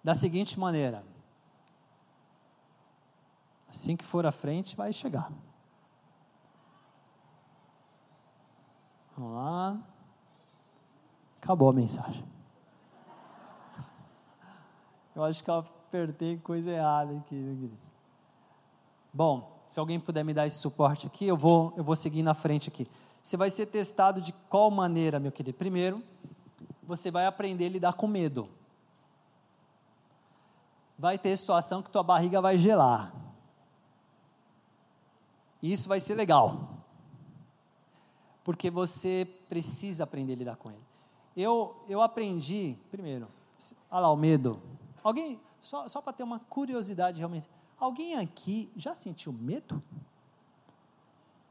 da 0.03 0.15
seguinte 0.15 0.59
maneira: 0.59 1.05
assim 3.69 3.97
que 3.97 4.05
for 4.05 4.27
à 4.27 4.33
frente, 4.33 4.75
vai 4.75 4.93
chegar. 4.93 5.31
Vamos 9.17 9.35
lá. 9.35 9.79
Acabou 11.41 11.69
a 11.69 11.73
mensagem. 11.73 12.36
Eu 15.17 15.25
acho 15.25 15.43
que 15.43 15.49
eu 15.49 15.55
apertei 15.55 16.37
coisa 16.37 16.71
errada 16.71 17.17
aqui, 17.17 17.35
meu 17.35 17.55
querido. 17.55 17.79
Bom, 19.11 19.63
se 19.67 19.81
alguém 19.81 19.99
puder 19.99 20.23
me 20.23 20.35
dar 20.35 20.47
esse 20.47 20.59
suporte 20.59 21.07
aqui, 21.07 21.27
eu 21.27 21.39
vou, 21.39 21.73
eu 21.75 21.83
vou 21.83 21.97
seguir 21.97 22.23
na 22.23 22.35
frente 22.35 22.69
aqui. 22.69 22.87
Você 23.23 23.35
vai 23.35 23.49
ser 23.49 23.65
testado 23.65 24.21
de 24.21 24.35
qual 24.51 24.71
maneira, 24.71 25.19
meu 25.19 25.33
querido? 25.33 25.57
Primeiro, 25.57 26.03
você 26.83 27.11
vai 27.11 27.25
aprender 27.25 27.65
a 27.65 27.71
lidar 27.71 27.93
com 27.95 28.07
medo. 28.07 28.47
Vai 30.99 31.19
ter 31.19 31.35
situação 31.35 31.83
que 31.83 31.91
tua 31.91 32.03
barriga 32.03 32.43
vai 32.43 32.59
gelar. 32.59 33.11
E 35.63 35.73
isso 35.73 35.89
vai 35.89 35.99
ser 35.99 36.15
legal. 36.15 36.85
Porque 38.45 38.71
você 38.71 39.27
precisa 39.49 40.05
aprender 40.05 40.35
a 40.35 40.37
lidar 40.37 40.57
com 40.57 40.71
ele. 40.71 40.85
Eu, 41.35 41.75
eu 41.89 42.03
aprendi, 42.03 42.77
primeiro, 42.91 43.29
olha 43.91 44.01
lá 44.01 44.13
o 44.13 44.17
medo. 44.17 44.76
Alguém, 45.07 45.41
só, 45.63 45.87
só 45.87 46.03
para 46.03 46.13
ter 46.13 46.25
uma 46.25 46.41
curiosidade 46.41 47.19
realmente, 47.19 47.49
alguém 47.79 48.17
aqui 48.17 48.73
já 48.75 48.93
sentiu 48.93 49.33
medo? 49.33 49.81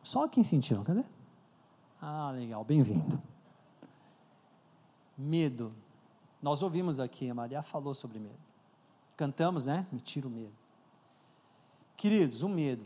Só 0.04 0.28
quem 0.28 0.44
sentiu, 0.44 0.84
cadê? 0.84 1.06
Ah, 2.02 2.32
legal, 2.32 2.66
bem-vindo. 2.66 3.24
Medo. 5.18 5.74
Nós 6.42 6.62
ouvimos 6.62 7.00
aqui, 7.00 7.30
a 7.30 7.34
Maria 7.34 7.64
falou 7.64 7.94
sobre 7.94 8.20
medo. 8.20 8.38
Cantamos, 9.16 9.68
né? 9.68 9.88
Me 9.90 10.02
tira 10.02 10.28
o 10.28 10.30
medo. 10.30 10.52
Queridos, 11.96 12.42
o 12.42 12.50
medo. 12.50 12.86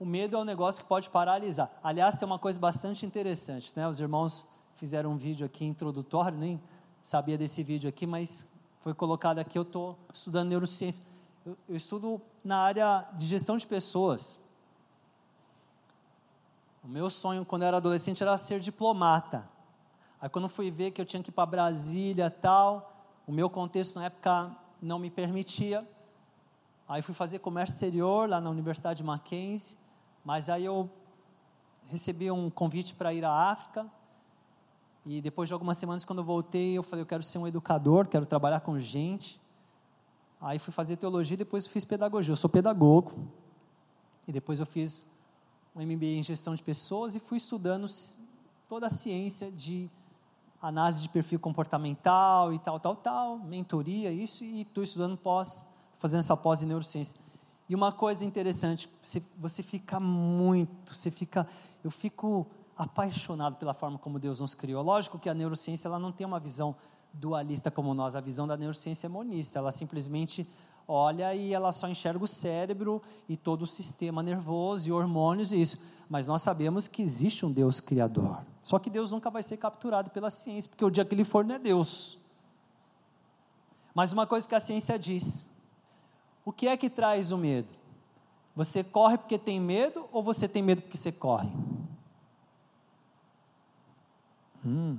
O 0.00 0.06
medo 0.06 0.34
é 0.34 0.38
um 0.40 0.44
negócio 0.44 0.82
que 0.82 0.88
pode 0.88 1.10
paralisar. 1.10 1.70
Aliás, 1.82 2.18
tem 2.18 2.24
uma 2.24 2.38
coisa 2.38 2.58
bastante 2.58 3.04
interessante, 3.04 3.76
né? 3.76 3.86
Os 3.86 4.00
irmãos 4.00 4.46
fizeram 4.76 5.12
um 5.12 5.16
vídeo 5.18 5.44
aqui 5.44 5.66
introdutório, 5.66 6.38
nem 6.38 6.58
sabia 7.02 7.36
desse 7.36 7.62
vídeo 7.62 7.88
aqui, 7.88 8.06
mas 8.06 8.48
foi 8.80 8.94
colocado 8.94 9.38
aqui. 9.38 9.58
Eu 9.58 9.62
estou 9.62 9.98
estudando 10.12 10.48
neurociência. 10.48 11.04
Eu, 11.44 11.56
eu 11.68 11.76
estudo 11.76 12.20
na 12.44 12.58
área 12.58 13.08
de 13.14 13.26
gestão 13.26 13.56
de 13.56 13.66
pessoas. 13.66 14.38
O 16.84 16.88
meu 16.88 17.08
sonho 17.10 17.44
quando 17.44 17.62
eu 17.62 17.68
era 17.68 17.76
adolescente 17.76 18.22
era 18.22 18.36
ser 18.36 18.60
diplomata. 18.60 19.48
Aí 20.20 20.28
quando 20.28 20.48
fui 20.48 20.70
ver 20.70 20.90
que 20.92 21.00
eu 21.00 21.06
tinha 21.06 21.22
que 21.22 21.30
ir 21.30 21.32
para 21.32 21.46
Brasília 21.46 22.30
tal, 22.30 23.06
o 23.26 23.32
meu 23.32 23.50
contexto 23.50 23.98
na 23.98 24.06
época 24.06 24.56
não 24.80 24.98
me 24.98 25.10
permitia. 25.10 25.88
Aí 26.88 27.02
fui 27.02 27.14
fazer 27.14 27.38
comércio 27.38 27.74
exterior 27.74 28.28
lá 28.28 28.40
na 28.40 28.50
Universidade 28.50 28.98
de 28.98 29.04
Mackenzie, 29.04 29.78
mas 30.24 30.48
aí 30.48 30.64
eu 30.64 30.90
recebi 31.88 32.30
um 32.30 32.50
convite 32.50 32.94
para 32.94 33.14
ir 33.14 33.24
à 33.24 33.32
África. 33.32 33.86
E 35.04 35.20
depois 35.20 35.48
de 35.48 35.52
algumas 35.52 35.78
semanas, 35.78 36.04
quando 36.04 36.20
eu 36.20 36.24
voltei, 36.24 36.76
eu 36.78 36.82
falei: 36.82 37.02
eu 37.02 37.06
quero 37.06 37.22
ser 37.22 37.38
um 37.38 37.46
educador, 37.46 38.06
quero 38.06 38.24
trabalhar 38.24 38.60
com 38.60 38.78
gente. 38.78 39.40
Aí 40.40 40.58
fui 40.58 40.72
fazer 40.72 40.96
teologia, 40.96 41.36
depois 41.36 41.66
fiz 41.66 41.84
pedagogia. 41.84 42.32
Eu 42.32 42.36
sou 42.36 42.50
pedagogo. 42.50 43.12
E 44.26 44.32
depois 44.32 44.60
eu 44.60 44.66
fiz 44.66 45.06
um 45.74 45.84
MBA 45.84 46.06
em 46.06 46.22
gestão 46.22 46.54
de 46.54 46.62
pessoas 46.62 47.16
e 47.16 47.20
fui 47.20 47.38
estudando 47.38 47.86
toda 48.68 48.86
a 48.86 48.90
ciência 48.90 49.50
de 49.50 49.90
análise 50.60 51.02
de 51.02 51.08
perfil 51.08 51.40
comportamental 51.40 52.52
e 52.52 52.58
tal, 52.58 52.78
tal, 52.78 52.94
tal, 52.94 53.38
mentoria, 53.38 54.12
isso, 54.12 54.44
e 54.44 54.62
estou 54.62 54.84
estudando 54.84 55.16
pós, 55.16 55.66
fazendo 55.98 56.20
essa 56.20 56.36
pós 56.36 56.62
em 56.62 56.66
neurociência. 56.66 57.16
E 57.68 57.74
uma 57.74 57.90
coisa 57.90 58.24
interessante, 58.24 58.88
você, 59.00 59.22
você 59.36 59.62
fica 59.62 59.98
muito, 59.98 60.94
você 60.94 61.10
fica, 61.10 61.46
eu 61.82 61.90
fico 61.90 62.46
apaixonado 62.76 63.56
pela 63.56 63.74
forma 63.74 63.98
como 63.98 64.18
Deus 64.18 64.40
nos 64.40 64.54
criou. 64.54 64.82
Lógico 64.82 65.18
que 65.18 65.28
a 65.28 65.34
neurociência 65.34 65.88
ela 65.88 65.98
não 65.98 66.12
tem 66.12 66.26
uma 66.26 66.40
visão 66.40 66.74
dualista 67.12 67.70
como 67.70 67.92
nós, 67.92 68.16
a 68.16 68.20
visão 68.20 68.46
da 68.46 68.56
neurociência 68.56 69.06
é 69.06 69.08
monista, 69.08 69.58
ela 69.58 69.70
simplesmente 69.70 70.48
olha 70.88 71.34
e 71.34 71.52
ela 71.52 71.72
só 71.72 71.88
enxerga 71.88 72.24
o 72.24 72.28
cérebro 72.28 73.02
e 73.28 73.36
todo 73.36 73.62
o 73.62 73.66
sistema 73.66 74.22
nervoso 74.22 74.88
e 74.88 74.92
hormônios 74.92 75.52
e 75.52 75.60
isso. 75.60 75.78
Mas 76.08 76.28
nós 76.28 76.42
sabemos 76.42 76.86
que 76.86 77.02
existe 77.02 77.46
um 77.46 77.52
Deus 77.52 77.80
criador. 77.80 78.44
Só 78.62 78.78
que 78.78 78.90
Deus 78.90 79.10
nunca 79.10 79.30
vai 79.30 79.42
ser 79.42 79.56
capturado 79.56 80.10
pela 80.10 80.30
ciência, 80.30 80.68
porque 80.68 80.84
o 80.84 80.90
dia 80.90 81.04
que 81.04 81.14
ele 81.14 81.24
for 81.24 81.44
não 81.44 81.54
é 81.54 81.58
Deus. 81.58 82.18
Mas 83.94 84.12
uma 84.12 84.26
coisa 84.26 84.48
que 84.48 84.54
a 84.54 84.60
ciência 84.60 84.98
diz: 84.98 85.46
o 86.44 86.52
que 86.52 86.68
é 86.68 86.76
que 86.76 86.88
traz 86.88 87.32
o 87.32 87.38
medo? 87.38 87.68
Você 88.54 88.84
corre 88.84 89.16
porque 89.16 89.38
tem 89.38 89.58
medo 89.58 90.06
ou 90.12 90.22
você 90.22 90.46
tem 90.46 90.62
medo 90.62 90.82
porque 90.82 90.96
você 90.96 91.10
corre? 91.10 91.50
Hum. 94.64 94.98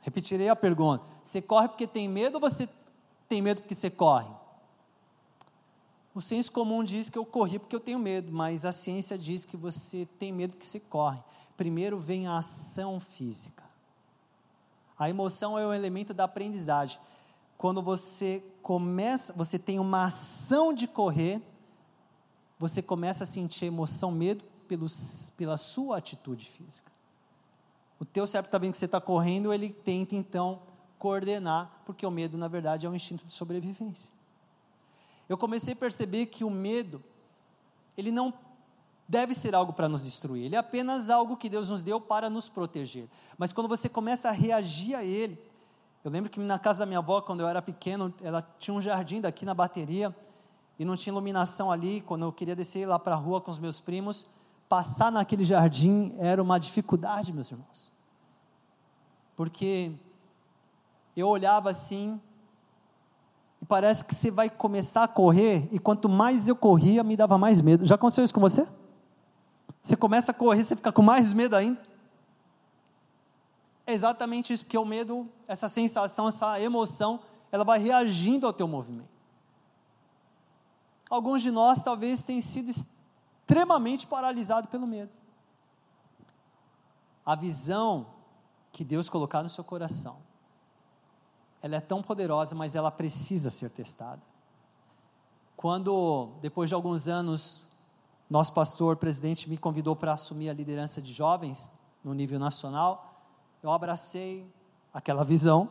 Repetirei 0.00 0.48
a 0.48 0.56
pergunta: 0.56 1.04
você 1.22 1.42
corre 1.42 1.68
porque 1.68 1.86
tem 1.86 2.08
medo 2.08 2.36
ou 2.36 2.40
você 2.40 2.68
tem 3.28 3.42
medo 3.42 3.60
porque 3.60 3.74
você 3.74 3.90
corre? 3.90 4.30
O 6.14 6.20
senso 6.20 6.50
comum 6.50 6.82
diz 6.82 7.10
que 7.10 7.18
eu 7.18 7.26
corri 7.26 7.58
porque 7.58 7.76
eu 7.76 7.80
tenho 7.80 7.98
medo, 7.98 8.32
mas 8.32 8.64
a 8.64 8.72
ciência 8.72 9.18
diz 9.18 9.44
que 9.44 9.56
você 9.56 10.08
tem 10.18 10.32
medo 10.32 10.52
porque 10.52 10.64
você 10.64 10.80
corre. 10.80 11.18
Primeiro 11.56 11.98
vem 11.98 12.26
a 12.26 12.38
ação 12.38 12.98
física. 12.98 13.62
A 14.98 15.10
emoção 15.10 15.58
é 15.58 15.66
o 15.66 15.74
elemento 15.74 16.14
da 16.14 16.24
aprendizagem. 16.24 16.98
Quando 17.58 17.82
você 17.82 18.42
começa, 18.62 19.32
você 19.34 19.58
tem 19.58 19.78
uma 19.78 20.06
ação 20.06 20.72
de 20.72 20.86
correr, 20.86 21.42
você 22.58 22.80
começa 22.80 23.24
a 23.24 23.26
sentir 23.26 23.66
emoção, 23.66 24.10
medo 24.10 24.42
pelos, 24.66 25.32
pela 25.36 25.58
sua 25.58 25.98
atitude 25.98 26.46
física. 26.46 26.90
O 27.98 28.04
teu 28.04 28.24
vendo 28.60 28.72
que 28.72 28.76
você 28.76 28.84
está 28.84 29.00
correndo, 29.00 29.52
ele 29.52 29.72
tenta 29.72 30.14
então 30.14 30.60
coordenar, 30.98 31.70
porque 31.84 32.04
o 32.04 32.10
medo, 32.10 32.36
na 32.36 32.48
verdade, 32.48 32.86
é 32.86 32.90
um 32.90 32.94
instinto 32.94 33.24
de 33.26 33.32
sobrevivência. 33.32 34.10
Eu 35.28 35.36
comecei 35.36 35.72
a 35.72 35.76
perceber 35.76 36.26
que 36.26 36.44
o 36.44 36.50
medo, 36.50 37.02
ele 37.96 38.10
não 38.10 38.32
deve 39.08 39.34
ser 39.34 39.54
algo 39.54 39.72
para 39.72 39.88
nos 39.88 40.04
destruir, 40.04 40.44
ele 40.44 40.56
é 40.56 40.58
apenas 40.58 41.10
algo 41.10 41.36
que 41.36 41.48
Deus 41.48 41.70
nos 41.70 41.82
deu 41.82 42.00
para 42.00 42.28
nos 42.28 42.48
proteger. 42.48 43.08
Mas 43.38 43.52
quando 43.52 43.68
você 43.68 43.88
começa 43.88 44.28
a 44.28 44.32
reagir 44.32 44.94
a 44.94 45.04
ele, 45.04 45.38
eu 46.04 46.10
lembro 46.10 46.30
que 46.30 46.38
na 46.38 46.58
casa 46.58 46.80
da 46.80 46.86
minha 46.86 46.98
avó, 46.98 47.20
quando 47.20 47.40
eu 47.40 47.48
era 47.48 47.62
pequeno, 47.62 48.12
ela 48.22 48.42
tinha 48.58 48.74
um 48.74 48.80
jardim 48.80 49.20
daqui 49.20 49.44
na 49.44 49.54
bateria, 49.54 50.14
e 50.78 50.84
não 50.84 50.96
tinha 50.96 51.12
iluminação 51.12 51.70
ali, 51.72 52.02
quando 52.02 52.24
eu 52.24 52.32
queria 52.32 52.54
descer 52.54 52.86
lá 52.86 52.98
para 52.98 53.14
a 53.14 53.18
rua 53.18 53.40
com 53.40 53.50
os 53.50 53.58
meus 53.58 53.80
primos, 53.80 54.26
passar 54.68 55.12
naquele 55.12 55.44
jardim 55.44 56.14
era 56.18 56.42
uma 56.42 56.58
dificuldade, 56.58 57.32
meus 57.32 57.50
irmãos. 57.50 57.92
Porque 59.34 59.92
eu 61.16 61.28
olhava 61.28 61.70
assim, 61.70 62.20
e 63.60 63.64
parece 63.64 64.04
que 64.04 64.14
você 64.14 64.30
vai 64.30 64.50
começar 64.50 65.04
a 65.04 65.08
correr, 65.08 65.68
e 65.70 65.78
quanto 65.78 66.08
mais 66.08 66.48
eu 66.48 66.56
corria, 66.56 67.02
me 67.04 67.16
dava 67.16 67.38
mais 67.38 67.60
medo. 67.60 67.86
Já 67.86 67.94
aconteceu 67.94 68.24
isso 68.24 68.34
com 68.34 68.40
você? 68.40 68.68
Você 69.82 69.96
começa 69.96 70.32
a 70.32 70.34
correr, 70.34 70.64
você 70.64 70.74
fica 70.74 70.90
com 70.90 71.02
mais 71.02 71.32
medo 71.32 71.54
ainda? 71.54 71.80
É 73.86 73.92
exatamente 73.92 74.52
isso, 74.52 74.64
porque 74.64 74.76
o 74.76 74.84
medo, 74.84 75.28
essa 75.46 75.68
sensação, 75.68 76.26
essa 76.26 76.60
emoção, 76.60 77.20
ela 77.52 77.62
vai 77.62 77.78
reagindo 77.78 78.46
ao 78.46 78.52
teu 78.52 78.66
movimento. 78.66 79.16
Alguns 81.08 81.40
de 81.40 81.52
nós 81.52 81.84
talvez 81.84 82.24
tenham 82.24 82.42
sido 82.42 82.72
extremamente 83.46 84.08
paralisados 84.08 84.68
pelo 84.68 84.88
medo. 84.88 85.12
A 87.24 87.36
visão 87.36 88.08
que 88.72 88.84
Deus 88.84 89.08
colocar 89.08 89.42
no 89.42 89.48
seu 89.48 89.62
coração, 89.62 90.18
ela 91.62 91.76
é 91.76 91.80
tão 91.80 92.02
poderosa, 92.02 92.56
mas 92.56 92.74
ela 92.74 92.90
precisa 92.90 93.48
ser 93.48 93.70
testada. 93.70 94.20
Quando, 95.56 96.32
depois 96.42 96.68
de 96.68 96.74
alguns 96.74 97.06
anos, 97.06 97.68
nosso 98.28 98.52
pastor 98.52 98.96
presidente 98.96 99.48
me 99.48 99.56
convidou 99.56 99.94
para 99.94 100.12
assumir 100.12 100.50
a 100.50 100.52
liderança 100.52 101.00
de 101.00 101.12
jovens 101.12 101.72
no 102.02 102.12
nível 102.12 102.40
nacional, 102.40 103.22
eu 103.62 103.70
abracei 103.70 104.52
aquela 104.92 105.24
visão 105.24 105.70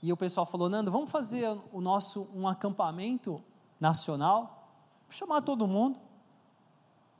e 0.00 0.12
o 0.12 0.16
pessoal 0.16 0.46
falou: 0.46 0.68
Nando, 0.68 0.90
vamos 0.90 1.10
fazer 1.10 1.48
o 1.72 1.80
nosso 1.80 2.28
um 2.34 2.46
acampamento 2.46 3.42
nacional, 3.80 4.68
chamar 5.10 5.42
todo 5.42 5.66
mundo. 5.66 5.98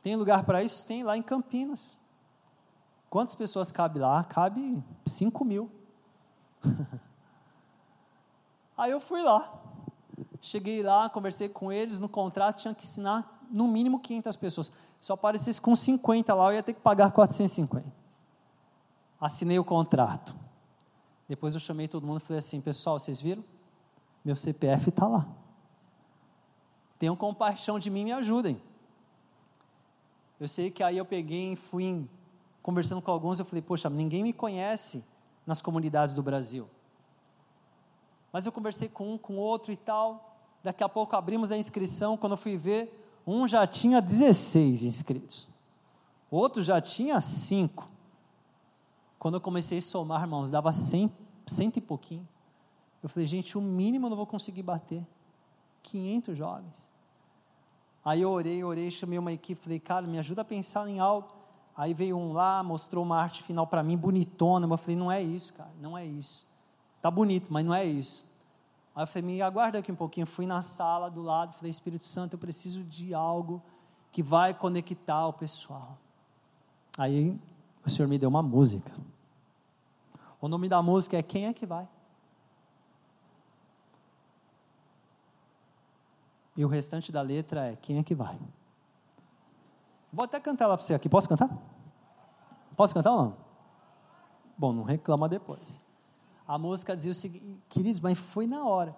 Tem 0.03 0.17
lugar 0.17 0.45
para 0.45 0.63
isso? 0.63 0.87
Tem 0.87 1.03
lá 1.03 1.17
em 1.17 1.23
Campinas. 1.23 1.99
Quantas 3.09 3.35
pessoas 3.35 3.71
cabe 3.71 3.99
lá? 3.99 4.25
Cabe 4.25 4.83
5 5.07 5.45
mil. 5.45 5.71
Aí 8.77 8.91
eu 8.91 9.01
fui 9.01 9.23
lá. 9.23 9.53
Cheguei 10.41 10.83
lá, 10.83 11.09
conversei 11.09 11.49
com 11.49 11.71
eles. 11.71 11.99
No 11.99 12.09
contrato 12.09 12.59
tinha 12.59 12.75
que 12.75 12.83
ensinar 12.83 13.47
no 13.51 13.69
mínimo 13.69 14.01
500 14.01 14.37
pessoas. 14.37 14.73
Se 15.01 15.13
eu 15.13 15.15
aparecesse 15.15 15.61
com 15.61 15.77
50 15.77 16.35
lá, 16.35 16.51
eu 16.51 16.55
ia 16.55 16.63
ter 16.63 16.73
que 16.73 16.81
pagar 16.81 17.13
450. 17.13 17.85
Assinei 19.21 19.59
o 19.59 19.65
contrato. 19.65 20.35
Depois 21.29 21.55
eu 21.55 21.61
chamei 21.61 21.87
todo 21.87 22.07
mundo 22.07 22.19
e 22.19 22.21
falei 22.21 22.39
assim: 22.39 22.61
pessoal, 22.61 22.99
vocês 22.99 23.21
viram? 23.21 23.45
Meu 24.25 24.37
CPF 24.37 24.89
está 24.89 25.07
lá 25.07 25.29
tenham 27.03 27.17
compaixão 27.17 27.81
de 27.81 27.91
mim 27.91 28.03
e 28.03 28.05
me 28.05 28.13
ajudem. 28.13 28.63
Eu 30.43 30.49
sei 30.49 30.73
que 30.73 30.83
aí 30.83 30.99
eu 30.99 31.05
peguei 31.05 31.53
e 31.53 31.55
fui 31.57 32.05
conversando 32.65 33.01
com 33.01 33.13
alguns, 33.13 33.39
eu 33.39 33.45
falei, 33.45 33.63
poxa, 33.63 33.89
ninguém 33.89 34.25
me 34.25 34.33
conhece 34.33 35.05
nas 35.47 35.63
comunidades 35.63 36.17
do 36.17 36.23
Brasil. 36.23 36.69
Mas 38.33 38.45
eu 38.45 38.51
conversei 38.51 38.89
com 38.89 39.15
um, 39.15 39.17
com 39.17 39.37
outro 39.37 39.71
e 39.71 39.77
tal. 39.77 40.37
Daqui 40.61 40.83
a 40.83 40.89
pouco 40.89 41.15
abrimos 41.15 41.53
a 41.53 41.57
inscrição. 41.57 42.17
Quando 42.17 42.33
eu 42.33 42.37
fui 42.37 42.57
ver, 42.57 43.23
um 43.25 43.47
já 43.47 43.65
tinha 43.69 44.03
16 44.03 44.83
inscritos, 44.83 45.47
outro 46.29 46.61
já 46.61 46.81
tinha 46.81 47.21
5. 47.21 47.89
Quando 49.21 49.35
eu 49.35 49.41
comecei 49.41 49.79
a 49.79 49.83
somar, 49.83 50.23
irmãos, 50.23 50.51
dava 50.51 50.73
100, 50.73 51.09
cento 51.47 51.77
e 51.77 51.81
pouquinho. 51.81 52.27
Eu 53.01 53.09
falei, 53.09 53.29
gente, 53.29 53.57
o 53.57 53.61
mínimo 53.61 54.07
eu 54.07 54.11
não 54.11 54.17
vou 54.17 54.27
conseguir 54.27 54.65
bater. 54.65 55.07
500 55.85 56.37
jovens. 56.37 56.92
Aí 58.05 58.23
eu 58.23 58.31
orei, 58.31 58.65
orei, 58.65 58.91
chamei 58.91 59.19
uma 59.19 59.33
equipe, 59.33 59.63
falei, 59.63 59.79
cara, 59.79 60.07
me 60.07 60.19
ajuda 60.19 60.43
a 60.43 60.45
pensar 60.45 60.89
em 60.89 60.99
algo. 60.99 61.29
Aí 61.77 61.95
veio 61.95 62.17
um 62.17 62.33
lá, 62.33 62.63
mostrou 62.63 63.05
uma 63.05 63.17
arte 63.17 63.43
final 63.43 63.67
para 63.67 63.83
mim, 63.83 63.97
bonitona. 63.97 64.67
Eu 64.67 64.77
falei, 64.77 64.97
não 64.97 65.11
é 65.11 65.23
isso, 65.23 65.55
cara, 65.55 65.71
não 65.81 65.97
é 65.97 66.05
isso. 66.05 66.47
Tá 67.01 67.11
bonito, 67.11 67.47
mas 67.51 67.65
não 67.65 67.75
é 67.75 67.85
isso. 67.85 68.25
Aí 68.95 69.05
eu 69.05 69.07
falei, 69.07 69.23
me 69.23 69.43
aguarda 69.43 69.79
aqui 69.79 69.91
um 69.91 69.97
pouquinho. 69.97 70.27
Fui 70.27 70.47
na 70.47 70.63
sala 70.63 71.11
do 71.11 71.23
lado, 71.23 71.55
falei, 71.55 71.71
Espírito 71.71 72.05
Santo, 72.05 72.35
eu 72.35 72.39
preciso 72.39 72.83
de 72.83 73.15
algo 73.15 73.63
que 74.11 74.23
vai 74.23 74.53
conectar 74.53 75.27
o 75.27 75.33
pessoal. 75.33 75.97
Aí 76.99 77.39
o 77.85 77.89
Senhor 77.89 78.09
me 78.09 78.19
deu 78.19 78.29
uma 78.29 78.43
música. 78.43 78.93
O 80.41 80.49
nome 80.49 80.69
da 80.69 80.83
música 80.83 81.17
é 81.17 81.23
Quem 81.23 81.47
é 81.47 81.55
que 81.55 81.65
vai? 81.65 81.89
E 86.57 86.65
o 86.65 86.69
restante 86.69 87.11
da 87.11 87.23
letra 87.23 87.73
é: 87.73 87.77
Quem 87.77 87.99
é 87.99 88.03
que 88.03 88.15
vai? 88.15 88.39
Vou 90.13 90.25
até 90.25 90.39
cantar 90.39 90.67
lá 90.67 90.77
para 90.77 90.85
você 90.85 90.95
aqui. 90.95 91.09
Posso 91.09 91.29
cantar? 91.29 91.51
Posso 92.77 92.93
cantar 92.93 93.13
ou 93.13 93.23
não? 93.25 93.37
Bom, 94.57 94.73
não 94.73 94.83
reclama 94.83 95.29
depois. 95.29 95.81
A 96.47 96.59
música 96.59 96.95
dizia 96.95 97.13
o 97.13 97.15
seguinte: 97.15 97.63
Queridos, 97.69 98.01
mas 98.01 98.19
foi 98.19 98.47
na 98.47 98.65
hora. 98.65 98.95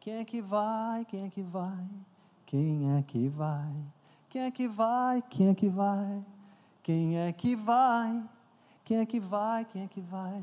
Quem 0.00 0.14
é 0.14 0.24
que 0.24 0.40
vai? 0.40 1.04
Quem 1.04 1.24
é 1.24 1.30
que 1.30 1.42
vai? 1.42 1.88
Quem 2.44 2.96
é 2.96 3.02
que 3.02 3.28
vai? 3.28 3.74
Quem 4.28 4.42
é 4.42 4.50
que 4.50 4.68
vai? 4.68 5.22
Quem 5.22 5.48
é 5.48 5.54
que 5.54 5.68
vai? 5.68 6.26
Quem 6.82 7.18
é 7.18 7.32
que 7.32 7.56
vai? 7.56 8.28
Quem 8.84 8.98
é 8.98 9.06
que 9.06 9.20
vai? 9.20 9.64
Quem 9.64 9.82
é 9.82 9.88
que 9.88 10.00
vai? 10.00 10.42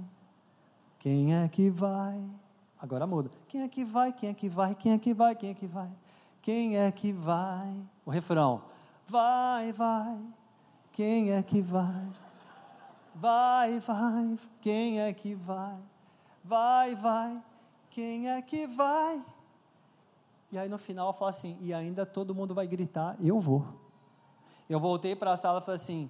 Quem 0.99 1.34
é 1.36 1.47
que 1.47 1.70
vai? 1.70 2.24
Agora 2.82 3.07
muda. 3.07 3.30
Quem 3.47 3.61
é 3.61 3.68
que 3.68 3.86
vai? 3.86 4.11
Quem 4.11 4.30
é 4.30 4.34
que 4.34 4.49
vai? 4.49 4.76
Quem 4.76 4.91
é 4.93 4.97
que 4.97 5.14
vai? 5.14 5.36
Quem 5.36 5.49
é 5.49 5.53
que 5.53 5.68
vai? 5.68 5.89
Quem 6.43 6.77
é 6.77 6.91
que 6.91 7.13
vai? 7.13 7.73
O 8.05 8.11
refrão. 8.11 8.63
Vai, 9.07 9.71
vai. 9.71 10.21
Quem 10.91 11.31
é 11.31 11.41
que 11.41 11.61
vai? 11.61 12.05
Vai, 13.15 13.79
vai. 13.79 14.37
Quem 14.59 14.99
é 14.99 15.13
que 15.13 15.33
vai? 15.33 15.77
Vai, 16.43 16.95
vai. 16.95 17.41
Quem 17.89 18.29
é 18.29 18.41
que 18.41 18.67
vai? 18.67 19.23
E 20.51 20.57
aí 20.57 20.67
no 20.67 20.77
final 20.77 21.13
fala 21.13 21.29
assim, 21.29 21.57
e 21.61 21.73
ainda 21.73 22.05
todo 22.05 22.35
mundo 22.35 22.53
vai 22.53 22.67
gritar, 22.67 23.15
eu 23.21 23.39
vou. 23.39 23.65
Eu 24.69 24.81
voltei 24.81 25.15
para 25.15 25.31
a 25.31 25.37
sala 25.37 25.61
e 25.61 25.63
falei 25.63 25.75
assim, 25.75 26.09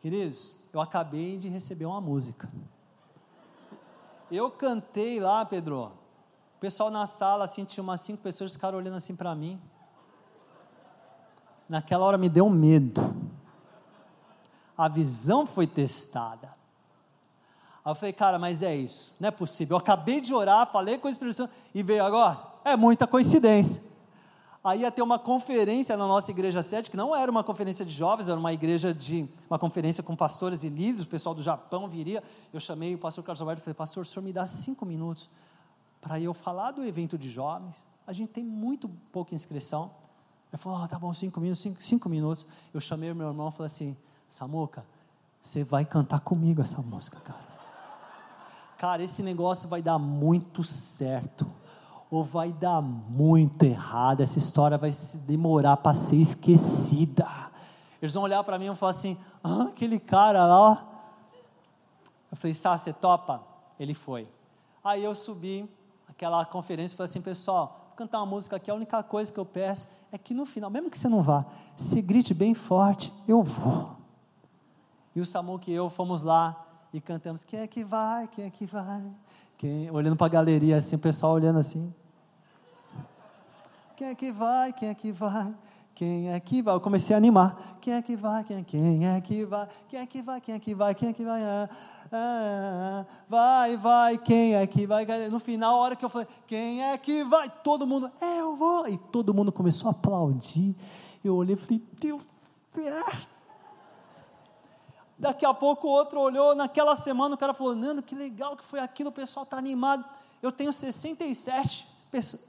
queridos, 0.00 0.54
eu 0.72 0.80
acabei 0.80 1.36
de 1.36 1.48
receber 1.48 1.86
uma 1.86 2.00
música. 2.00 2.48
Eu 4.30 4.52
cantei 4.52 5.18
lá, 5.18 5.44
Pedro, 5.44 5.90
pessoal 6.64 6.90
na 6.90 7.06
sala, 7.06 7.44
assim, 7.44 7.62
tinha 7.62 7.84
umas 7.84 8.00
cinco 8.00 8.22
pessoas, 8.22 8.54
ficaram 8.54 8.78
olhando 8.78 8.96
assim 8.96 9.14
para 9.14 9.34
mim. 9.34 9.60
Naquela 11.68 12.06
hora 12.06 12.16
me 12.16 12.30
deu 12.30 12.48
medo. 12.48 13.14
A 14.74 14.88
visão 14.88 15.44
foi 15.44 15.66
testada. 15.66 16.48
Aí 17.84 17.90
eu 17.90 17.94
falei, 17.94 18.14
cara, 18.14 18.38
mas 18.38 18.62
é 18.62 18.74
isso, 18.74 19.12
não 19.20 19.28
é 19.28 19.30
possível. 19.30 19.74
Eu 19.74 19.78
acabei 19.78 20.22
de 20.22 20.32
orar, 20.32 20.66
falei 20.72 20.96
com 20.96 21.06
a 21.06 21.10
Espírito 21.10 21.36
Santo 21.36 21.52
e 21.74 21.82
veio 21.82 22.02
agora. 22.02 22.40
É 22.64 22.74
muita 22.78 23.06
coincidência. 23.06 23.82
Aí 24.64 24.80
ia 24.80 24.90
ter 24.90 25.02
uma 25.02 25.18
conferência 25.18 25.94
na 25.98 26.06
nossa 26.06 26.30
igreja 26.30 26.62
sede, 26.62 26.90
que 26.90 26.96
não 26.96 27.14
era 27.14 27.30
uma 27.30 27.44
conferência 27.44 27.84
de 27.84 27.92
jovens, 27.92 28.30
era 28.30 28.40
uma 28.40 28.54
igreja 28.54 28.94
de 28.94 29.28
uma 29.50 29.58
conferência 29.58 30.02
com 30.02 30.16
pastores 30.16 30.64
e 30.64 30.70
líderes, 30.70 31.04
o 31.04 31.08
pessoal 31.08 31.34
do 31.34 31.42
Japão 31.42 31.86
viria. 31.90 32.22
Eu 32.54 32.58
chamei 32.58 32.94
o 32.94 32.98
pastor 32.98 33.22
Carlos 33.22 33.42
Alberto 33.42 33.60
e 33.60 33.64
falei, 33.64 33.74
pastor, 33.74 34.00
o 34.00 34.06
senhor 34.06 34.24
me 34.24 34.32
dá 34.32 34.46
cinco 34.46 34.86
minutos 34.86 35.28
para 36.04 36.20
eu 36.20 36.34
falar 36.34 36.72
do 36.72 36.84
evento 36.84 37.16
de 37.16 37.30
jovens. 37.30 37.88
A 38.06 38.12
gente 38.12 38.28
tem 38.28 38.44
muito 38.44 38.90
pouca 39.10 39.34
inscrição. 39.34 39.90
Ele 40.52 40.60
falou, 40.60 40.84
oh, 40.84 40.86
tá 40.86 40.98
bom, 40.98 41.12
cinco 41.14 41.40
minutos, 41.40 41.62
cinco, 41.62 41.82
cinco 41.82 42.08
minutos. 42.10 42.46
Eu 42.74 42.80
chamei 42.80 43.10
o 43.10 43.16
meu 43.16 43.28
irmão 43.28 43.48
e 43.48 43.52
falei 43.52 43.66
assim, 43.66 43.96
Samuca, 44.28 44.84
você 45.40 45.64
vai 45.64 45.86
cantar 45.86 46.20
comigo 46.20 46.60
essa 46.60 46.82
música, 46.82 47.18
cara. 47.20 47.54
Cara, 48.76 49.02
esse 49.02 49.22
negócio 49.22 49.66
vai 49.66 49.80
dar 49.80 49.98
muito 49.98 50.62
certo. 50.62 51.50
Ou 52.10 52.22
vai 52.22 52.52
dar 52.52 52.82
muito 52.82 53.62
errado. 53.62 54.20
Essa 54.20 54.38
história 54.38 54.76
vai 54.76 54.92
se 54.92 55.16
demorar 55.16 55.78
para 55.78 55.96
ser 55.96 56.16
esquecida. 56.16 57.26
Eles 58.00 58.12
vão 58.12 58.24
olhar 58.24 58.44
para 58.44 58.58
mim 58.58 58.70
e 58.70 58.76
falar 58.76 58.90
assim: 58.90 59.16
ah, 59.42 59.68
aquele 59.68 59.98
cara 59.98 60.46
lá. 60.46 60.86
Eu 62.30 62.36
falei, 62.36 62.54
Sá, 62.54 62.76
você 62.76 62.92
topa? 62.92 63.42
Ele 63.80 63.94
foi. 63.94 64.28
Aí 64.84 65.02
eu 65.02 65.14
subi, 65.14 65.68
aquela 66.14 66.44
conferência 66.44 66.94
e 66.94 66.96
falei 66.96 67.10
assim, 67.10 67.20
pessoal, 67.20 67.86
vou 67.88 67.96
cantar 67.96 68.18
uma 68.18 68.26
música 68.26 68.56
aqui, 68.56 68.70
a 68.70 68.74
única 68.74 69.02
coisa 69.02 69.32
que 69.32 69.38
eu 69.38 69.44
peço 69.44 69.88
é 70.12 70.18
que 70.18 70.32
no 70.32 70.46
final, 70.46 70.70
mesmo 70.70 70.88
que 70.88 70.98
você 70.98 71.08
não 71.08 71.22
vá, 71.22 71.44
se 71.76 72.00
grite 72.00 72.32
bem 72.32 72.54
forte, 72.54 73.12
eu 73.26 73.42
vou. 73.42 73.96
E 75.14 75.20
o 75.20 75.26
Samu 75.26 75.60
e 75.66 75.72
eu 75.72 75.90
fomos 75.90 76.22
lá 76.22 76.64
e 76.92 77.00
cantamos: 77.00 77.44
Quem 77.44 77.60
é 77.60 77.66
que 77.66 77.84
vai? 77.84 78.26
Quem 78.28 78.44
é 78.46 78.50
que 78.50 78.66
vai? 78.66 79.02
Quem... 79.56 79.90
Olhando 79.90 80.16
para 80.16 80.26
a 80.26 80.30
galeria 80.30 80.76
assim, 80.76 80.96
o 80.96 80.98
pessoal 80.98 81.32
olhando 81.32 81.58
assim. 81.58 81.94
Quem 83.96 84.08
é 84.08 84.14
que 84.14 84.32
vai? 84.32 84.72
Quem 84.72 84.88
é 84.88 84.94
que 84.94 85.12
vai? 85.12 85.54
Quem 85.94 86.32
é 86.32 86.40
que 86.40 86.60
vai? 86.60 86.74
Eu 86.74 86.80
comecei 86.80 87.14
a 87.14 87.18
animar. 87.18 87.56
Quem 87.80 87.94
é 87.94 88.02
que 88.02 88.16
vai? 88.16 88.42
Quem, 88.42 88.64
quem 88.64 89.06
é 89.06 89.20
que 89.20 89.44
vai? 89.44 89.68
Quem 89.88 90.00
é 90.00 90.06
que 90.06 90.22
vai? 90.22 90.40
Quem 90.40 90.54
é 90.54 90.58
que 90.58 90.74
vai? 90.74 90.94
Quem 90.94 91.08
é 91.08 91.12
que 91.12 91.24
vai? 91.24 91.42
Ah, 91.42 91.68
ah, 92.10 92.10
ah, 92.12 93.06
vai, 93.28 93.76
vai, 93.76 94.18
quem 94.18 94.54
é 94.54 94.66
que 94.66 94.86
vai? 94.86 95.06
No 95.30 95.38
final, 95.38 95.76
a 95.76 95.78
hora 95.78 95.96
que 95.96 96.04
eu 96.04 96.08
falei, 96.08 96.26
quem 96.48 96.82
é 96.82 96.98
que 96.98 97.22
vai? 97.22 97.48
Todo 97.62 97.86
mundo, 97.86 98.10
eu 98.20 98.56
vou. 98.56 98.88
E 98.88 98.98
todo 98.98 99.32
mundo 99.32 99.52
começou 99.52 99.88
a 99.88 99.92
aplaudir. 99.92 100.74
Eu 101.22 101.36
olhei 101.36 101.54
e 101.54 101.58
falei, 101.58 101.82
Deus 102.00 102.24
certo. 102.74 103.28
Daqui 105.16 105.46
a 105.46 105.54
pouco 105.54 105.86
o 105.86 105.90
outro 105.90 106.20
olhou, 106.20 106.56
naquela 106.56 106.96
semana 106.96 107.36
o 107.36 107.38
cara 107.38 107.54
falou, 107.54 107.74
Nando, 107.76 108.02
que 108.02 108.16
legal 108.16 108.56
que 108.56 108.64
foi 108.64 108.80
aquilo, 108.80 109.10
o 109.10 109.12
pessoal 109.12 109.44
está 109.44 109.56
animado. 109.56 110.04
Eu 110.42 110.50
tenho 110.50 110.72
67 110.72 111.86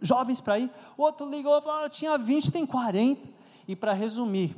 jovens 0.02 0.42
para 0.42 0.60
ir. 0.60 0.72
O 0.98 1.04
outro 1.04 1.30
ligou 1.30 1.58
e 1.58 1.62
falou, 1.62 1.84
eu 1.84 1.90
tinha 1.90 2.18
20, 2.18 2.52
tem 2.52 2.66
40. 2.66 3.35
E 3.68 3.76
para 3.76 3.94
resumir, 3.94 4.56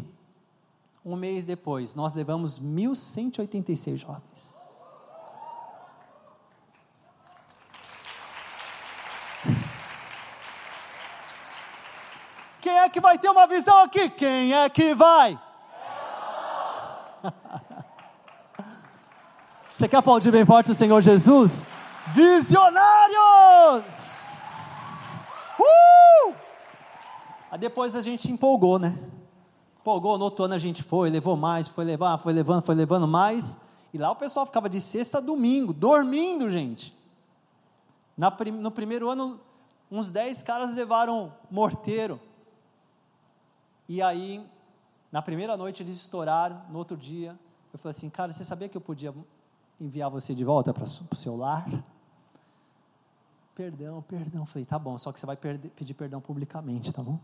um 1.06 1.16
mês 1.16 1.46
depois, 1.46 1.96
nós 1.96 2.14
levamos 2.14 2.60
1.186 2.60 3.98
jovens. 3.98 4.58
Quem 12.60 12.78
é 12.80 12.90
que 12.90 13.00
vai 13.00 13.18
ter 13.18 13.30
uma 13.30 13.48
visão 13.48 13.84
aqui? 13.84 14.10
Quem 14.10 14.54
é 14.54 14.70
que 14.70 14.94
vai? 14.94 15.40
Você 19.74 19.88
quer 19.88 19.98
aplaudir 19.98 20.32
bem 20.32 20.46
forte 20.46 20.72
o 20.72 20.76
Senhor 20.76 21.02
Jesus? 21.02 21.66
Visionários! 22.08 22.86
Uh! 25.58 26.36
Aí 27.50 27.58
depois 27.58 27.96
a 27.96 28.02
gente 28.02 28.32
empolgou, 28.32 28.78
né? 28.78 28.98
Empolgou, 29.80 30.18
no 30.18 30.26
outro 30.26 30.46
ano 30.46 30.54
a 30.54 30.58
gente 30.58 30.84
foi, 30.84 31.10
levou 31.10 31.38
mais, 31.38 31.68
foi 31.68 31.86
levar, 31.86 32.18
foi 32.18 32.34
levando, 32.34 32.64
foi 32.64 32.76
levando 32.76 33.08
mais. 33.08 33.58
E 33.94 33.98
lá 33.98 34.12
o 34.12 34.16
pessoal 34.16 34.46
ficava 34.46 34.70
de 34.70 34.82
sexta 34.82 35.20
a 35.20 35.22
domingo, 35.22 35.72
dormindo, 35.72 36.52
gente. 36.52 36.94
Na, 38.18 38.36
no 38.60 38.72
primeiro 38.72 39.10
ano, 39.10 39.40
uns 39.90 40.12
dez 40.12 40.44
caras 40.44 40.74
levaram 40.74 41.34
morteiro. 41.50 42.20
E 43.88 44.02
aí, 44.02 44.46
na 45.12 45.22
primeira 45.22 45.56
noite 45.56 45.82
eles 45.82 45.96
estouraram, 45.96 46.62
no 46.70 46.78
outro 46.78 46.98
dia, 46.98 47.40
eu 47.72 47.80
falei 47.80 47.96
assim, 47.96 48.10
cara, 48.10 48.34
você 48.34 48.44
sabia 48.44 48.68
que 48.68 48.76
eu 48.76 48.82
podia 48.82 49.14
enviar 49.80 50.10
você 50.10 50.36
de 50.36 50.44
volta 50.44 50.74
para 50.74 50.84
o 50.84 51.16
seu 51.16 51.38
lar? 51.38 51.66
Perdão, 53.56 54.02
perdão. 54.02 54.46
Falei, 54.46 54.66
tá 54.66 54.78
bom, 54.78 54.98
só 54.98 55.12
que 55.12 55.20
você 55.20 55.26
vai 55.26 55.38
perder, 55.38 55.70
pedir 55.70 55.94
perdão 55.94 56.20
publicamente, 56.20 56.92
tá 56.92 57.02
bom? 57.02 57.18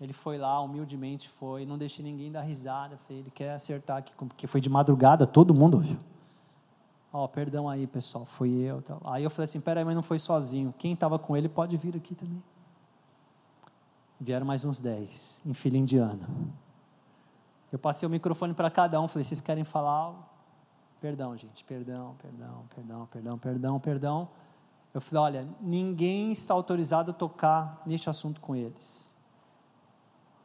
Ele 0.00 0.12
foi 0.12 0.38
lá, 0.38 0.60
humildemente 0.60 1.28
foi, 1.28 1.64
não 1.64 1.78
deixei 1.78 2.04
ninguém 2.04 2.30
dar 2.30 2.42
risada. 2.42 2.96
Falei, 2.96 3.22
ele 3.22 3.30
quer 3.30 3.52
acertar 3.52 3.98
aqui, 3.98 4.12
porque 4.14 4.46
foi 4.46 4.60
de 4.60 4.68
madrugada, 4.68 5.26
todo 5.26 5.54
mundo. 5.54 5.82
Ó, 7.12 7.24
oh, 7.24 7.28
perdão 7.28 7.68
aí, 7.68 7.86
pessoal, 7.86 8.24
fui 8.24 8.50
eu. 8.50 8.82
Tal. 8.82 9.00
Aí 9.04 9.22
eu 9.22 9.30
falei 9.30 9.44
assim, 9.44 9.60
peraí, 9.60 9.84
mas 9.84 9.94
não 9.94 10.02
foi 10.02 10.18
sozinho. 10.18 10.74
Quem 10.76 10.94
estava 10.94 11.18
com 11.18 11.36
ele 11.36 11.48
pode 11.48 11.76
vir 11.76 11.96
aqui 11.96 12.14
também. 12.14 12.42
Vieram 14.20 14.44
mais 14.44 14.64
uns 14.64 14.80
dez, 14.80 15.40
em 15.46 15.54
fila 15.54 15.76
indiana. 15.76 16.28
Eu 17.70 17.78
passei 17.78 18.06
o 18.06 18.10
microfone 18.10 18.52
para 18.52 18.70
cada 18.70 19.00
um, 19.00 19.06
falei, 19.06 19.24
vocês 19.24 19.40
querem 19.40 19.64
falar? 19.64 20.12
Perdão, 21.00 21.36
gente, 21.36 21.64
perdão, 21.64 22.16
perdão, 22.20 22.64
perdão, 22.74 23.06
perdão, 23.06 23.38
perdão, 23.38 23.80
perdão. 23.80 24.28
Eu 24.92 25.00
falei, 25.00 25.22
olha, 25.22 25.48
ninguém 25.60 26.32
está 26.32 26.54
autorizado 26.54 27.10
a 27.10 27.14
tocar 27.14 27.82
neste 27.84 28.08
assunto 28.08 28.40
com 28.40 28.56
eles. 28.56 29.13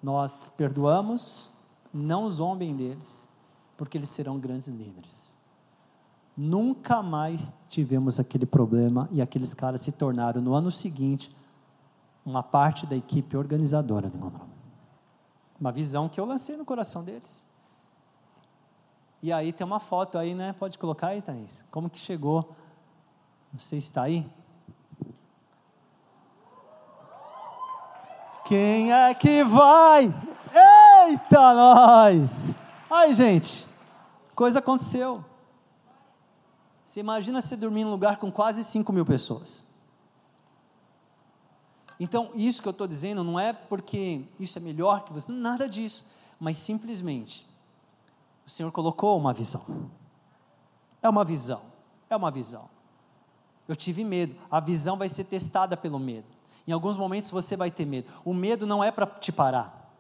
Nós 0.02 0.52
perdoamos, 0.56 1.50
não 1.94 2.30
zombem 2.30 2.76
deles, 2.76 3.28
porque 3.76 3.98
eles 3.98 4.10
serão 4.10 4.40
grandes 4.40 4.68
líderes. 4.68 5.38
Nunca 6.36 7.04
mais 7.04 7.54
tivemos 7.70 8.20
aquele 8.20 8.46
problema 8.46 9.10
e 9.12 9.22
aqueles 9.22 9.54
caras 9.54 9.82
se 9.82 9.92
tornaram, 9.92 10.42
no 10.42 10.54
ano 10.54 10.72
seguinte, 10.72 11.36
uma 12.26 12.42
parte 12.42 12.86
da 12.86 12.96
equipe 12.96 13.36
organizadora 13.36 14.10
do 14.10 14.18
Monroe. 14.18 14.48
Uma 15.60 15.72
visão 15.72 16.08
que 16.08 16.20
eu 16.20 16.26
lancei 16.26 16.56
no 16.56 16.64
coração 16.64 17.04
deles. 17.04 17.46
E 19.22 19.34
aí 19.34 19.52
tem 19.52 19.68
uma 19.68 19.82
foto 19.82 20.18
aí, 20.18 20.34
né? 20.34 20.54
Pode 20.54 20.80
colocar 20.80 21.08
aí, 21.08 21.22
Thaís. 21.22 21.66
Como 21.70 21.90
que 21.90 21.98
chegou? 21.98 22.56
Não 23.52 23.60
sei 23.60 23.82
se 23.82 23.88
está 23.88 24.04
aí. 24.04 24.26
Quem 28.50 28.92
é 28.92 29.14
que 29.14 29.44
vai? 29.44 30.06
Eita, 31.06 31.54
nós! 31.54 32.56
Aí, 32.90 33.14
gente, 33.14 33.68
coisa 34.34 34.58
aconteceu. 34.58 35.24
Você 36.84 37.00
imagina 37.00 37.44
você 37.44 37.56
dormir 37.56 37.82
em 37.82 37.86
lugar 37.86 38.18
com 38.18 38.32
quase 38.32 38.64
5 38.64 38.92
mil 38.92 39.06
pessoas. 39.06 39.64
Então, 42.00 42.32
isso 42.34 42.64
que 42.64 42.68
eu 42.68 42.72
estou 42.72 42.88
dizendo 42.88 43.24
não 43.24 43.40
é 43.40 43.54
porque 43.54 44.26
isso 44.40 44.58
é 44.58 44.62
melhor 44.62 45.04
que 45.04 45.14
você, 45.14 45.32
nada 45.32 45.70
disso, 45.70 46.04
mas 46.40 46.58
simplesmente 46.58 47.46
o 48.48 48.50
Senhor 48.50 48.72
colocou 48.72 49.16
uma 49.16 49.32
visão. 49.32 49.92
É 51.04 51.08
uma 51.08 51.24
visão, 51.24 51.62
é 52.10 52.16
uma 52.16 52.32
visão. 52.32 52.68
Eu 53.68 53.76
tive 53.76 54.04
medo, 54.04 54.36
a 54.50 54.60
visão 54.60 54.98
vai 54.98 55.08
ser 55.08 55.26
testada 55.26 55.78
pelo 55.78 56.00
medo. 56.00 56.39
Em 56.70 56.72
alguns 56.72 56.96
momentos 56.96 57.32
você 57.32 57.58
vai 57.58 57.72
ter 57.72 57.84
medo. 57.84 58.08
O 58.24 58.32
medo 58.32 58.68
não 58.68 58.84
é 58.84 58.92
para 58.92 59.08
te 59.08 59.32
parar. 59.32 59.92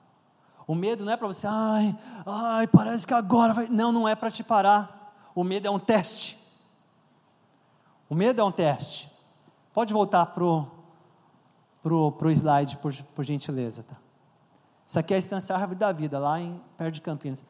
O 0.67 0.75
medo 0.75 1.03
não 1.03 1.11
é 1.11 1.17
para 1.17 1.25
você, 1.25 1.47
ai, 1.47 1.97
ai, 2.27 2.67
parece 2.67 3.07
que 3.07 3.13
agora 3.13 3.53
vai. 3.53 3.67
Não, 3.69 3.91
não 3.91 4.07
é 4.07 4.13
para 4.13 4.29
te 4.29 4.43
parar. 4.43 5.15
O 5.33 5.43
medo 5.43 5.67
é 5.67 5.71
um 5.71 5.79
teste. 5.79 6.37
O 8.07 8.13
medo 8.13 8.39
é 8.39 8.43
um 8.43 8.51
teste. 8.51 9.09
Pode 9.73 9.91
voltar 9.91 10.27
pro 10.27 10.67
pro, 11.81 12.11
pro 12.11 12.29
slide, 12.29 12.77
por, 12.77 12.93
por 13.15 13.25
gentileza, 13.25 13.81
tá? 13.81 13.95
Isso 14.85 14.99
aqui 14.99 15.13
é 15.13 15.15
a 15.15 15.19
Estância 15.19 15.55
Árvore 15.55 15.79
da 15.79 15.91
Vida, 15.91 16.19
lá 16.19 16.39
em, 16.39 16.61
perto 16.77 16.93
de 16.93 17.01
Campinas. 17.01 17.43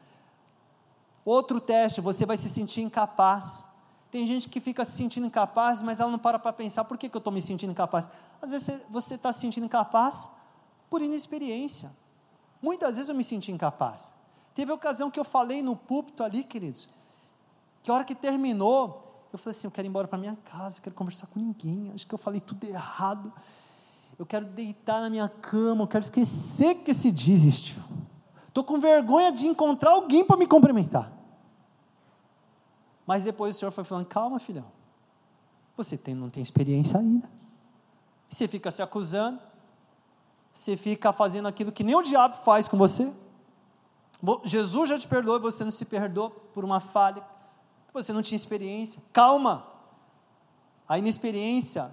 Outro 1.26 1.60
teste, 1.60 2.00
você 2.00 2.24
vai 2.24 2.38
se 2.38 2.48
sentir 2.48 2.80
incapaz. 2.80 3.66
Tem 4.10 4.26
gente 4.26 4.48
que 4.48 4.60
fica 4.60 4.84
se 4.84 4.92
sentindo 4.92 5.26
incapaz, 5.26 5.82
mas 5.82 6.00
ela 6.00 6.10
não 6.10 6.18
para 6.18 6.38
para 6.38 6.52
pensar, 6.52 6.84
por 6.84 6.98
que, 6.98 7.08
que 7.08 7.16
eu 7.16 7.20
estou 7.20 7.32
me 7.32 7.40
sentindo 7.40 7.70
incapaz? 7.70 8.10
Às 8.42 8.50
vezes 8.50 8.82
você 8.90 9.14
está 9.14 9.32
se 9.32 9.40
sentindo 9.40 9.64
incapaz 9.64 10.28
por 10.88 11.00
inexperiência. 11.00 11.90
Muitas 12.60 12.96
vezes 12.96 13.08
eu 13.08 13.14
me 13.14 13.24
senti 13.24 13.52
incapaz. 13.52 14.12
Teve 14.54 14.72
ocasião 14.72 15.10
que 15.10 15.20
eu 15.20 15.24
falei 15.24 15.62
no 15.62 15.76
púlpito 15.76 16.24
ali, 16.24 16.42
queridos, 16.42 16.88
que 17.82 17.90
a 17.90 17.94
hora 17.94 18.04
que 18.04 18.14
terminou, 18.14 19.28
eu 19.32 19.38
falei 19.38 19.56
assim, 19.56 19.66
eu 19.66 19.70
quero 19.70 19.86
ir 19.86 19.90
embora 19.90 20.08
para 20.08 20.18
minha 20.18 20.36
casa, 20.36 20.78
eu 20.78 20.82
quero 20.82 20.96
conversar 20.96 21.28
com 21.28 21.38
ninguém, 21.38 21.92
acho 21.94 22.06
que 22.06 22.12
eu 22.12 22.18
falei 22.18 22.40
tudo 22.40 22.64
errado 22.64 23.32
eu 24.20 24.26
quero 24.26 24.44
deitar 24.44 25.00
na 25.00 25.08
minha 25.08 25.30
cama, 25.30 25.82
eu 25.84 25.88
quero 25.88 26.04
esquecer 26.04 26.74
que 26.74 26.90
esse 26.90 27.10
dia 27.10 27.32
existiu. 27.32 27.82
Estou 28.46 28.62
com 28.62 28.78
vergonha 28.78 29.32
de 29.32 29.46
encontrar 29.46 29.92
alguém 29.92 30.22
para 30.22 30.36
me 30.36 30.46
cumprimentar. 30.46 31.10
Mas 33.10 33.24
depois 33.24 33.56
o 33.56 33.58
Senhor 33.58 33.72
foi 33.72 33.82
falando: 33.82 34.06
calma, 34.06 34.38
filhão, 34.38 34.66
você 35.76 35.98
tem, 35.98 36.14
não 36.14 36.30
tem 36.30 36.40
experiência 36.40 36.96
ainda. 36.96 37.28
Você 38.28 38.46
fica 38.46 38.70
se 38.70 38.82
acusando, 38.82 39.40
você 40.54 40.76
fica 40.76 41.12
fazendo 41.12 41.48
aquilo 41.48 41.72
que 41.72 41.82
nem 41.82 41.96
o 41.96 42.02
diabo 42.02 42.36
faz 42.44 42.68
com 42.68 42.78
você. 42.78 43.12
Jesus 44.44 44.90
já 44.90 44.96
te 44.96 45.08
perdoou 45.08 45.38
e 45.38 45.40
você 45.40 45.64
não 45.64 45.72
se 45.72 45.86
perdoou 45.86 46.30
por 46.30 46.64
uma 46.64 46.78
falha, 46.78 47.20
que 47.88 47.92
você 47.92 48.12
não 48.12 48.22
tinha 48.22 48.36
experiência. 48.36 49.02
Calma, 49.12 49.66
a 50.88 50.96
inexperiência 50.96 51.90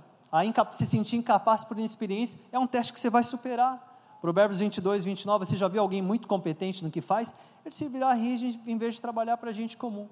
se 0.71 0.85
sentir 0.85 1.15
incapaz 1.15 1.63
por 1.63 1.79
inexperiência, 1.79 2.39
é 2.51 2.59
um 2.59 2.67
teste 2.67 2.93
que 2.93 2.99
você 2.99 3.09
vai 3.09 3.23
superar. 3.23 4.19
Provérbios 4.21 4.59
22, 4.59 5.05
29, 5.05 5.45
você 5.47 5.57
já 5.57 5.67
viu 5.67 5.81
alguém 5.81 5.99
muito 5.99 6.27
competente 6.27 6.83
no 6.83 6.91
que 6.91 7.01
faz? 7.01 7.33
Ele 7.65 7.73
se 7.73 7.87
virá 7.87 8.13
rígido 8.13 8.61
em 8.69 8.77
vez 8.77 8.93
de 8.93 9.01
trabalhar 9.01 9.37
para 9.37 9.49
a 9.49 9.53
gente 9.53 9.75
comum. 9.75 10.07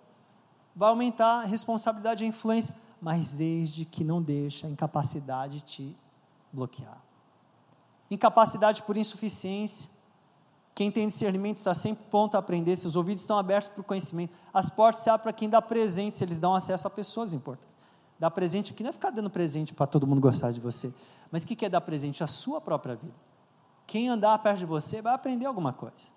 Vai 0.75 0.89
aumentar 0.89 1.41
a 1.41 1.45
responsabilidade 1.45 2.23
e 2.23 2.25
a 2.25 2.29
influência, 2.29 2.75
mas 3.01 3.33
desde 3.33 3.85
que 3.85 4.03
não 4.03 4.21
deixe 4.21 4.67
a 4.67 4.69
incapacidade 4.69 5.61
te 5.61 5.95
bloquear. 6.51 7.01
Incapacidade 8.09 8.83
por 8.83 8.97
insuficiência. 8.97 9.89
Quem 10.73 10.91
tem 10.91 11.07
discernimento 11.07 11.57
está 11.57 11.73
sempre 11.73 12.03
pronto 12.09 12.35
a 12.35 12.39
aprender, 12.39 12.75
seus 12.75 12.97
ouvidos 12.97 13.21
estão 13.21 13.37
abertos 13.37 13.69
para 13.69 13.79
o 13.79 13.83
conhecimento. 13.83 14.33
As 14.53 14.69
portas 14.69 15.03
se 15.03 15.09
abrem 15.09 15.23
para 15.23 15.33
quem 15.33 15.49
dá 15.49 15.61
presente, 15.61 16.17
se 16.17 16.23
eles 16.23 16.39
dão 16.39 16.53
acesso 16.53 16.87
a 16.87 16.91
pessoas 16.91 17.33
importantes. 17.33 17.73
Dar 18.19 18.31
presente 18.31 18.73
aqui 18.73 18.83
não 18.83 18.89
é 18.89 18.93
ficar 18.93 19.09
dando 19.09 19.29
presente 19.29 19.73
para 19.73 19.87
todo 19.87 20.05
mundo 20.05 20.19
gostar 20.19 20.51
de 20.51 20.59
você. 20.59 20.93
Mas 21.31 21.43
o 21.43 21.47
que 21.47 21.65
é 21.65 21.69
dar 21.69 21.81
presente? 21.81 22.23
A 22.23 22.27
sua 22.27 22.59
própria 22.59 22.95
vida. 22.95 23.15
Quem 23.87 24.09
andar 24.09 24.37
perto 24.39 24.59
de 24.59 24.65
você 24.65 25.01
vai 25.01 25.13
aprender 25.13 25.45
alguma 25.45 25.71
coisa. 25.71 26.09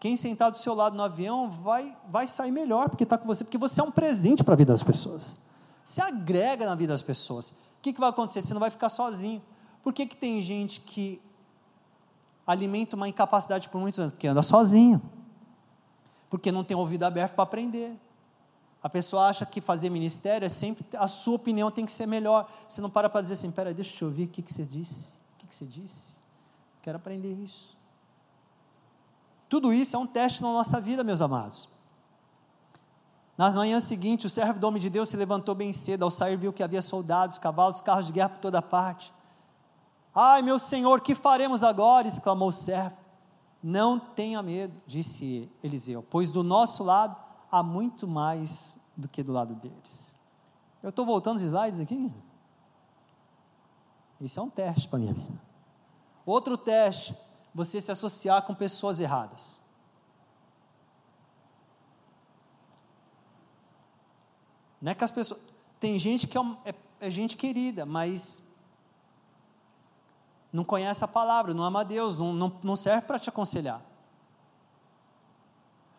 Quem 0.00 0.16
sentar 0.16 0.50
do 0.50 0.56
seu 0.56 0.74
lado 0.74 0.96
no 0.96 1.02
avião 1.02 1.50
vai, 1.50 1.96
vai 2.08 2.28
sair 2.28 2.52
melhor 2.52 2.88
porque 2.88 3.04
está 3.04 3.18
com 3.18 3.26
você, 3.26 3.44
porque 3.44 3.58
você 3.58 3.80
é 3.80 3.84
um 3.84 3.90
presente 3.90 4.44
para 4.44 4.54
a 4.54 4.56
vida 4.56 4.72
das 4.72 4.82
pessoas. 4.82 5.36
Você 5.84 6.00
agrega 6.00 6.66
na 6.66 6.74
vida 6.74 6.92
das 6.92 7.02
pessoas. 7.02 7.50
O 7.50 7.54
que, 7.82 7.92
que 7.92 8.00
vai 8.00 8.10
acontecer? 8.10 8.42
Você 8.42 8.52
não 8.52 8.60
vai 8.60 8.70
ficar 8.70 8.90
sozinho. 8.90 9.42
Por 9.82 9.92
que, 9.92 10.06
que 10.06 10.16
tem 10.16 10.42
gente 10.42 10.80
que 10.80 11.20
alimenta 12.46 12.94
uma 12.94 13.08
incapacidade 13.08 13.68
por 13.68 13.80
muitos 13.80 13.98
anos? 13.98 14.12
Porque 14.12 14.26
anda 14.26 14.42
sozinho. 14.42 15.00
Porque 16.28 16.52
não 16.52 16.62
tem 16.62 16.76
ouvido 16.76 17.04
aberto 17.04 17.34
para 17.34 17.44
aprender. 17.44 17.96
A 18.82 18.88
pessoa 18.88 19.28
acha 19.28 19.46
que 19.46 19.60
fazer 19.60 19.90
ministério 19.90 20.46
é 20.46 20.48
sempre, 20.48 20.84
a 20.96 21.08
sua 21.08 21.36
opinião 21.36 21.70
tem 21.70 21.86
que 21.86 21.92
ser 21.92 22.06
melhor. 22.06 22.48
Você 22.68 22.80
não 22.80 22.90
para 22.90 23.08
para 23.08 23.22
dizer 23.22 23.34
assim, 23.34 23.50
pera, 23.50 23.72
deixa 23.72 24.04
eu 24.04 24.08
ouvir, 24.08 24.24
o 24.24 24.28
que, 24.28 24.42
que 24.42 24.52
você 24.52 24.64
disse? 24.64 25.14
O 25.34 25.38
que, 25.38 25.46
que 25.46 25.54
você 25.54 25.64
disse? 25.64 26.18
Quero 26.82 26.96
aprender 26.96 27.32
isso. 27.32 27.77
Tudo 29.48 29.72
isso 29.72 29.96
é 29.96 29.98
um 29.98 30.06
teste 30.06 30.42
na 30.42 30.52
nossa 30.52 30.80
vida, 30.80 31.02
meus 31.02 31.20
amados. 31.20 31.68
Na 33.36 33.50
manhã 33.50 33.80
seguinte, 33.80 34.26
o 34.26 34.30
servo 34.30 34.58
do 34.58 34.66
homem 34.66 34.80
de 34.80 34.90
Deus 34.90 35.08
se 35.08 35.16
levantou 35.16 35.54
bem 35.54 35.72
cedo. 35.72 36.02
Ao 36.02 36.10
sair, 36.10 36.36
viu 36.36 36.52
que 36.52 36.62
havia 36.62 36.82
soldados, 36.82 37.38
cavalos, 37.38 37.80
carros 37.80 38.06
de 38.06 38.12
guerra 38.12 38.30
por 38.30 38.40
toda 38.40 38.60
parte. 38.60 39.14
Ai, 40.14 40.42
meu 40.42 40.58
senhor, 40.58 41.00
que 41.00 41.14
faremos 41.14 41.62
agora? 41.62 42.08
exclamou 42.08 42.48
o 42.48 42.52
servo. 42.52 42.96
Não 43.62 43.98
tenha 43.98 44.42
medo, 44.42 44.74
disse 44.86 45.50
Eliseu, 45.62 46.04
pois 46.08 46.30
do 46.30 46.42
nosso 46.42 46.82
lado 46.82 47.16
há 47.50 47.62
muito 47.62 48.06
mais 48.06 48.78
do 48.96 49.08
que 49.08 49.22
do 49.22 49.32
lado 49.32 49.54
deles. 49.54 50.16
Eu 50.82 50.90
estou 50.90 51.06
voltando 51.06 51.36
os 51.36 51.42
slides 51.42 51.80
aqui? 51.80 52.12
Isso 54.20 54.38
é 54.38 54.42
um 54.42 54.50
teste 54.50 54.88
para 54.88 54.98
a 54.98 55.00
minha 55.00 55.12
vida. 55.12 55.40
Outro 56.26 56.56
teste, 56.56 57.16
você 57.54 57.80
se 57.80 57.90
associar 57.90 58.42
com 58.42 58.54
pessoas 58.54 59.00
erradas. 59.00 59.60
Não 64.80 64.92
é 64.92 64.94
que 64.94 65.04
as 65.04 65.10
pessoas. 65.10 65.40
Tem 65.80 65.98
gente 65.98 66.26
que 66.26 66.36
é, 66.36 66.40
é, 66.64 66.74
é 67.00 67.10
gente 67.10 67.36
querida, 67.36 67.84
mas 67.86 68.42
não 70.52 70.64
conhece 70.64 71.04
a 71.04 71.08
palavra, 71.08 71.54
não 71.54 71.62
ama 71.62 71.84
Deus, 71.84 72.18
não, 72.18 72.32
não, 72.32 72.60
não 72.62 72.76
serve 72.76 73.06
para 73.06 73.18
te 73.18 73.28
aconselhar. 73.28 73.82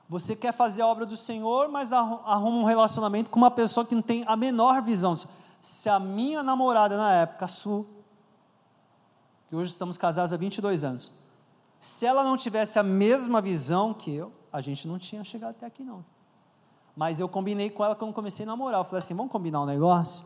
Você 0.09 0.35
quer 0.35 0.51
fazer 0.53 0.81
a 0.81 0.87
obra 0.87 1.05
do 1.05 1.15
Senhor, 1.15 1.69
mas 1.69 1.93
arruma 1.93 2.57
um 2.57 2.63
relacionamento 2.63 3.29
com 3.29 3.37
uma 3.37 3.51
pessoa 3.51 3.85
que 3.85 3.93
não 3.93 4.01
tem 4.01 4.23
a 4.25 4.35
menor 4.35 4.81
visão. 4.81 5.15
Se 5.61 5.87
a 5.87 5.99
minha 5.99 6.41
namorada 6.41 6.97
na 6.97 7.13
época, 7.13 7.45
a 7.45 7.47
Su, 7.47 7.85
que 9.47 9.55
hoje 9.55 9.71
estamos 9.71 9.97
casados 9.99 10.33
há 10.33 10.37
22 10.37 10.83
anos, 10.83 11.13
se 11.79 12.05
ela 12.05 12.23
não 12.23 12.35
tivesse 12.35 12.77
a 12.77 12.83
mesma 12.83 13.41
visão 13.41 13.93
que 13.93 14.13
eu, 14.13 14.31
a 14.51 14.61
gente 14.61 14.87
não 14.87 14.99
tinha 14.99 15.23
chegado 15.23 15.51
até 15.51 15.65
aqui 15.65 15.83
não. 15.83 16.03
Mas 16.95 17.19
eu 17.19 17.29
combinei 17.29 17.69
com 17.69 17.83
ela 17.85 17.95
quando 17.95 18.13
comecei 18.13 18.43
a 18.43 18.47
namorar. 18.47 18.81
Eu 18.81 18.83
falei 18.83 18.99
assim: 18.99 19.13
vamos 19.13 19.31
combinar 19.31 19.61
um 19.61 19.65
negócio? 19.65 20.25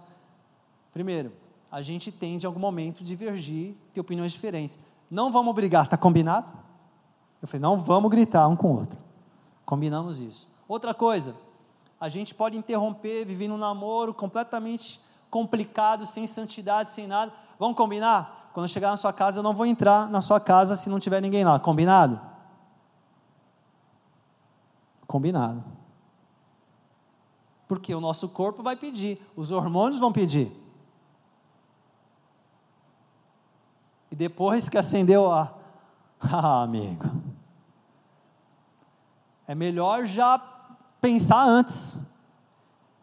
Primeiro, 0.91 1.31
a 1.71 1.81
gente 1.81 2.11
tende 2.11 2.45
em 2.45 2.47
algum 2.47 2.59
momento 2.59 3.03
divergir, 3.03 3.75
ter 3.93 4.01
opiniões 4.01 4.31
diferentes. 4.31 4.79
Não 5.09 5.31
vamos 5.31 5.53
brigar, 5.53 5.85
está 5.85 5.97
combinado? 5.97 6.47
Eu 7.41 7.47
falei: 7.47 7.61
não 7.61 7.77
vamos 7.77 8.09
gritar 8.09 8.47
um 8.47 8.55
com 8.55 8.71
o 8.71 8.79
outro. 8.79 8.97
Combinamos 9.65 10.19
isso. 10.19 10.47
Outra 10.67 10.93
coisa, 10.93 11.35
a 11.99 12.09
gente 12.09 12.33
pode 12.33 12.57
interromper, 12.57 13.25
viver 13.25 13.47
num 13.47 13.57
namoro 13.57 14.13
completamente 14.13 14.99
complicado, 15.29 16.05
sem 16.05 16.25
santidade, 16.25 16.89
sem 16.89 17.05
nada. 17.05 17.31
Vamos 17.59 17.77
combinar? 17.77 18.42
Quando 18.53 18.67
chegar 18.67 18.91
na 18.91 18.97
sua 18.97 19.11
casa, 19.11 19.39
eu 19.39 19.43
não 19.43 19.53
vou 19.53 19.65
entrar 19.65 20.07
na 20.09 20.21
sua 20.21 20.39
casa 20.39 20.75
se 20.75 20.89
não 20.89 20.99
tiver 20.99 21.21
ninguém 21.21 21.43
lá. 21.43 21.59
Combinado? 21.59 22.21
Combinado. 25.07 25.63
Porque 27.67 27.93
o 27.93 27.99
nosso 27.99 28.29
corpo 28.29 28.61
vai 28.61 28.75
pedir, 28.75 29.19
os 29.35 29.51
hormônios 29.51 29.99
vão 29.99 30.13
pedir. 30.13 30.51
E 34.11 34.15
depois 34.15 34.69
que 34.69 34.77
acendeu 34.77 35.31
a. 35.31 35.51
Ah, 36.25 36.63
amigo 36.63 37.03
é 39.47 39.55
melhor 39.55 40.05
já 40.05 40.39
pensar 41.01 41.43
antes. 41.43 41.99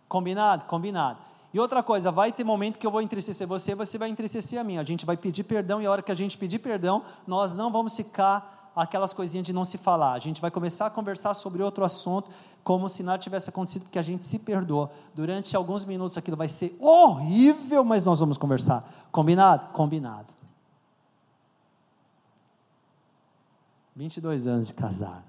Combinado? 0.09 0.65
Combinado. 0.65 1.19
E 1.53 1.59
outra 1.59 1.83
coisa, 1.83 2.13
vai 2.13 2.31
ter 2.31 2.45
momento 2.45 2.79
que 2.79 2.87
eu 2.87 2.91
vou 2.91 3.03
entristecer 3.03 3.47
você, 3.47 3.75
você 3.75 3.99
vai 3.99 4.09
entristecer 4.09 4.61
a 4.61 4.65
mim. 4.65 4.79
A 4.79 4.85
gente 4.85 5.05
vai 5.05 5.17
pedir 5.17 5.45
perdão 5.45 5.83
e 5.83 5.87
a 5.87 5.91
hora 5.91 6.03
que 6.03 6.13
a 6.13 6.15
gente 6.15 6.39
pedir 6.39 6.61
perdão, 6.61 7.03
nós 7.27 7.53
não 7.53 7.73
vamos 7.73 7.97
ficar 7.97 8.71
aquelas 8.75 9.13
coisinhas 9.13 9.47
de 9.47 9.53
não 9.53 9.65
se 9.65 9.77
falar. 9.77 10.13
A 10.13 10.19
gente 10.19 10.41
vai 10.41 10.51
começar 10.51 10.87
a 10.87 10.91
conversar 10.91 11.35
sobre 11.35 11.63
outro 11.63 11.85
assunto, 11.85 12.31
como 12.63 12.89
se 12.89 13.03
nada 13.03 13.19
tivesse 13.19 13.51
acontecido, 13.51 13.83
porque 13.83 13.99
a 13.99 14.03
gente 14.03 14.25
se 14.25 14.39
perdoa. 14.39 14.91
Durante 15.15 15.57
alguns 15.57 15.85
minutos 15.85 16.17
aquilo 16.17 16.37
vai 16.37 16.49
ser 16.49 16.77
horrível, 16.79 17.85
mas 17.85 18.05
nós 18.05 18.21
vamos 18.21 18.39
conversar. 18.39 18.89
Combinado? 19.11 19.67
Combinado. 19.73 20.33
22 23.97 24.47
anos 24.47 24.69
de 24.69 24.75
casado. 24.75 25.25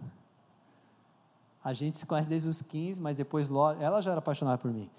A 1.64 1.74
gente 1.74 1.98
se 1.98 2.06
conhece 2.06 2.30
desde 2.30 2.48
os 2.48 2.62
15, 2.62 3.02
mas 3.02 3.18
depois 3.18 3.50
ela 3.80 4.02
já 4.02 4.12
era 4.12 4.20
apaixonada 4.20 4.58
por 4.58 4.72
mim. 4.72 4.90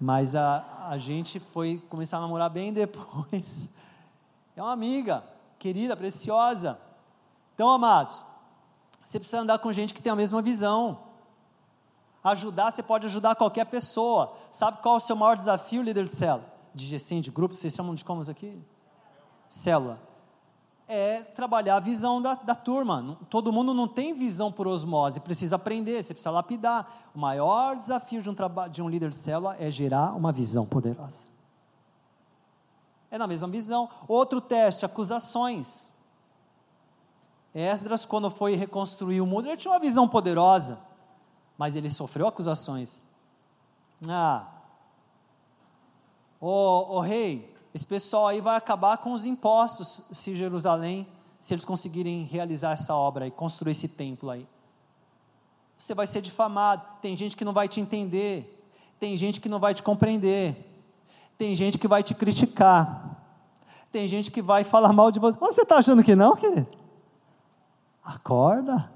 Mas 0.00 0.34
a, 0.34 0.86
a 0.88 0.98
gente 0.98 1.40
foi 1.40 1.82
começar 1.88 2.18
a 2.18 2.20
namorar 2.20 2.50
bem 2.50 2.72
depois. 2.72 3.68
É 4.56 4.60
uma 4.60 4.72
amiga, 4.72 5.22
querida, 5.56 5.96
preciosa. 5.96 6.76
Então, 7.54 7.70
amados, 7.70 8.24
você 9.04 9.20
precisa 9.20 9.42
andar 9.42 9.60
com 9.60 9.72
gente 9.72 9.94
que 9.94 10.02
tem 10.02 10.10
a 10.10 10.16
mesma 10.16 10.42
visão. 10.42 10.98
Ajudar, 12.24 12.72
você 12.72 12.82
pode 12.82 13.06
ajudar 13.06 13.36
qualquer 13.36 13.66
pessoa. 13.66 14.34
Sabe 14.50 14.82
qual 14.82 14.94
é 14.94 14.98
o 14.98 15.00
seu 15.00 15.14
maior 15.14 15.36
desafio, 15.36 15.80
líder 15.80 16.06
de 16.06 16.10
célula? 16.12 16.52
De 16.74 16.96
assim, 16.96 17.20
de 17.20 17.30
grupo, 17.30 17.54
vocês 17.54 17.72
chamam 17.72 17.94
de 17.94 18.04
como 18.04 18.20
aqui? 18.28 18.60
Célula 19.48 20.07
é 20.88 21.20
trabalhar 21.20 21.76
a 21.76 21.80
visão 21.80 22.20
da, 22.20 22.34
da 22.34 22.54
turma. 22.54 23.18
Todo 23.28 23.52
mundo 23.52 23.74
não 23.74 23.86
tem 23.86 24.14
visão 24.14 24.50
por 24.50 24.66
osmose, 24.66 25.20
precisa 25.20 25.56
aprender, 25.56 26.02
você 26.02 26.14
precisa 26.14 26.30
lapidar. 26.30 26.90
O 27.14 27.18
maior 27.18 27.76
desafio 27.76 28.22
de 28.22 28.30
um, 28.30 28.34
de 28.70 28.82
um 28.82 28.88
líder 28.88 29.10
de 29.10 29.16
célula 29.16 29.54
é 29.60 29.70
gerar 29.70 30.14
uma 30.16 30.32
visão 30.32 30.64
poderosa. 30.64 31.26
É 33.10 33.18
na 33.18 33.26
mesma 33.26 33.48
visão. 33.48 33.88
Outro 34.06 34.40
teste, 34.40 34.86
acusações. 34.86 35.92
Esdras, 37.54 38.04
quando 38.04 38.30
foi 38.30 38.54
reconstruir 38.54 39.20
o 39.20 39.26
mundo, 39.26 39.46
ele 39.46 39.56
tinha 39.56 39.72
uma 39.72 39.80
visão 39.80 40.08
poderosa, 40.08 40.78
mas 41.56 41.76
ele 41.76 41.90
sofreu 41.90 42.26
acusações. 42.26 43.02
Ah, 44.08 44.46
o, 46.40 46.96
o 46.96 47.00
rei, 47.00 47.54
esse 47.74 47.86
pessoal 47.86 48.26
aí 48.26 48.40
vai 48.40 48.56
acabar 48.56 48.98
com 48.98 49.12
os 49.12 49.24
impostos 49.24 50.02
se 50.10 50.34
Jerusalém, 50.34 51.06
se 51.40 51.54
eles 51.54 51.64
conseguirem 51.64 52.24
realizar 52.24 52.72
essa 52.72 52.94
obra 52.94 53.26
e 53.26 53.30
construir 53.30 53.72
esse 53.72 53.88
templo 53.88 54.30
aí. 54.30 54.46
Você 55.76 55.94
vai 55.94 56.06
ser 56.06 56.20
difamado, 56.20 56.84
tem 57.00 57.16
gente 57.16 57.36
que 57.36 57.44
não 57.44 57.52
vai 57.52 57.68
te 57.68 57.80
entender, 57.80 58.66
tem 58.98 59.16
gente 59.16 59.40
que 59.40 59.48
não 59.48 59.60
vai 59.60 59.74
te 59.74 59.82
compreender, 59.82 60.56
tem 61.36 61.54
gente 61.54 61.78
que 61.78 61.86
vai 61.86 62.02
te 62.02 62.14
criticar, 62.14 63.16
tem 63.92 64.08
gente 64.08 64.30
que 64.30 64.42
vai 64.42 64.64
falar 64.64 64.92
mal 64.92 65.12
de 65.12 65.20
você. 65.20 65.38
Você 65.38 65.62
está 65.62 65.78
achando 65.78 66.02
que 66.02 66.16
não, 66.16 66.34
querido? 66.34 66.66
Acorda. 68.02 68.90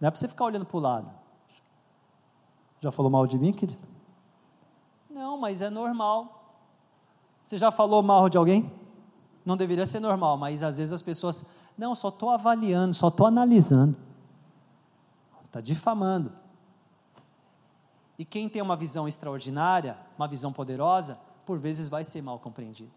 Não 0.00 0.08
é 0.08 0.10
para 0.10 0.18
você 0.18 0.28
ficar 0.28 0.44
olhando 0.44 0.64
para 0.64 0.76
o 0.76 0.80
lado. 0.80 1.10
Já 2.80 2.90
falou 2.90 3.10
mal 3.10 3.26
de 3.26 3.36
mim, 3.36 3.52
querido? 3.52 3.86
Não, 5.10 5.36
mas 5.36 5.60
é 5.60 5.68
normal. 5.68 6.37
Você 7.48 7.56
já 7.56 7.70
falou 7.70 8.02
mal 8.02 8.28
de 8.28 8.36
alguém? 8.36 8.70
Não 9.42 9.56
deveria 9.56 9.86
ser 9.86 10.00
normal, 10.00 10.36
mas 10.36 10.62
às 10.62 10.76
vezes 10.76 10.92
as 10.92 11.00
pessoas, 11.00 11.46
não, 11.78 11.94
só 11.94 12.10
estou 12.10 12.28
avaliando, 12.28 12.92
só 12.92 13.08
estou 13.08 13.26
analisando. 13.26 13.96
Está 15.46 15.58
difamando. 15.58 16.30
E 18.18 18.24
quem 18.26 18.50
tem 18.50 18.60
uma 18.60 18.76
visão 18.76 19.08
extraordinária, 19.08 19.96
uma 20.18 20.28
visão 20.28 20.52
poderosa, 20.52 21.18
por 21.46 21.58
vezes 21.58 21.88
vai 21.88 22.04
ser 22.04 22.20
mal 22.20 22.38
compreendido. 22.38 22.90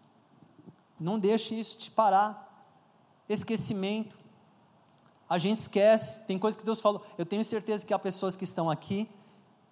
Não 1.00 1.18
deixe 1.18 1.58
isso 1.58 1.78
te 1.78 1.90
parar. 1.90 2.70
Esquecimento. 3.30 4.18
A 5.30 5.38
gente 5.38 5.60
esquece, 5.60 6.26
tem 6.26 6.38
coisas 6.38 6.60
que 6.60 6.66
Deus 6.66 6.78
falou. 6.78 7.02
Eu 7.16 7.24
tenho 7.24 7.42
certeza 7.42 7.86
que 7.86 7.94
há 7.94 7.98
pessoas 7.98 8.36
que 8.36 8.44
estão 8.44 8.68
aqui 8.68 9.08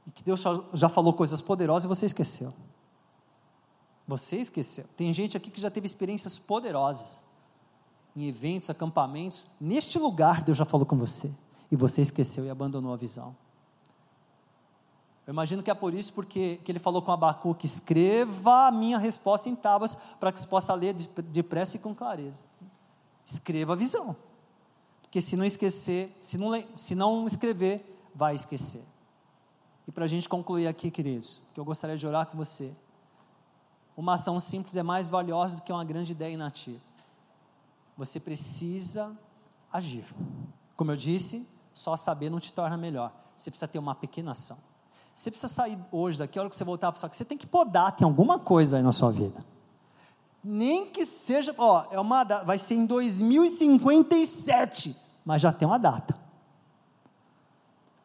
e 0.06 0.10
que 0.10 0.22
Deus 0.22 0.42
já 0.72 0.88
falou 0.88 1.12
coisas 1.12 1.42
poderosas 1.42 1.84
e 1.84 1.88
você 1.88 2.06
esqueceu. 2.06 2.50
Você 4.10 4.38
esqueceu. 4.38 4.84
Tem 4.96 5.12
gente 5.12 5.36
aqui 5.36 5.52
que 5.52 5.60
já 5.60 5.70
teve 5.70 5.86
experiências 5.86 6.36
poderosas 6.36 7.24
em 8.16 8.26
eventos, 8.26 8.68
acampamentos. 8.68 9.46
Neste 9.60 10.00
lugar, 10.00 10.42
Deus 10.42 10.58
já 10.58 10.64
falou 10.64 10.84
com 10.84 10.96
você. 10.96 11.30
E 11.70 11.76
você 11.76 12.02
esqueceu 12.02 12.44
e 12.44 12.50
abandonou 12.50 12.92
a 12.92 12.96
visão. 12.96 13.36
Eu 15.24 15.32
imagino 15.32 15.62
que 15.62 15.70
é 15.70 15.74
por 15.74 15.94
isso 15.94 16.12
porque 16.12 16.58
que 16.64 16.72
ele 16.72 16.80
falou 16.80 17.00
com 17.00 17.12
Abacuque: 17.12 17.66
escreva 17.66 18.66
a 18.66 18.72
minha 18.72 18.98
resposta 18.98 19.48
em 19.48 19.54
tábuas 19.54 19.96
para 20.18 20.32
que 20.32 20.40
se 20.40 20.46
possa 20.48 20.74
ler 20.74 20.92
depressa 20.92 21.76
e 21.76 21.78
com 21.78 21.94
clareza. 21.94 22.46
Escreva 23.24 23.74
a 23.74 23.76
visão. 23.76 24.16
Porque 25.02 25.22
se 25.22 25.36
não 25.36 25.44
esquecer, 25.44 26.12
se 26.20 26.36
não, 26.36 26.64
se 26.74 26.96
não 26.96 27.28
escrever, 27.28 27.96
vai 28.12 28.34
esquecer. 28.34 28.82
E 29.86 29.92
para 29.92 30.04
a 30.04 30.08
gente 30.08 30.28
concluir 30.28 30.66
aqui, 30.66 30.90
queridos, 30.90 31.40
que 31.54 31.60
eu 31.60 31.64
gostaria 31.64 31.96
de 31.96 32.04
orar 32.04 32.26
com 32.26 32.36
você. 32.36 32.72
Uma 34.00 34.14
ação 34.14 34.40
simples 34.40 34.74
é 34.76 34.82
mais 34.82 35.10
valiosa 35.10 35.56
do 35.56 35.62
que 35.62 35.70
uma 35.70 35.84
grande 35.84 36.12
ideia 36.12 36.32
inativa. 36.32 36.80
Você 37.98 38.18
precisa 38.18 39.14
agir. 39.70 40.06
Como 40.74 40.90
eu 40.90 40.96
disse, 40.96 41.46
só 41.74 41.94
saber 41.98 42.30
não 42.30 42.40
te 42.40 42.50
torna 42.50 42.78
melhor. 42.78 43.12
Você 43.36 43.50
precisa 43.50 43.68
ter 43.68 43.78
uma 43.78 43.94
pequena 43.94 44.32
ação. 44.32 44.56
Você 45.14 45.30
precisa 45.30 45.52
sair 45.52 45.78
hoje 45.92 46.18
daqui, 46.18 46.38
a 46.38 46.42
hora 46.42 46.48
que 46.48 46.56
você 46.56 46.64
voltar 46.64 46.90
para 46.90 46.98
sua 46.98 47.10
você 47.10 47.26
tem 47.26 47.36
que 47.36 47.46
podar, 47.46 47.94
tem 47.94 48.06
alguma 48.06 48.38
coisa 48.38 48.78
aí 48.78 48.82
na 48.82 48.90
sua 48.90 49.10
vida. 49.10 49.44
Nem 50.42 50.86
que 50.86 51.04
seja, 51.04 51.54
ó, 51.58 51.84
é 51.90 52.00
uma 52.00 52.24
vai 52.42 52.58
ser 52.58 52.76
em 52.76 52.86
2057, 52.86 54.96
mas 55.26 55.42
já 55.42 55.52
tem 55.52 55.68
uma 55.68 55.78
data. 55.78 56.16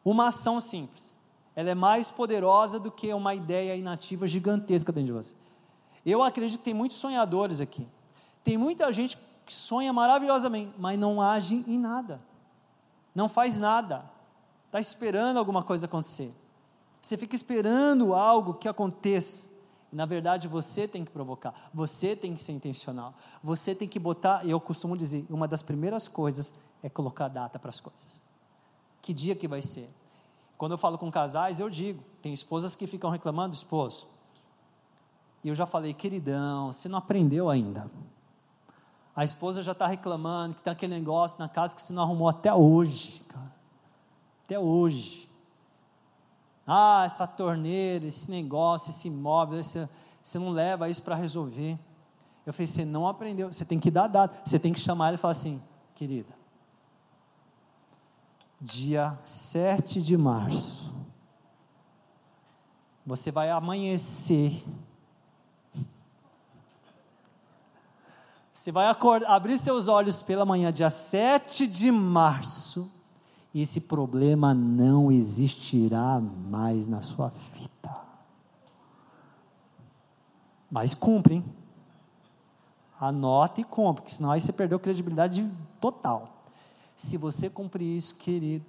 Uma 0.04 0.28
ação 0.28 0.60
simples. 0.60 1.14
Ela 1.54 1.70
é 1.70 1.74
mais 1.74 2.10
poderosa 2.10 2.78
do 2.78 2.90
que 2.90 3.10
uma 3.14 3.34
ideia 3.34 3.74
inativa 3.74 4.28
gigantesca 4.28 4.92
dentro 4.92 5.06
de 5.06 5.12
você. 5.14 5.45
Eu 6.06 6.22
acredito 6.22 6.60
que 6.60 6.64
tem 6.64 6.72
muitos 6.72 6.98
sonhadores 6.98 7.60
aqui. 7.60 7.86
Tem 8.44 8.56
muita 8.56 8.92
gente 8.92 9.18
que 9.44 9.52
sonha 9.52 9.92
maravilhosamente, 9.92 10.72
mas 10.78 10.96
não 10.96 11.20
age 11.20 11.64
em 11.66 11.76
nada. 11.76 12.22
Não 13.12 13.28
faz 13.28 13.58
nada. 13.58 14.08
Está 14.66 14.78
esperando 14.78 15.38
alguma 15.38 15.64
coisa 15.64 15.86
acontecer. 15.86 16.32
Você 17.02 17.16
fica 17.16 17.34
esperando 17.34 18.14
algo 18.14 18.54
que 18.54 18.68
aconteça. 18.68 19.50
Na 19.90 20.06
verdade, 20.06 20.46
você 20.46 20.86
tem 20.86 21.04
que 21.04 21.10
provocar, 21.10 21.70
você 21.72 22.14
tem 22.14 22.34
que 22.34 22.42
ser 22.42 22.52
intencional, 22.52 23.14
você 23.42 23.74
tem 23.74 23.88
que 23.88 23.98
botar. 23.98 24.46
Eu 24.46 24.60
costumo 24.60 24.96
dizer, 24.96 25.24
uma 25.30 25.48
das 25.48 25.62
primeiras 25.62 26.06
coisas 26.06 26.52
é 26.82 26.88
colocar 26.88 27.28
data 27.28 27.58
para 27.58 27.70
as 27.70 27.80
coisas. 27.80 28.20
Que 29.00 29.14
dia 29.14 29.34
que 29.34 29.48
vai 29.48 29.62
ser? 29.62 29.88
Quando 30.58 30.72
eu 30.72 30.78
falo 30.78 30.98
com 30.98 31.10
casais, 31.10 31.60
eu 31.60 31.70
digo: 31.70 32.02
tem 32.20 32.32
esposas 32.32 32.74
que 32.74 32.86
ficam 32.86 33.10
reclamando, 33.10 33.54
esposo. 33.54 34.15
E 35.46 35.48
eu 35.48 35.54
já 35.54 35.64
falei, 35.64 35.94
queridão, 35.94 36.72
você 36.72 36.88
não 36.88 36.98
aprendeu 36.98 37.48
ainda. 37.48 37.88
A 39.14 39.22
esposa 39.22 39.62
já 39.62 39.70
está 39.70 39.86
reclamando 39.86 40.56
que 40.56 40.60
tem 40.60 40.72
aquele 40.72 40.92
negócio 40.92 41.38
na 41.38 41.48
casa 41.48 41.72
que 41.72 41.80
você 41.80 41.92
não 41.92 42.02
arrumou 42.02 42.28
até 42.28 42.52
hoje, 42.52 43.20
cara. 43.28 43.54
Até 44.44 44.58
hoje. 44.58 45.30
Ah, 46.66 47.04
essa 47.06 47.28
torneira, 47.28 48.06
esse 48.06 48.28
negócio, 48.28 48.90
esse 48.90 49.06
imóvel, 49.06 49.60
esse, 49.60 49.88
você 50.20 50.36
não 50.36 50.50
leva 50.50 50.88
isso 50.88 51.04
para 51.04 51.14
resolver. 51.14 51.78
Eu 52.44 52.52
falei, 52.52 52.66
você 52.66 52.84
não 52.84 53.06
aprendeu, 53.06 53.52
você 53.52 53.64
tem 53.64 53.78
que 53.78 53.88
dar 53.88 54.08
data, 54.08 54.36
você 54.44 54.58
tem 54.58 54.72
que 54.72 54.80
chamar 54.80 55.10
ele 55.10 55.16
e 55.16 55.20
falar 55.20 55.30
assim, 55.30 55.62
querida, 55.94 56.34
dia 58.60 59.16
7 59.24 60.02
de 60.02 60.16
março, 60.16 60.92
você 63.06 63.30
vai 63.30 63.48
amanhecer, 63.48 64.64
você 68.66 68.72
vai 68.72 68.88
acordar, 68.88 69.30
abrir 69.30 69.58
seus 69.58 69.86
olhos 69.86 70.24
pela 70.24 70.44
manhã, 70.44 70.72
dia 70.72 70.90
7 70.90 71.68
de 71.68 71.92
março, 71.92 72.90
e 73.54 73.62
esse 73.62 73.82
problema 73.82 74.52
não 74.52 75.12
existirá 75.12 76.20
mais 76.20 76.88
na 76.88 77.00
sua 77.00 77.28
vida. 77.28 77.96
Mas 80.68 80.94
cumpre, 80.94 81.36
hein? 81.36 81.44
Anote 82.98 83.60
e 83.60 83.64
cumpre, 83.64 84.02
porque 84.02 84.16
senão 84.16 84.32
aí 84.32 84.40
você 84.40 84.52
perdeu 84.52 84.80
credibilidade 84.80 85.48
total. 85.80 86.42
Se 86.96 87.16
você 87.16 87.48
cumprir 87.48 87.96
isso, 87.96 88.16
querido, 88.16 88.66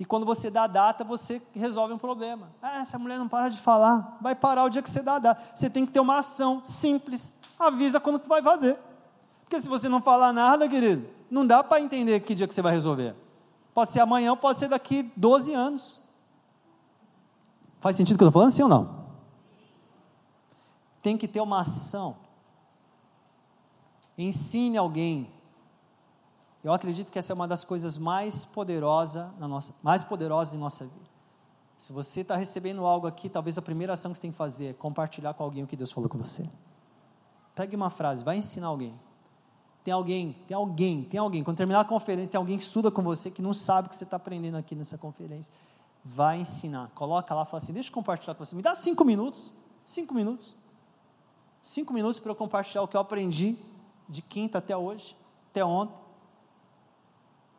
e 0.00 0.06
quando 0.06 0.24
você 0.24 0.48
dá 0.48 0.62
a 0.62 0.66
data, 0.66 1.04
você 1.04 1.42
resolve 1.54 1.92
um 1.92 1.98
problema. 1.98 2.48
Ah, 2.62 2.80
essa 2.80 2.98
mulher 2.98 3.18
não 3.18 3.28
para 3.28 3.50
de 3.50 3.58
falar. 3.58 4.16
Vai 4.22 4.34
parar 4.34 4.64
o 4.64 4.70
dia 4.70 4.80
que 4.80 4.88
você 4.88 5.02
dá 5.02 5.16
a 5.16 5.18
data. 5.18 5.42
Você 5.54 5.68
tem 5.68 5.84
que 5.84 5.92
ter 5.92 6.00
uma 6.00 6.16
ação 6.16 6.62
simples. 6.64 7.34
Avisa 7.58 8.00
quando 8.00 8.20
que 8.20 8.28
vai 8.28 8.42
fazer. 8.42 8.85
Porque 9.46 9.60
se 9.60 9.68
você 9.68 9.88
não 9.88 10.02
falar 10.02 10.32
nada, 10.32 10.68
querido, 10.68 11.08
não 11.30 11.46
dá 11.46 11.62
para 11.62 11.80
entender 11.80 12.18
que 12.20 12.34
dia 12.34 12.48
que 12.48 12.52
você 12.52 12.60
vai 12.60 12.72
resolver. 12.72 13.14
Pode 13.72 13.90
ser 13.90 14.00
amanhã, 14.00 14.36
pode 14.36 14.58
ser 14.58 14.68
daqui 14.68 15.04
12 15.16 15.54
anos. 15.54 16.00
Faz 17.80 17.96
sentido 17.96 18.16
o 18.16 18.18
que 18.18 18.24
eu 18.24 18.28
estou 18.28 18.40
falando, 18.40 18.50
sim 18.50 18.62
ou 18.62 18.68
não? 18.68 19.06
Tem 21.00 21.16
que 21.16 21.28
ter 21.28 21.40
uma 21.40 21.60
ação. 21.60 22.16
Ensine 24.18 24.76
alguém. 24.76 25.30
Eu 26.64 26.72
acredito 26.72 27.12
que 27.12 27.18
essa 27.18 27.32
é 27.32 27.34
uma 27.34 27.46
das 27.46 27.62
coisas 27.62 27.96
mais 27.96 28.44
poderosas 28.44 29.28
na 29.38 29.46
nossa, 29.46 29.74
mais 29.80 30.02
poderosas 30.02 30.54
em 30.54 30.58
nossa 30.58 30.84
vida. 30.84 31.06
Se 31.76 31.92
você 31.92 32.22
está 32.22 32.34
recebendo 32.34 32.84
algo 32.84 33.06
aqui, 33.06 33.28
talvez 33.28 33.56
a 33.56 33.62
primeira 33.62 33.92
ação 33.92 34.10
que 34.10 34.18
você 34.18 34.22
tem 34.22 34.32
que 34.32 34.36
fazer 34.36 34.66
é 34.68 34.72
compartilhar 34.72 35.34
com 35.34 35.44
alguém 35.44 35.62
o 35.62 35.66
que 35.68 35.76
Deus 35.76 35.92
falou 35.92 36.10
com 36.10 36.18
você. 36.18 36.48
Pegue 37.54 37.76
uma 37.76 37.90
frase, 37.90 38.24
vai 38.24 38.38
ensinar 38.38 38.66
alguém. 38.66 38.98
Tem 39.86 39.92
alguém, 39.92 40.32
tem 40.48 40.56
alguém, 40.56 41.04
tem 41.04 41.20
alguém. 41.20 41.44
Quando 41.44 41.58
terminar 41.58 41.78
a 41.78 41.84
conferência, 41.84 42.28
tem 42.28 42.38
alguém 42.38 42.58
que 42.58 42.64
estuda 42.64 42.90
com 42.90 43.02
você 43.02 43.30
que 43.30 43.40
não 43.40 43.54
sabe 43.54 43.86
o 43.86 43.88
que 43.88 43.94
você 43.94 44.02
está 44.02 44.16
aprendendo 44.16 44.56
aqui 44.56 44.74
nessa 44.74 44.98
conferência. 44.98 45.54
Vai 46.04 46.40
ensinar. 46.40 46.90
Coloca 46.92 47.32
lá, 47.32 47.44
fala 47.44 47.62
assim: 47.62 47.72
deixa 47.72 47.88
eu 47.88 47.94
compartilhar 47.94 48.34
com 48.34 48.44
você. 48.44 48.56
Me 48.56 48.62
dá 48.62 48.74
cinco 48.74 49.04
minutos. 49.04 49.52
Cinco 49.84 50.12
minutos. 50.12 50.56
Cinco 51.62 51.92
minutos 51.92 52.18
para 52.18 52.32
eu 52.32 52.34
compartilhar 52.34 52.82
o 52.82 52.88
que 52.88 52.96
eu 52.96 53.00
aprendi 53.00 53.56
de 54.08 54.22
quinta 54.22 54.58
até 54.58 54.76
hoje, 54.76 55.16
até 55.52 55.64
ontem. 55.64 56.02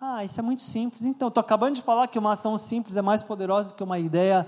Ah, 0.01 0.25
isso 0.25 0.37
é 0.37 0.43
muito 0.43 0.63
simples. 0.63 1.05
Então, 1.05 1.29
estou 1.29 1.39
acabando 1.39 1.75
de 1.75 1.81
falar 1.81 2.09
que 2.09 2.19
uma 2.19 2.33
ação 2.33 2.57
simples 2.57 2.97
é 2.97 3.01
mais 3.01 3.23
poderosa 3.23 3.69
do 3.69 3.75
que 3.75 3.83
uma 3.85 3.99
ideia 3.99 4.45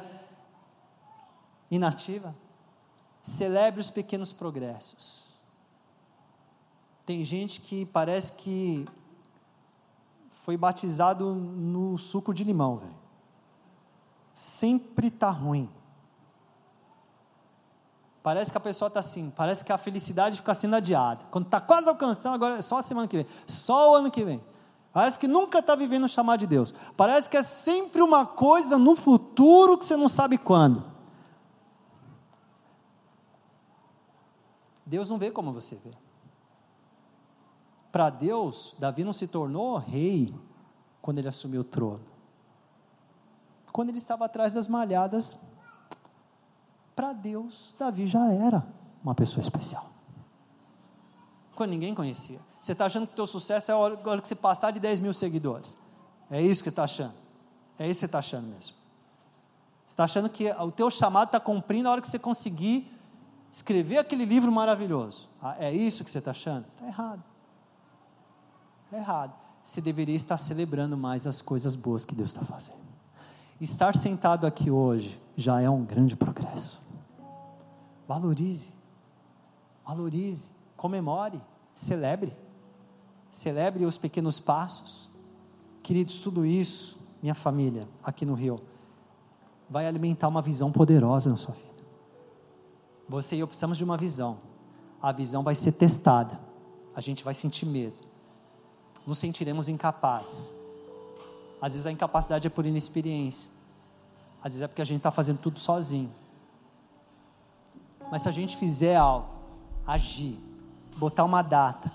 inativa. 1.71 2.35
Celebre 3.23 3.79
os 3.79 3.89
pequenos 3.89 4.33
progressos. 4.33 5.28
Tem 7.09 7.23
gente 7.23 7.61
que 7.61 7.87
parece 7.87 8.33
que 8.33 8.85
foi 10.29 10.55
batizado 10.55 11.33
no 11.33 11.97
suco 11.97 12.31
de 12.31 12.43
limão, 12.43 12.77
velho. 12.77 12.93
Sempre 14.31 15.09
tá 15.09 15.31
ruim. 15.31 15.67
Parece 18.21 18.51
que 18.51 18.59
a 18.59 18.61
pessoa 18.61 18.89
está 18.89 18.99
assim, 18.99 19.33
parece 19.35 19.65
que 19.65 19.71
a 19.71 19.77
felicidade 19.79 20.37
fica 20.37 20.53
sendo 20.53 20.75
adiada. 20.75 21.25
Quando 21.31 21.45
está 21.45 21.59
quase 21.59 21.89
alcançando, 21.89 22.35
agora 22.35 22.57
é 22.59 22.61
só 22.61 22.77
a 22.77 22.83
semana 22.83 23.07
que 23.07 23.17
vem, 23.17 23.25
só 23.47 23.93
o 23.93 23.95
ano 23.95 24.11
que 24.11 24.23
vem. 24.23 24.39
Parece 24.93 25.17
que 25.17 25.27
nunca 25.27 25.57
está 25.57 25.73
vivendo 25.73 26.03
o 26.03 26.07
chamado 26.07 26.41
de 26.41 26.45
Deus. 26.45 26.71
Parece 26.95 27.27
que 27.27 27.37
é 27.37 27.41
sempre 27.41 28.03
uma 28.03 28.23
coisa 28.23 28.77
no 28.77 28.95
futuro 28.95 29.79
que 29.79 29.85
você 29.87 29.97
não 29.97 30.07
sabe 30.07 30.37
quando. 30.37 30.85
Deus 34.85 35.09
não 35.09 35.17
vê 35.17 35.31
como 35.31 35.51
você 35.51 35.75
vê. 35.75 36.08
Para 37.91 38.09
Deus, 38.09 38.75
Davi 38.77 39.03
não 39.03 39.13
se 39.13 39.27
tornou 39.27 39.77
rei 39.77 40.33
quando 41.01 41.19
ele 41.19 41.27
assumiu 41.27 41.61
o 41.61 41.63
trono. 41.63 42.01
Quando 43.71 43.89
ele 43.89 43.97
estava 43.97 44.25
atrás 44.25 44.53
das 44.53 44.67
malhadas, 44.67 45.39
para 46.95 47.13
Deus, 47.13 47.73
Davi 47.79 48.07
já 48.07 48.31
era 48.31 48.65
uma 49.03 49.15
pessoa 49.15 49.41
especial. 49.41 49.89
Quando 51.55 51.71
ninguém 51.71 51.95
conhecia. 51.95 52.39
Você 52.59 52.73
está 52.73 52.85
achando 52.85 53.07
que 53.07 53.13
o 53.13 53.15
teu 53.15 53.27
sucesso 53.27 53.71
é 53.71 53.73
a 53.73 53.77
hora 53.77 54.21
que 54.21 54.27
você 54.27 54.35
passar 54.35 54.71
de 54.71 54.79
10 54.79 54.99
mil 54.99 55.13
seguidores. 55.13 55.77
É 56.29 56.41
isso 56.41 56.61
que 56.61 56.69
está 56.69 56.83
achando. 56.83 57.13
É 57.77 57.87
isso 57.87 57.99
que 57.99 57.99
você 58.01 58.05
está 58.05 58.19
achando 58.19 58.47
mesmo. 58.47 58.75
Você 59.85 59.93
está 59.93 60.03
achando 60.03 60.29
que 60.29 60.51
o 60.51 60.71
teu 60.71 60.89
chamado 60.89 61.29
está 61.29 61.39
cumprindo 61.39 61.87
a 61.87 61.93
hora 61.93 62.01
que 62.01 62.07
você 62.07 62.19
conseguir 62.19 62.91
escrever 63.51 63.97
aquele 63.97 64.25
livro 64.25 64.51
maravilhoso. 64.51 65.29
Ah, 65.41 65.55
é 65.57 65.73
isso 65.73 66.03
que 66.03 66.11
você 66.11 66.19
está 66.19 66.31
achando? 66.31 66.65
Está 66.75 66.85
errado. 66.85 67.23
Errado. 68.91 69.33
Você 69.61 69.81
deveria 69.81 70.15
estar 70.15 70.37
celebrando 70.37 70.97
mais 70.97 71.27
as 71.27 71.41
coisas 71.41 71.75
boas 71.75 72.05
que 72.05 72.15
Deus 72.15 72.31
está 72.31 72.43
fazendo. 72.43 72.89
Estar 73.61 73.95
sentado 73.95 74.47
aqui 74.47 74.71
hoje 74.71 75.19
já 75.37 75.61
é 75.61 75.69
um 75.69 75.83
grande 75.83 76.15
progresso. 76.15 76.79
Valorize, 78.07 78.71
valorize, 79.85 80.47
comemore, 80.75 81.39
celebre, 81.75 82.35
celebre 83.29 83.85
os 83.85 83.97
pequenos 83.97 84.39
passos. 84.39 85.09
Queridos, 85.83 86.19
tudo 86.19 86.45
isso, 86.45 86.97
minha 87.21 87.35
família, 87.35 87.87
aqui 88.03 88.25
no 88.25 88.33
Rio, 88.33 88.61
vai 89.69 89.85
alimentar 89.85 90.29
uma 90.29 90.41
visão 90.41 90.71
poderosa 90.71 91.29
na 91.29 91.37
sua 91.37 91.53
vida. 91.53 91.69
Você 93.07 93.35
e 93.35 93.39
eu 93.39 93.47
precisamos 93.47 93.77
de 93.77 93.83
uma 93.83 93.97
visão. 93.97 94.39
A 95.01 95.11
visão 95.11 95.43
vai 95.43 95.53
ser 95.53 95.73
testada. 95.73 96.39
A 96.95 97.01
gente 97.01 97.23
vai 97.23 97.33
sentir 97.33 97.65
medo 97.65 98.08
nos 99.05 99.17
sentiremos 99.17 99.67
incapazes. 99.67 100.53
Às 101.61 101.73
vezes 101.73 101.85
a 101.85 101.91
incapacidade 101.91 102.47
é 102.47 102.49
por 102.49 102.65
inexperiência, 102.65 103.49
às 104.41 104.53
vezes 104.53 104.61
é 104.61 104.67
porque 104.67 104.81
a 104.81 104.85
gente 104.85 104.97
está 104.97 105.11
fazendo 105.11 105.39
tudo 105.39 105.59
sozinho. 105.59 106.11
Mas 108.11 108.23
se 108.23 108.29
a 108.29 108.31
gente 108.31 108.55
fizer 108.57 108.95
algo, 108.95 109.27
agir, 109.85 110.39
botar 110.97 111.25
uma 111.25 111.41
data, 111.41 111.91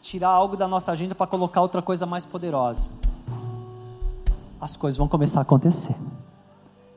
tirar 0.00 0.28
algo 0.28 0.56
da 0.56 0.68
nossa 0.68 0.92
agenda 0.92 1.14
para 1.14 1.26
colocar 1.26 1.60
outra 1.60 1.82
coisa 1.82 2.06
mais 2.06 2.24
poderosa, 2.24 2.90
as 4.60 4.76
coisas 4.76 4.96
vão 4.96 5.08
começar 5.08 5.40
a 5.40 5.42
acontecer. 5.42 5.94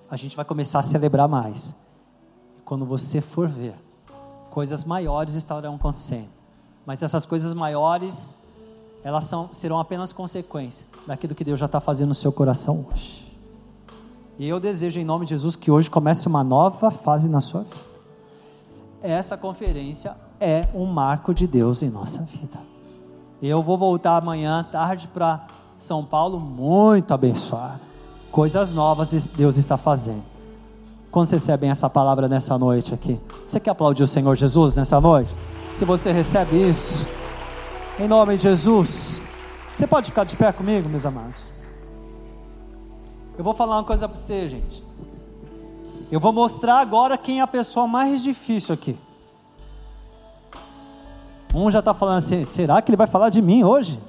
A 0.10 0.16
gente 0.16 0.36
vai 0.36 0.46
começar 0.46 0.80
a 0.80 0.84
celebrar 0.84 1.28
mais. 1.28 1.74
E 2.58 2.62
quando 2.62 2.86
você 2.86 3.20
for 3.20 3.48
ver, 3.48 3.76
coisas 4.50 4.86
maiores 4.86 5.34
estarão 5.34 5.76
acontecendo. 5.76 6.30
Mas 6.86 7.04
essas 7.04 7.26
coisas 7.26 7.54
maiores, 7.54 8.34
elas 9.04 9.24
são, 9.24 9.50
serão 9.52 9.80
apenas 9.80 10.12
consequência 10.12 10.86
daquilo 11.06 11.34
que 11.34 11.44
Deus 11.44 11.60
já 11.60 11.66
está 11.66 11.80
fazendo 11.80 12.10
no 12.10 12.16
seu 12.16 12.32
coração 12.32 12.86
hoje. 12.92 13.28
E 14.40 14.48
eu 14.48 14.60
desejo, 14.60 15.00
em 15.00 15.06
nome 15.06 15.26
de 15.26 15.32
Jesus, 15.32 15.56
que 15.56 15.72
hoje 15.72 15.90
comece 15.90 16.28
uma 16.28 16.44
nova 16.44 16.92
fase 16.92 17.28
na 17.28 17.42
sua 17.42 17.62
vida. 17.62 17.88
Essa 19.02 19.38
conferência 19.38 20.16
é 20.40 20.68
um 20.74 20.86
marco 20.86 21.34
de 21.34 21.48
Deus 21.48 21.82
em 21.82 21.90
nossa 21.90 22.22
vida. 22.24 22.60
Eu 23.42 23.62
vou 23.64 23.78
voltar 23.78 24.18
amanhã 24.18 24.64
tarde 24.64 25.08
para 25.08 25.48
São 25.78 26.04
Paulo, 26.04 26.40
muito 26.40 27.14
abençoado. 27.14 27.80
Coisas 28.32 28.72
novas 28.72 29.12
Deus 29.36 29.58
está 29.58 29.78
fazendo. 29.78 30.24
Quando 31.10 31.28
vocês 31.28 31.42
recebem 31.42 31.70
essa 31.70 31.90
palavra 31.90 32.28
nessa 32.28 32.58
noite 32.58 32.94
aqui, 32.94 33.20
você 33.46 33.60
quer 33.60 33.72
aplaudir 33.72 34.04
o 34.04 34.08
Senhor 34.08 34.36
Jesus 34.36 34.76
nessa 34.76 35.00
noite? 35.00 35.34
Se 35.72 35.86
você 35.86 36.12
recebe 36.12 36.70
isso, 36.70 37.08
em 38.00 38.08
nome 38.08 38.38
de 38.38 38.44
Jesus, 38.44 39.22
você 39.74 39.88
pode 39.88 40.12
ficar 40.12 40.24
de 40.24 40.36
pé 40.36 40.52
comigo, 40.52 40.88
meus 40.88 41.06
amados? 41.06 41.50
Eu 43.38 43.44
vou 43.44 43.54
falar 43.54 43.78
uma 43.78 43.84
coisa 43.84 44.08
para 44.08 44.18
você, 44.18 44.48
gente. 44.48 44.84
Eu 46.12 46.20
vou 46.20 46.32
mostrar 46.32 46.80
agora 46.80 47.18
quem 47.18 47.40
é 47.40 47.42
a 47.42 47.48
pessoa 47.48 47.88
mais 47.88 48.22
difícil 48.22 48.74
aqui. 48.74 48.98
Um 51.54 51.72
já 51.72 51.80
está 51.80 51.94
falando 51.94 52.18
assim: 52.18 52.46
será 52.46 52.82
que 52.82 52.90
ele 52.90 52.98
vai 52.98 53.08
falar 53.08 53.30
de 53.30 53.42
mim 53.42 53.64
hoje? 53.64 54.00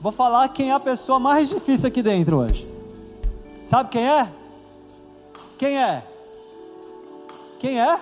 Vou 0.00 0.12
falar 0.12 0.48
quem 0.50 0.70
é 0.70 0.74
a 0.74 0.80
pessoa 0.80 1.18
mais 1.18 1.48
difícil 1.48 1.88
aqui 1.88 2.02
dentro 2.02 2.38
hoje. 2.38 2.66
Sabe 3.64 3.90
quem 3.90 4.08
é? 4.08 4.28
Quem 5.58 5.82
é? 5.82 6.02
Quem 7.58 7.80
é? 7.80 8.00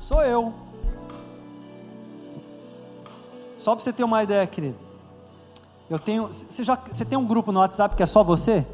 Sou 0.00 0.22
eu. 0.22 0.52
Só 3.62 3.76
para 3.76 3.84
você 3.84 3.92
ter 3.92 4.02
uma 4.02 4.20
ideia, 4.20 4.44
querido. 4.44 4.74
Eu 5.88 5.96
tenho. 5.96 6.26
Você, 6.26 6.64
já, 6.64 6.74
você 6.74 7.04
tem 7.04 7.16
um 7.16 7.24
grupo 7.24 7.52
no 7.52 7.60
WhatsApp 7.60 7.94
que 7.94 8.02
é 8.02 8.06
só 8.06 8.24
você? 8.24 8.66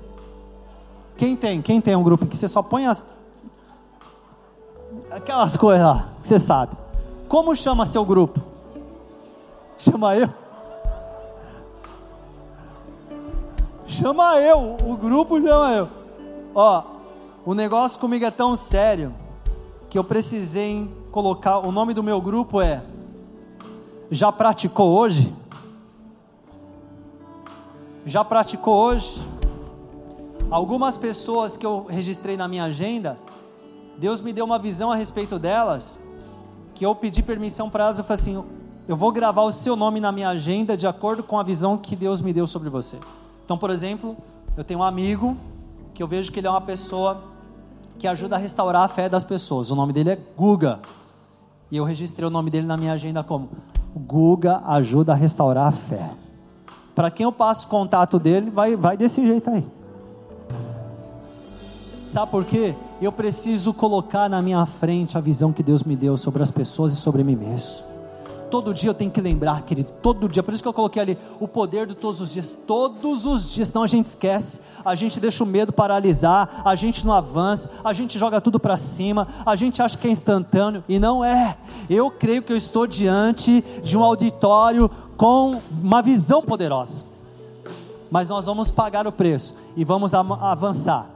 Quem 1.15 1.37
tem? 1.37 1.61
Quem 1.61 1.79
tem 1.79 1.95
um 1.95 2.03
grupo 2.03 2.25
que 2.25 2.35
você 2.35 2.49
só 2.49 2.63
põe 2.63 2.87
as. 2.87 3.05
Aquelas 5.11 5.59
coisas 5.59 5.85
lá, 5.85 6.09
você 6.23 6.39
sabe. 6.39 6.75
Como 7.29 7.55
chama 7.55 7.85
seu 7.85 8.03
grupo? 8.03 8.41
Chama 9.77 10.17
eu? 10.17 10.31
Chama 13.87 14.41
eu, 14.41 14.79
o 14.87 14.97
grupo 14.97 15.39
chama 15.39 15.73
eu. 15.75 15.89
Ó, 16.55 16.83
o 17.45 17.53
negócio 17.53 18.01
comigo 18.01 18.25
é 18.25 18.31
tão 18.31 18.57
sério 18.57 19.15
que 19.91 19.99
eu 19.99 20.05
precisei 20.05 20.91
colocar. 21.13 21.59
O 21.59 21.71
nome 21.71 21.93
do 21.93 22.03
meu 22.03 22.23
grupo 22.23 22.63
é 22.63 22.83
Já 24.11 24.33
praticou 24.33 24.97
hoje? 24.99 25.31
Já 28.07 28.25
praticou 28.25 28.75
hoje? 28.75 29.23
Algumas 30.51 30.97
pessoas 30.97 31.59
que 31.59 31.67
eu 31.67 31.85
registrei 31.87 32.35
na 32.35 32.49
minha 32.49 32.65
agenda, 32.65 33.19
Deus 33.99 34.23
me 34.23 34.33
deu 34.33 34.47
uma 34.47 34.59
visão 34.59 34.91
a 34.91 34.97
respeito 34.97 35.39
delas, 35.39 36.01
que 36.75 36.87
eu 36.87 36.95
pedi 36.95 37.23
permissão 37.23 37.69
para 37.69 37.85
elas, 37.85 37.99
eu 37.99 38.05
falei 38.05 38.23
assim, 38.23 38.45
eu 38.87 38.97
vou 38.97 39.13
gravar 39.13 39.43
o 39.43 39.53
seu 39.53 39.77
nome 39.77 40.01
na 40.01 40.11
minha 40.11 40.31
agenda 40.31 40.75
de 40.75 40.87
acordo 40.87 41.23
com 41.23 41.39
a 41.39 41.43
visão 41.43 41.77
que 41.77 41.95
Deus 41.95 42.23
me 42.23 42.33
deu 42.33 42.47
sobre 42.47 42.71
você. 42.71 42.99
Então, 43.45 43.59
por 43.59 43.69
exemplo, 43.69 44.17
eu 44.57 44.65
tenho 44.65 44.81
um 44.81 44.85
amigo 44.85 45.37
que 45.93 46.03
eu 46.03 46.09
vejo 46.09 46.33
que 46.33 46.41
ele 46.41 46.47
é 46.47 46.51
uma 46.51 46.63
pessoa 46.63 47.23
que 47.99 48.09
ajuda 48.09 48.37
a 48.37 48.39
restaurar 48.39 48.85
a 48.85 48.89
fé 48.89 49.07
das 49.07 49.23
pessoas. 49.23 49.71
O 49.71 49.75
nome 49.75 49.93
dele 49.93 50.11
é 50.11 50.19
Guga. 50.35 50.81
E 51.71 51.77
eu 51.77 51.85
registrei 51.85 52.27
o 52.27 52.31
nome 52.31 52.49
dele 52.51 52.67
na 52.67 52.77
minha 52.79 52.93
agenda 52.93 53.23
como 53.23 53.51
Guga 53.99 54.63
ajuda 54.65 55.13
a 55.13 55.17
restaurar 55.17 55.67
a 55.67 55.73
fé. 55.73 56.09
Para 56.95 57.11
quem 57.11 57.25
eu 57.25 57.33
passo 57.33 57.67
o 57.67 57.71
contato 57.71 58.19
dele, 58.19 58.51
vai, 58.51 58.75
vai 58.77 58.97
desse 58.97 59.25
jeito 59.27 59.51
aí. 59.51 59.67
Sabe 62.07 62.31
por 62.31 62.45
quê? 62.45 62.75
Eu 63.03 63.13
preciso 63.13 63.75
colocar 63.75 64.29
na 64.31 64.41
minha 64.41 64.65
frente 64.65 65.19
a 65.19 65.21
visão 65.21 65.53
que 65.53 65.63
Deus 65.63 65.83
me 65.83 65.95
deu 65.95 66.17
sobre 66.17 66.43
as 66.43 66.51
pessoas 66.51 66.93
e 66.93 66.97
sobre 66.97 67.23
mim 67.23 67.37
mesmo. 67.37 67.88
Todo 68.51 68.73
dia 68.73 68.91
eu 68.91 68.95
tenho 68.95 69.11
que 69.11 69.21
lembrar, 69.21 69.63
querido, 69.63 69.91
todo 70.03 70.29
dia. 70.29 70.43
Por 70.43 70.55
isso 70.55 70.63
que 70.63 70.69
eu 70.69 70.73
coloquei 70.73 71.03
ali 71.03 71.19
o 71.39 71.47
poder 71.47 71.87
de 71.87 71.95
todos 71.95 72.21
os 72.21 72.33
dias. 72.33 72.55
Todos 72.67 73.27
os 73.27 73.51
dias, 73.51 73.69
senão 73.69 73.83
a 73.83 73.87
gente 73.87 74.07
esquece, 74.07 74.61
a 74.85 74.95
gente 74.95 75.21
deixa 75.21 75.45
o 75.45 75.47
medo 75.47 75.73
paralisar, 75.73 76.63
a 76.65 76.75
gente 76.75 77.05
não 77.07 77.13
avança, 77.13 77.71
a 77.85 77.93
gente 77.93 78.19
joga 78.19 78.41
tudo 78.41 78.59
para 78.59 78.79
cima, 78.79 79.27
a 79.45 79.55
gente 79.55 79.83
acha 79.83 79.99
que 79.99 80.07
é 80.09 80.11
instantâneo 80.11 80.83
e 80.89 80.99
não 80.99 81.25
é. 81.25 81.57
Eu 81.91 82.11
creio 82.11 82.43
que 82.43 82.53
eu 82.53 82.57
estou 82.57 82.87
diante 82.87 83.63
de 83.83 83.97
um 83.97 84.03
auditório 84.03 84.91
com 85.17 85.61
uma 85.83 86.01
visão 86.01 86.43
poderosa. 86.43 87.05
Mas 88.11 88.29
nós 88.29 88.47
vamos 88.47 88.71
pagar 88.71 89.07
o 89.07 89.13
preço 89.13 89.55
e 89.77 89.85
vamos 89.85 90.15
avançar. 90.15 91.11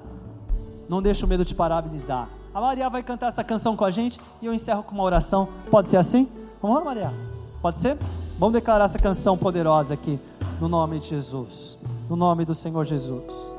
Não 0.89 1.01
deixe 1.01 1.24
o 1.24 1.28
medo 1.28 1.45
te 1.45 1.55
paralisar. 1.55 2.28
A 2.55 2.61
Maria 2.61 2.91
vai 2.91 3.03
cantar 3.03 3.28
essa 3.28 3.43
canção 3.43 3.74
com 3.74 3.85
a 3.85 3.91
gente 3.91 4.20
e 4.43 4.47
eu 4.47 4.53
encerro 4.53 4.83
com 4.83 4.95
uma 4.95 5.05
oração. 5.05 5.49
Pode 5.70 5.89
ser 5.89 5.97
assim? 5.97 6.28
Vamos 6.62 6.78
lá, 6.78 6.84
Maria? 6.84 7.12
Pode 7.60 7.78
ser? 7.78 7.98
Vamos 8.38 8.52
declarar 8.52 8.84
essa 8.84 8.98
canção 8.98 9.36
poderosa 9.36 9.94
aqui, 9.94 10.16
no 10.60 10.68
nome 10.68 11.00
de 11.00 11.08
Jesus. 11.08 11.76
No 12.08 12.14
nome 12.14 12.44
do 12.44 12.54
Senhor 12.54 12.84
Jesus. 12.84 13.51